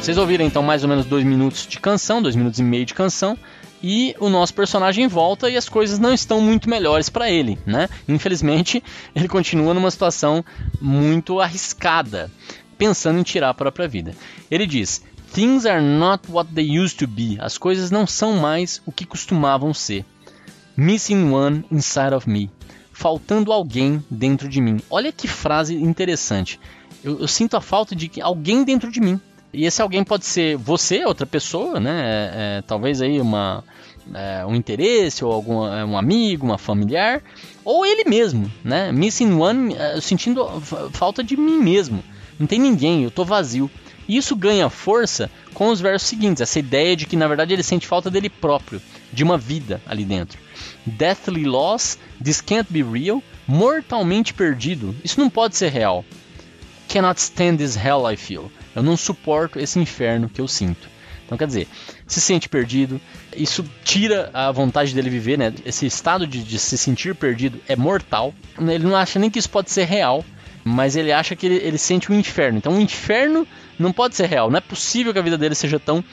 Vocês 0.07 0.17
ouviram 0.17 0.45
então 0.45 0.63
mais 0.63 0.83
ou 0.83 0.89
menos 0.89 1.05
dois 1.05 1.25
minutos 1.25 1.67
de 1.67 1.81
canção, 1.81 2.21
dois 2.21 2.33
minutos 2.33 2.61
e 2.61 2.63
meio 2.63 2.85
de 2.85 2.93
canção, 2.93 3.37
e 3.83 4.15
o 4.21 4.29
nosso 4.29 4.53
personagem 4.53 5.05
volta 5.05 5.49
e 5.49 5.57
as 5.57 5.67
coisas 5.67 5.99
não 5.99 6.13
estão 6.13 6.39
muito 6.39 6.69
melhores 6.69 7.09
para 7.09 7.29
ele, 7.29 7.59
né? 7.65 7.89
Infelizmente, 8.07 8.81
ele 9.13 9.27
continua 9.27 9.73
numa 9.73 9.91
situação 9.91 10.45
muito 10.79 11.41
arriscada, 11.41 12.31
pensando 12.77 13.19
em 13.19 13.23
tirar 13.23 13.49
a 13.49 13.53
própria 13.53 13.85
vida. 13.85 14.15
Ele 14.49 14.65
diz: 14.65 15.03
Things 15.33 15.65
are 15.65 15.83
not 15.83 16.31
what 16.31 16.53
they 16.53 16.79
used 16.79 16.97
to 16.99 17.05
be. 17.05 17.37
As 17.41 17.57
coisas 17.57 17.91
não 17.91 18.07
são 18.07 18.37
mais 18.37 18.81
o 18.85 18.93
que 18.93 19.05
costumavam 19.05 19.73
ser. 19.73 20.05
Missing 20.77 21.31
one 21.33 21.65
inside 21.69 22.15
of 22.15 22.29
me. 22.29 22.49
Faltando 22.93 23.51
alguém 23.51 24.01
dentro 24.09 24.47
de 24.47 24.61
mim. 24.61 24.79
Olha 24.89 25.11
que 25.11 25.27
frase 25.27 25.75
interessante. 25.75 26.57
Eu, 27.03 27.19
eu 27.19 27.27
sinto 27.27 27.57
a 27.57 27.61
falta 27.61 27.93
de 27.93 28.09
alguém 28.21 28.63
dentro 28.63 28.89
de 28.89 29.01
mim. 29.01 29.19
E 29.57 29.65
esse 29.65 29.81
alguém 29.81 30.03
pode 30.03 30.23
ser 30.23 30.55
você, 30.55 31.03
outra 31.03 31.25
pessoa, 31.25 31.79
né? 31.79 32.03
É, 32.03 32.59
é, 32.59 32.61
talvez 32.61 33.01
aí 33.01 33.19
uma, 33.19 33.63
é, 34.13 34.45
um 34.45 34.53
interesse, 34.53 35.25
ou 35.25 35.33
algum 35.33 35.65
é, 35.65 35.83
um 35.83 35.97
amigo, 35.97 36.45
uma 36.45 36.59
familiar, 36.59 37.23
ou 37.65 37.83
ele 37.83 38.07
mesmo, 38.07 38.51
né? 38.63 38.91
Missing 38.91 39.33
one, 39.33 39.73
é, 39.73 39.99
sentindo 39.99 40.45
falta 40.91 41.23
de 41.23 41.35
mim 41.35 41.57
mesmo. 41.57 42.03
Não 42.37 42.45
tem 42.45 42.59
ninguém, 42.59 43.03
eu 43.03 43.09
tô 43.09 43.25
vazio. 43.25 43.67
E 44.07 44.15
isso 44.15 44.35
ganha 44.35 44.69
força 44.69 45.27
com 45.55 45.69
os 45.69 45.81
versos 45.81 46.07
seguintes, 46.07 46.41
essa 46.41 46.59
ideia 46.59 46.95
de 46.95 47.07
que 47.07 47.15
na 47.15 47.27
verdade 47.27 47.51
ele 47.51 47.63
sente 47.63 47.87
falta 47.87 48.11
dele 48.11 48.29
próprio, 48.29 48.79
de 49.11 49.23
uma 49.23 49.39
vida 49.39 49.81
ali 49.87 50.05
dentro. 50.05 50.37
Deathly 50.85 51.45
lost, 51.45 51.97
this 52.23 52.41
can't 52.41 52.71
be 52.71 52.83
real, 52.83 53.23
mortalmente 53.47 54.35
perdido, 54.35 54.95
isso 55.03 55.19
não 55.19 55.31
pode 55.31 55.57
ser 55.57 55.71
real. 55.71 56.05
Cannot 56.87 57.19
stand 57.19 57.57
this 57.57 57.75
hell 57.75 58.07
I 58.07 58.15
feel. 58.15 58.51
Eu 58.77 58.83
não 58.83 58.95
suporto 58.95 59.57
esse 59.57 59.79
inferno 59.79 60.29
que 60.29 60.39
eu 60.39 60.47
sinto. 60.47 60.87
Então, 61.25 61.35
quer 61.35 61.47
dizer, 61.47 61.67
se 62.05 62.21
sente 62.21 62.47
perdido, 62.47 63.01
isso 63.35 63.65
tira 63.83 64.29
a 64.31 64.51
vontade 64.51 64.93
dele 64.93 65.09
viver, 65.09 65.35
né? 65.35 65.51
Esse 65.65 65.87
estado 65.87 66.27
de, 66.27 66.43
de, 66.43 66.59
se 66.59 66.77
sentir 66.77 67.15
perdido 67.15 67.59
é 67.67 67.75
mortal. 67.75 68.35
Ele 68.59 68.83
não 68.85 68.95
acha 68.95 69.17
nem 69.17 69.31
que 69.31 69.39
isso 69.39 69.49
pode 69.49 69.71
ser 69.71 69.85
real, 69.85 70.23
mas 70.63 70.95
ele 70.95 71.11
acha 71.11 71.35
que 71.35 71.47
ele, 71.47 71.55
ele 71.55 71.77
sente 71.79 72.11
um 72.11 72.19
inferno. 72.19 72.59
Então, 72.59 72.73
o 72.73 72.75
um 72.75 72.79
inferno 72.79 73.47
não 73.79 73.91
pode 73.91 74.15
ser 74.15 74.27
real. 74.27 74.51
Não 74.51 74.59
é 74.59 74.61
possível 74.61 75.11
que 75.11 75.17
a 75.17 75.23
vida 75.23 75.39
dele 75.39 75.55
seja 75.55 75.79
tão 75.79 76.03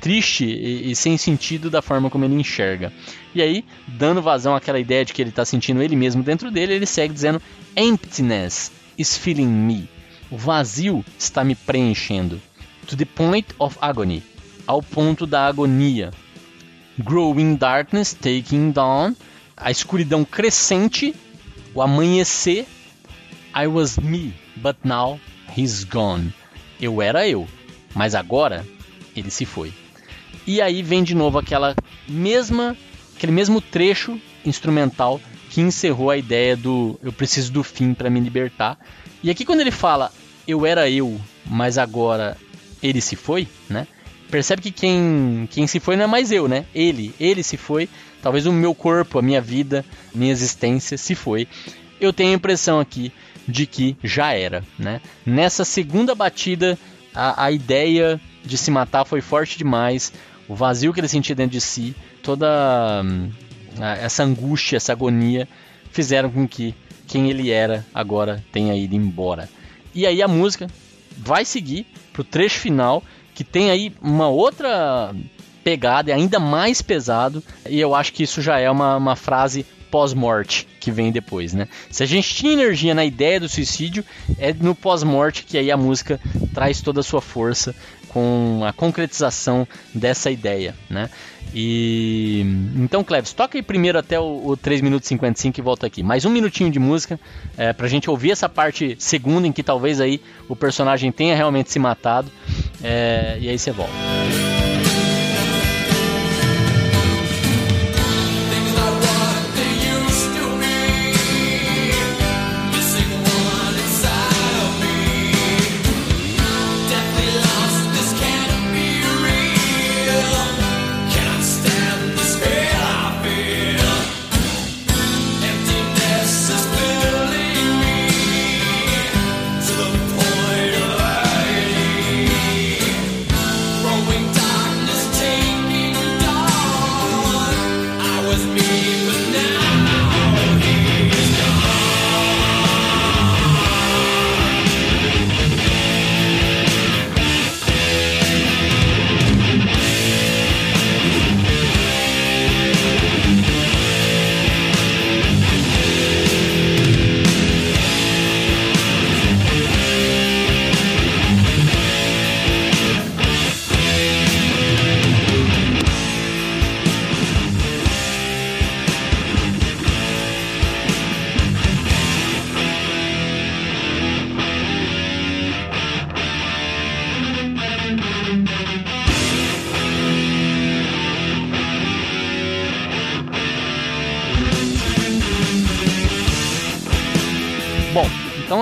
triste 0.00 0.44
e, 0.44 0.92
e, 0.92 0.94
sem 0.94 1.18
sentido 1.18 1.68
da 1.68 1.82
forma 1.82 2.08
como 2.08 2.24
ele 2.24 2.36
enxerga. 2.36 2.92
E 3.34 3.42
aí, 3.42 3.64
dando 3.88 4.22
vazão 4.22 4.54
àquela 4.54 4.78
ideia 4.78 5.04
de 5.04 5.12
que 5.12 5.20
ele 5.20 5.30
está 5.30 5.44
sentindo 5.44 5.82
ele 5.82 5.96
mesmo 5.96 6.22
dentro 6.22 6.48
dele, 6.48 6.74
ele 6.74 6.86
segue 6.86 7.12
dizendo: 7.12 7.42
Emptiness 7.76 8.70
is 8.96 9.18
filling 9.18 9.48
me. 9.48 9.93
O 10.34 10.36
vazio 10.36 11.04
está 11.16 11.44
me 11.44 11.54
preenchendo. 11.54 12.42
To 12.88 12.96
the 12.96 13.04
point 13.04 13.46
of 13.56 13.78
agony. 13.80 14.20
Ao 14.66 14.82
ponto 14.82 15.28
da 15.28 15.46
agonia. 15.46 16.10
Growing 16.98 17.54
darkness, 17.54 18.12
taking 18.12 18.72
dawn. 18.72 19.14
A 19.56 19.70
escuridão 19.70 20.24
crescente. 20.24 21.14
O 21.72 21.80
amanhecer. 21.80 22.66
I 23.54 23.68
was 23.68 23.96
me, 23.96 24.34
but 24.56 24.76
now 24.82 25.20
he's 25.56 25.84
gone. 25.84 26.34
Eu 26.80 27.00
era 27.00 27.28
eu, 27.28 27.46
mas 27.94 28.16
agora 28.16 28.66
ele 29.14 29.30
se 29.30 29.44
foi. 29.44 29.72
E 30.44 30.60
aí 30.60 30.82
vem 30.82 31.04
de 31.04 31.14
novo 31.14 31.38
aquela 31.38 31.76
mesma, 32.08 32.76
aquele 33.14 33.30
mesmo 33.30 33.60
trecho 33.60 34.20
instrumental 34.44 35.20
que 35.48 35.60
encerrou 35.60 36.10
a 36.10 36.16
ideia 36.16 36.56
do 36.56 36.98
eu 37.04 37.12
preciso 37.12 37.52
do 37.52 37.62
fim 37.62 37.94
para 37.94 38.10
me 38.10 38.18
libertar. 38.18 38.76
E 39.22 39.30
aqui 39.30 39.44
quando 39.44 39.60
ele 39.60 39.70
fala 39.70 40.10
eu 40.46 40.66
era 40.66 40.88
eu, 40.88 41.20
mas 41.46 41.78
agora 41.78 42.36
ele 42.82 43.00
se 43.00 43.16
foi, 43.16 43.48
né? 43.68 43.86
Percebe 44.30 44.62
que 44.62 44.70
quem, 44.70 45.48
quem 45.50 45.66
se 45.66 45.78
foi 45.78 45.96
não 45.96 46.04
é 46.04 46.06
mais 46.06 46.32
eu, 46.32 46.48
né? 46.48 46.66
Ele, 46.74 47.14
ele 47.20 47.42
se 47.42 47.56
foi. 47.56 47.88
Talvez 48.22 48.46
o 48.46 48.52
meu 48.52 48.74
corpo, 48.74 49.18
a 49.18 49.22
minha 49.22 49.40
vida, 49.40 49.84
minha 50.14 50.32
existência 50.32 50.96
se 50.96 51.14
foi. 51.14 51.46
Eu 52.00 52.12
tenho 52.12 52.30
a 52.32 52.34
impressão 52.34 52.80
aqui 52.80 53.12
de 53.46 53.66
que 53.66 53.96
já 54.02 54.32
era, 54.32 54.64
né? 54.78 55.00
Nessa 55.24 55.64
segunda 55.64 56.14
batida, 56.14 56.78
a, 57.14 57.44
a 57.44 57.52
ideia 57.52 58.20
de 58.44 58.58
se 58.58 58.70
matar 58.70 59.04
foi 59.04 59.20
forte 59.20 59.58
demais. 59.58 60.12
O 60.48 60.54
vazio 60.54 60.92
que 60.92 61.00
ele 61.00 61.08
sentia 61.08 61.34
dentro 61.34 61.52
de 61.52 61.60
si, 61.60 61.94
toda 62.22 63.02
hum, 63.04 63.30
essa 64.00 64.24
angústia, 64.24 64.76
essa 64.76 64.92
agonia, 64.92 65.48
fizeram 65.90 66.30
com 66.30 66.46
que 66.48 66.74
quem 67.06 67.30
ele 67.30 67.50
era 67.50 67.84
agora 67.94 68.42
tenha 68.50 68.74
ido 68.74 68.94
embora. 68.94 69.48
E 69.94 70.06
aí 70.06 70.22
a 70.22 70.28
música 70.28 70.66
vai 71.16 71.44
seguir 71.44 71.86
pro 72.12 72.24
trecho 72.24 72.58
final, 72.58 73.02
que 73.34 73.44
tem 73.44 73.70
aí 73.70 73.92
uma 74.02 74.28
outra 74.28 75.14
pegada, 75.62 76.10
é 76.10 76.14
ainda 76.14 76.38
mais 76.38 76.82
pesado, 76.82 77.42
e 77.68 77.80
eu 77.80 77.94
acho 77.94 78.12
que 78.12 78.22
isso 78.22 78.42
já 78.42 78.58
é 78.58 78.70
uma, 78.70 78.96
uma 78.96 79.16
frase 79.16 79.64
pós-morte 79.90 80.66
que 80.80 80.90
vem 80.90 81.12
depois, 81.12 81.54
né? 81.54 81.68
Se 81.88 82.02
a 82.02 82.06
gente 82.06 82.34
tinha 82.34 82.52
energia 82.52 82.94
na 82.94 83.04
ideia 83.04 83.38
do 83.38 83.48
suicídio, 83.48 84.04
é 84.38 84.52
no 84.52 84.74
pós-morte 84.74 85.44
que 85.44 85.56
aí 85.56 85.70
a 85.70 85.76
música 85.76 86.20
traz 86.52 86.80
toda 86.80 86.98
a 87.00 87.02
sua 87.02 87.22
força 87.22 87.74
com 88.08 88.62
a 88.66 88.72
concretização 88.72 89.66
dessa 89.94 90.30
ideia, 90.30 90.74
né? 90.90 91.08
E 91.54 92.44
então, 92.76 93.04
Cleves, 93.04 93.32
toca 93.32 93.56
aí 93.56 93.62
primeiro 93.62 93.98
até 93.98 94.18
o, 94.18 94.42
o 94.44 94.56
3 94.56 94.80
minutos 94.80 95.06
e 95.06 95.10
55 95.10 95.60
e 95.60 95.62
volta 95.62 95.86
aqui. 95.86 96.02
Mais 96.02 96.24
um 96.24 96.30
minutinho 96.30 96.70
de 96.70 96.80
música 96.80 97.18
é, 97.56 97.72
pra 97.72 97.86
gente 97.86 98.10
ouvir 98.10 98.32
essa 98.32 98.48
parte 98.48 98.96
segunda 98.98 99.46
em 99.46 99.52
que 99.52 99.62
talvez 99.62 100.00
aí 100.00 100.20
o 100.48 100.56
personagem 100.56 101.12
tenha 101.12 101.36
realmente 101.36 101.70
se 101.70 101.78
matado. 101.78 102.30
É, 102.82 103.38
e 103.40 103.48
aí 103.48 103.58
você 103.58 103.70
volta. 103.70 104.43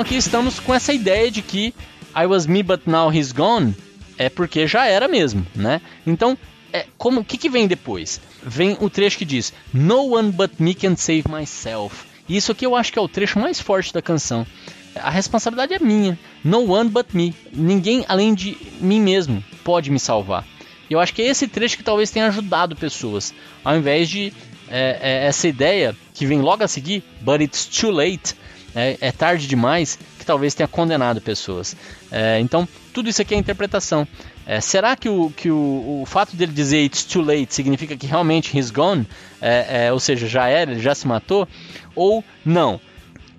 Aqui 0.01 0.17
estamos 0.17 0.61
com 0.61 0.75
essa 0.75 0.93
ideia 0.93 1.31
de 1.31 1.43
que 1.43 1.75
I 2.17 2.27
was 2.27 2.47
me 2.47 2.63
but 2.63 2.83
now 2.87 3.13
he's 3.13 3.33
gone 3.33 3.75
é 4.19 4.29
porque 4.29 4.67
já 4.67 4.87
era 4.87 5.09
mesmo, 5.09 5.47
né? 5.55 5.81
Então, 6.07 6.37
é, 6.73 6.87
como 6.97 7.21
o 7.21 7.25
que, 7.25 7.37
que 7.37 7.49
vem 7.49 7.67
depois? 7.67 8.21
Vem 8.43 8.77
o 8.81 8.89
trecho 8.89 9.19
que 9.19 9.25
diz 9.25 9.53
No 9.73 10.15
one 10.15 10.31
but 10.31 10.53
me 10.59 10.75
can 10.75 10.97
save 10.97 11.25
myself. 11.29 12.07
E 12.29 12.37
isso 12.37 12.53
aqui 12.53 12.65
eu 12.65 12.77
acho 12.77 12.93
que 12.93 12.99
é 12.99 13.03
o 13.03 13.09
trecho 13.09 13.39
mais 13.39 13.61
forte 13.61 13.93
da 13.93 14.01
canção. 14.01 14.47
A 14.95 15.11
responsabilidade 15.11 15.75
é 15.75 15.79
minha. 15.79 16.19
No 16.45 16.73
one 16.73 16.89
but 16.89 17.09
me. 17.13 17.35
Ninguém 17.53 18.05
além 18.09 18.35
de 18.35 18.57
mim 18.81 19.01
mesmo 19.01 19.43
pode 19.65 19.91
me 19.91 19.99
salvar. 19.99 20.47
Eu 20.89 21.01
acho 21.01 21.15
que 21.15 21.23
é 21.23 21.27
esse 21.27 21.49
trecho 21.49 21.77
que 21.77 21.83
talvez 21.83 22.11
tenha 22.11 22.27
ajudado 22.27 22.77
pessoas, 22.77 23.33
ao 23.65 23.77
invés 23.77 24.09
de 24.09 24.33
é, 24.69 24.99
é, 25.01 25.27
essa 25.27 25.49
ideia 25.49 25.97
que 26.13 26.27
vem 26.27 26.41
logo 26.41 26.63
a 26.63 26.69
seguir, 26.69 27.03
but 27.21 27.41
it's 27.41 27.65
too 27.65 27.91
late, 27.91 28.35
é, 28.75 28.97
é 29.01 29.13
tarde 29.13 29.47
demais, 29.47 29.99
que 30.19 30.25
talvez 30.25 30.55
tenha 30.55 30.69
condenado 30.69 31.21
pessoas. 31.21 31.77
É, 32.11 32.39
então, 32.41 32.69
tudo 32.93 33.09
isso 33.09 33.23
aqui 33.23 33.35
é 33.35 33.39
interpretação. 33.39 34.07
É, 34.47 34.61
será 34.61 34.97
que, 34.97 35.09
o, 35.09 35.31
que 35.31 35.51
o, 35.51 36.01
o 36.03 36.07
fato 36.07 36.37
dele 36.37 36.53
dizer 36.53 36.85
it's 36.85 37.05
too 37.05 37.23
late 37.23 37.55
significa 37.55 37.97
que 37.97 38.07
realmente 38.07 38.57
he's 38.57 38.71
gone? 38.71 39.07
É, 39.41 39.87
é, 39.87 39.93
ou 39.93 40.01
seja, 40.01 40.27
já 40.27 40.49
era, 40.49 40.73
ele 40.73 40.81
já 40.81 40.95
se 40.95 41.07
matou? 41.07 41.49
Ou 41.95 42.25
não? 42.45 42.81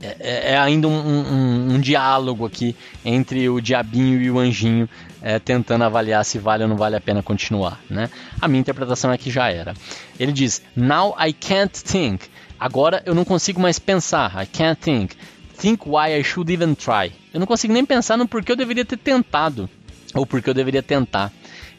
É, 0.02 0.54
é, 0.54 0.58
ainda 0.58 0.88
um, 0.88 0.92
um, 0.92 1.76
um, 1.76 1.80
diálogo 1.80 2.46
aqui 2.46 2.76
entre 3.06 3.48
o 3.48 3.62
diabinho 3.62 4.22
e 4.22 4.30
o 4.30 4.38
anjinho 4.38 4.90
é, 5.22 5.40
tentando 5.40 5.86
avaliar 5.86 6.26
se 6.26 6.38
vale 6.38 6.64
ou 6.64 6.70
não 6.70 6.76
vale 6.76 6.98
a 6.98 7.02
pena 7.02 7.24
continuar. 7.24 7.80
Né? 7.90 8.10
A 8.42 8.48
minha 8.50 8.60
interpretação 8.60 9.14
é 9.14 9.18
que 9.18 9.32
já 9.32 9.50
era. 9.50 9.74
Ele 10.20 10.34
diz: 10.34 10.62
Now 10.76 11.16
I 11.18 11.32
can't 11.32 11.82
think. 11.82 12.26
Agora 12.64 13.04
eu 13.06 13.14
não 13.14 13.26
consigo 13.26 13.60
mais 13.60 13.78
pensar. 13.78 14.42
I 14.42 14.46
can't 14.46 14.80
think. 14.80 15.18
Think 15.58 15.84
why 15.86 16.18
I 16.18 16.24
should 16.24 16.50
even 16.50 16.76
try. 16.76 17.12
Eu 17.34 17.42
não 17.42 17.46
consigo 17.46 17.74
nem 17.74 17.84
pensar 17.84 18.18
no 18.18 18.26
porquê 18.26 18.54
eu 18.54 18.56
deveria 18.56 18.86
ter 18.86 18.96
tentado 18.96 19.70
ou 20.14 20.26
porque 20.26 20.50
eu 20.50 20.54
deveria 20.54 20.82
tentar. 20.82 21.30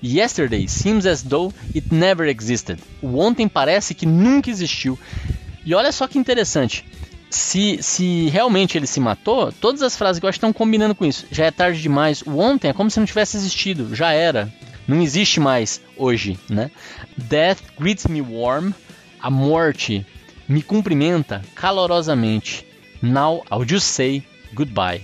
Yesterday 0.02 0.68
seems 0.68 1.06
as 1.06 1.22
though 1.22 1.54
it 1.74 1.86
never 1.90 2.28
existed. 2.28 2.78
O 3.00 3.18
ontem 3.18 3.48
parece 3.48 3.94
que 3.94 4.04
nunca 4.04 4.50
existiu. 4.50 4.98
E 5.64 5.74
olha 5.74 5.90
só 5.90 6.06
que 6.06 6.18
interessante. 6.18 6.84
Se, 7.30 7.78
se 7.82 8.28
realmente 8.28 8.76
ele 8.76 8.86
se 8.86 9.00
matou, 9.00 9.50
todas 9.52 9.80
as 9.80 9.96
frases 9.96 10.20
que 10.20 10.26
eu 10.26 10.28
acho 10.28 10.36
estão 10.36 10.52
combinando 10.52 10.94
com 10.94 11.06
isso. 11.06 11.24
Já 11.30 11.46
é 11.46 11.50
tarde 11.50 11.80
demais. 11.80 12.20
O 12.20 12.36
ontem 12.36 12.68
é 12.68 12.74
como 12.74 12.90
se 12.90 13.00
não 13.00 13.06
tivesse 13.06 13.38
existido. 13.38 13.96
Já 13.96 14.12
era. 14.12 14.52
Não 14.86 15.00
existe 15.00 15.40
mais 15.40 15.80
hoje, 15.96 16.38
né? 16.46 16.70
Death 17.16 17.60
greets 17.80 18.06
me 18.06 18.20
warm. 18.20 18.72
A 19.18 19.30
morte 19.30 20.04
me 20.48 20.62
cumprimenta 20.62 21.42
calorosamente. 21.54 22.66
Now 23.02 23.44
I'll 23.50 23.66
just 23.68 23.86
say 23.86 24.22
goodbye. 24.52 25.02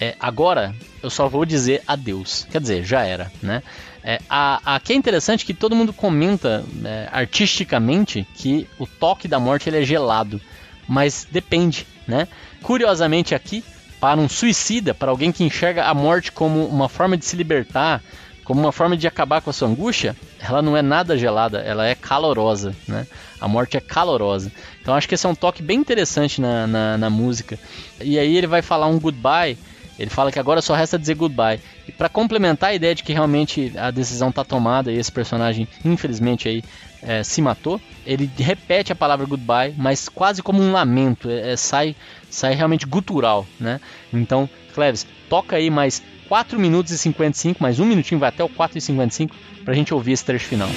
É, 0.00 0.14
agora 0.20 0.74
eu 1.02 1.10
só 1.10 1.28
vou 1.28 1.44
dizer 1.44 1.82
adeus. 1.86 2.46
Quer 2.50 2.60
dizer, 2.60 2.84
já 2.84 3.02
era, 3.02 3.32
né? 3.42 3.62
É, 4.02 4.20
a, 4.28 4.76
aqui 4.76 4.92
é 4.92 4.96
interessante 4.96 5.44
que 5.44 5.54
todo 5.54 5.74
mundo 5.74 5.92
comenta 5.92 6.64
é, 6.84 7.08
artisticamente 7.10 8.26
que 8.34 8.68
o 8.78 8.86
toque 8.86 9.26
da 9.26 9.40
morte 9.40 9.68
ele 9.68 9.78
é 9.78 9.82
gelado, 9.82 10.40
mas 10.86 11.26
depende, 11.30 11.86
né? 12.06 12.28
Curiosamente 12.62 13.34
aqui, 13.34 13.64
para 13.98 14.20
um 14.20 14.28
suicida, 14.28 14.94
para 14.94 15.10
alguém 15.10 15.32
que 15.32 15.42
enxerga 15.42 15.86
a 15.86 15.94
morte 15.94 16.30
como 16.30 16.66
uma 16.66 16.88
forma 16.88 17.16
de 17.16 17.24
se 17.24 17.34
libertar, 17.34 18.02
como 18.46 18.60
uma 18.60 18.72
forma 18.72 18.96
de 18.96 19.08
acabar 19.08 19.42
com 19.42 19.50
a 19.50 19.52
sua 19.52 19.68
angústia, 19.68 20.16
ela 20.40 20.62
não 20.62 20.76
é 20.76 20.80
nada 20.80 21.18
gelada, 21.18 21.58
ela 21.58 21.86
é 21.86 21.94
calorosa, 21.94 22.74
né? 22.86 23.06
A 23.40 23.48
morte 23.48 23.76
é 23.76 23.80
calorosa. 23.80 24.52
Então 24.80 24.94
acho 24.94 25.08
que 25.08 25.14
esse 25.14 25.26
é 25.26 25.28
um 25.28 25.34
toque 25.34 25.62
bem 25.62 25.78
interessante 25.78 26.40
na, 26.40 26.66
na, 26.66 26.96
na 26.96 27.10
música. 27.10 27.58
E 28.00 28.18
aí 28.18 28.36
ele 28.36 28.46
vai 28.46 28.62
falar 28.62 28.86
um 28.86 29.00
goodbye 29.00 29.58
ele 29.98 30.10
fala 30.10 30.30
que 30.30 30.38
agora 30.38 30.60
só 30.60 30.74
resta 30.74 30.98
dizer 30.98 31.14
goodbye. 31.14 31.60
E 31.88 31.92
para 31.92 32.08
complementar 32.08 32.70
a 32.70 32.74
ideia 32.74 32.94
de 32.94 33.02
que 33.02 33.12
realmente 33.12 33.72
a 33.76 33.90
decisão 33.90 34.28
está 34.28 34.44
tomada 34.44 34.92
e 34.92 34.98
esse 34.98 35.10
personagem, 35.10 35.66
infelizmente, 35.84 36.48
aí 36.48 36.62
é, 37.02 37.22
se 37.22 37.40
matou, 37.40 37.80
ele 38.04 38.30
repete 38.36 38.92
a 38.92 38.96
palavra 38.96 39.26
goodbye, 39.26 39.74
mas 39.76 40.08
quase 40.08 40.42
como 40.42 40.62
um 40.62 40.70
lamento. 40.70 41.30
É, 41.30 41.52
é, 41.52 41.56
sai, 41.56 41.96
sai 42.28 42.54
realmente 42.54 42.84
gutural, 42.84 43.46
né? 43.58 43.80
Então, 44.12 44.48
Cleves, 44.74 45.06
toca 45.30 45.56
aí 45.56 45.70
mais 45.70 46.02
4 46.28 46.58
minutos 46.58 46.92
e 46.92 46.98
55, 46.98 47.62
mais 47.62 47.78
um 47.78 47.84
minutinho, 47.84 48.18
vai 48.18 48.28
até 48.28 48.42
o 48.42 48.48
4 48.48 48.78
e 48.78 48.80
55 48.80 49.34
para 49.64 49.72
a 49.72 49.76
gente 49.76 49.92
ouvir 49.94 50.12
esse 50.12 50.24
trecho 50.24 50.46
final. 50.46 50.68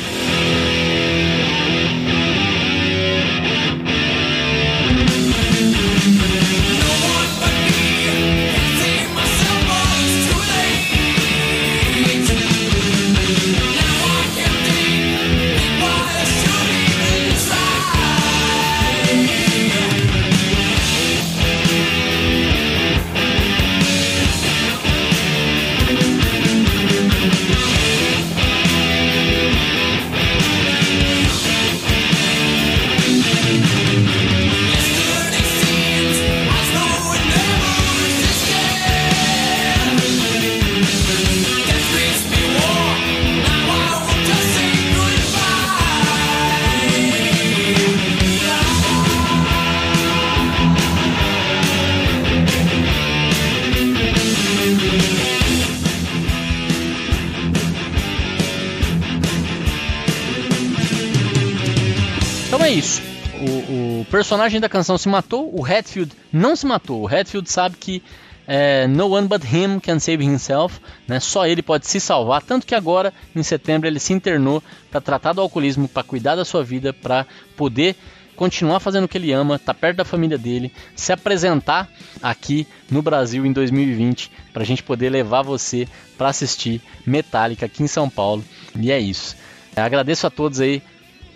Personagem 64.19 64.59
da 64.59 64.67
canção 64.67 64.97
se 64.97 65.07
matou, 65.07 65.49
o 65.57 65.65
Hatfield 65.65 66.11
não 66.29 66.53
se 66.53 66.65
matou. 66.65 67.03
O 67.03 67.07
Hatfield 67.07 67.49
sabe 67.49 67.77
que 67.77 68.03
é, 68.45 68.85
no 68.85 69.07
one 69.11 69.29
but 69.29 69.41
him 69.45 69.79
can 69.79 69.97
save 69.97 70.21
himself, 70.21 70.77
né? 71.07 71.21
Só 71.21 71.47
ele 71.47 71.61
pode 71.61 71.87
se 71.87 72.01
salvar, 72.01 72.41
tanto 72.41 72.67
que 72.67 72.75
agora 72.75 73.13
em 73.33 73.41
setembro 73.41 73.87
ele 73.87 73.97
se 73.97 74.11
internou 74.11 74.61
para 74.91 74.99
tratar 74.99 75.31
do 75.31 75.39
alcoolismo, 75.39 75.87
para 75.87 76.03
cuidar 76.03 76.35
da 76.35 76.43
sua 76.43 76.65
vida, 76.65 76.91
para 76.91 77.25
poder 77.55 77.95
continuar 78.35 78.81
fazendo 78.81 79.05
o 79.05 79.07
que 79.07 79.17
ele 79.17 79.31
ama, 79.31 79.57
tá 79.57 79.73
perto 79.73 79.95
da 79.95 80.03
família 80.03 80.37
dele, 80.37 80.73
se 80.97 81.13
apresentar 81.13 81.89
aqui 82.21 82.67
no 82.91 83.01
Brasil 83.01 83.45
em 83.45 83.53
2020 83.53 84.29
para 84.51 84.63
a 84.63 84.65
gente 84.65 84.83
poder 84.83 85.09
levar 85.09 85.43
você 85.43 85.87
para 86.17 86.27
assistir 86.27 86.81
Metallica 87.05 87.67
aqui 87.67 87.83
em 87.83 87.87
São 87.87 88.09
Paulo. 88.09 88.43
E 88.77 88.91
é 88.91 88.99
isso. 88.99 89.37
agradeço 89.77 90.27
a 90.27 90.29
todos 90.29 90.59
aí 90.59 90.83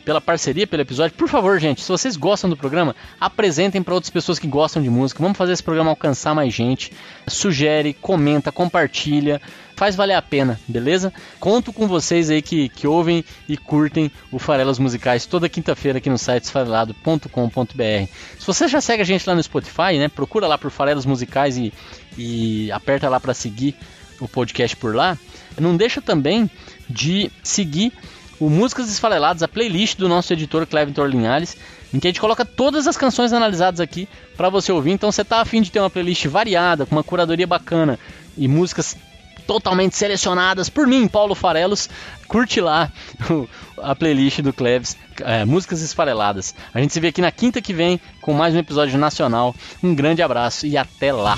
pela 0.03 0.21
parceria, 0.21 0.67
pelo 0.67 0.81
episódio. 0.81 1.15
Por 1.15 1.27
favor, 1.27 1.59
gente, 1.59 1.81
se 1.81 1.89
vocês 1.89 2.15
gostam 2.15 2.49
do 2.49 2.57
programa, 2.57 2.95
apresentem 3.19 3.81
para 3.81 3.93
outras 3.93 4.09
pessoas 4.09 4.39
que 4.39 4.47
gostam 4.47 4.81
de 4.81 4.89
música. 4.89 5.21
Vamos 5.21 5.37
fazer 5.37 5.53
esse 5.53 5.63
programa 5.63 5.89
alcançar 5.89 6.35
mais 6.35 6.53
gente. 6.53 6.91
Sugere, 7.27 7.93
comenta, 7.93 8.51
compartilha. 8.51 9.41
Faz 9.75 9.95
valer 9.95 10.13
a 10.13 10.21
pena, 10.21 10.59
beleza? 10.67 11.11
Conto 11.39 11.73
com 11.73 11.87
vocês 11.87 12.29
aí 12.29 12.41
que, 12.41 12.69
que 12.69 12.85
ouvem 12.85 13.25
e 13.49 13.57
curtem 13.57 14.11
o 14.31 14.37
Farelas 14.37 14.77
Musicais 14.77 15.25
toda 15.25 15.49
quinta-feira 15.49 15.97
aqui 15.97 16.09
no 16.09 16.17
site 16.17 16.43
esfarelado.com.br. 16.43 18.07
Se 18.37 18.45
você 18.45 18.67
já 18.67 18.79
segue 18.79 19.01
a 19.01 19.05
gente 19.05 19.27
lá 19.27 19.33
no 19.33 19.41
Spotify, 19.41 19.97
né? 19.97 20.07
Procura 20.09 20.47
lá 20.47 20.57
por 20.57 20.69
Farelas 20.69 21.05
Musicais 21.05 21.57
e, 21.57 21.73
e 22.17 22.71
aperta 22.71 23.09
lá 23.09 23.19
para 23.19 23.33
seguir 23.33 23.75
o 24.19 24.27
podcast 24.27 24.75
por 24.77 24.95
lá. 24.95 25.17
Não 25.59 25.75
deixa 25.75 26.01
também 26.01 26.49
de 26.89 27.31
seguir 27.43 27.93
o 28.39 28.49
Músicas 28.49 28.89
Esfareladas, 28.89 29.43
a 29.43 29.47
playlist 29.47 29.97
do 29.97 30.09
nosso 30.09 30.33
editor 30.33 30.65
Cleventor 30.65 31.07
Linhares, 31.07 31.55
em 31.93 31.99
que 31.99 32.07
a 32.07 32.09
gente 32.09 32.21
coloca 32.21 32.43
todas 32.43 32.87
as 32.87 32.97
canções 32.97 33.31
analisadas 33.31 33.79
aqui 33.79 34.07
para 34.35 34.49
você 34.49 34.71
ouvir. 34.71 34.91
Então 34.91 35.11
você 35.11 35.23
tá 35.23 35.41
afim 35.41 35.61
de 35.61 35.71
ter 35.71 35.79
uma 35.79 35.89
playlist 35.89 36.25
variada, 36.27 36.85
com 36.85 36.95
uma 36.95 37.03
curadoria 37.03 37.47
bacana 37.47 37.99
e 38.37 38.47
músicas 38.47 38.97
totalmente 39.45 39.95
selecionadas 39.95 40.69
por 40.69 40.87
mim, 40.87 41.07
Paulo 41.07 41.35
Farelos, 41.35 41.89
curte 42.27 42.61
lá 42.61 42.91
a 43.77 43.95
playlist 43.95 44.39
do 44.41 44.53
Cleves, 44.53 44.97
é, 45.21 45.45
Músicas 45.45 45.81
Esfareladas. 45.81 46.55
A 46.73 46.79
gente 46.79 46.93
se 46.93 46.99
vê 46.99 47.09
aqui 47.09 47.21
na 47.21 47.31
quinta 47.31 47.61
que 47.61 47.73
vem 47.73 47.99
com 48.21 48.33
mais 48.33 48.55
um 48.55 48.59
episódio 48.59 48.97
nacional. 48.97 49.53
Um 49.83 49.93
grande 49.93 50.21
abraço 50.21 50.65
e 50.65 50.77
até 50.77 51.11
lá! 51.11 51.37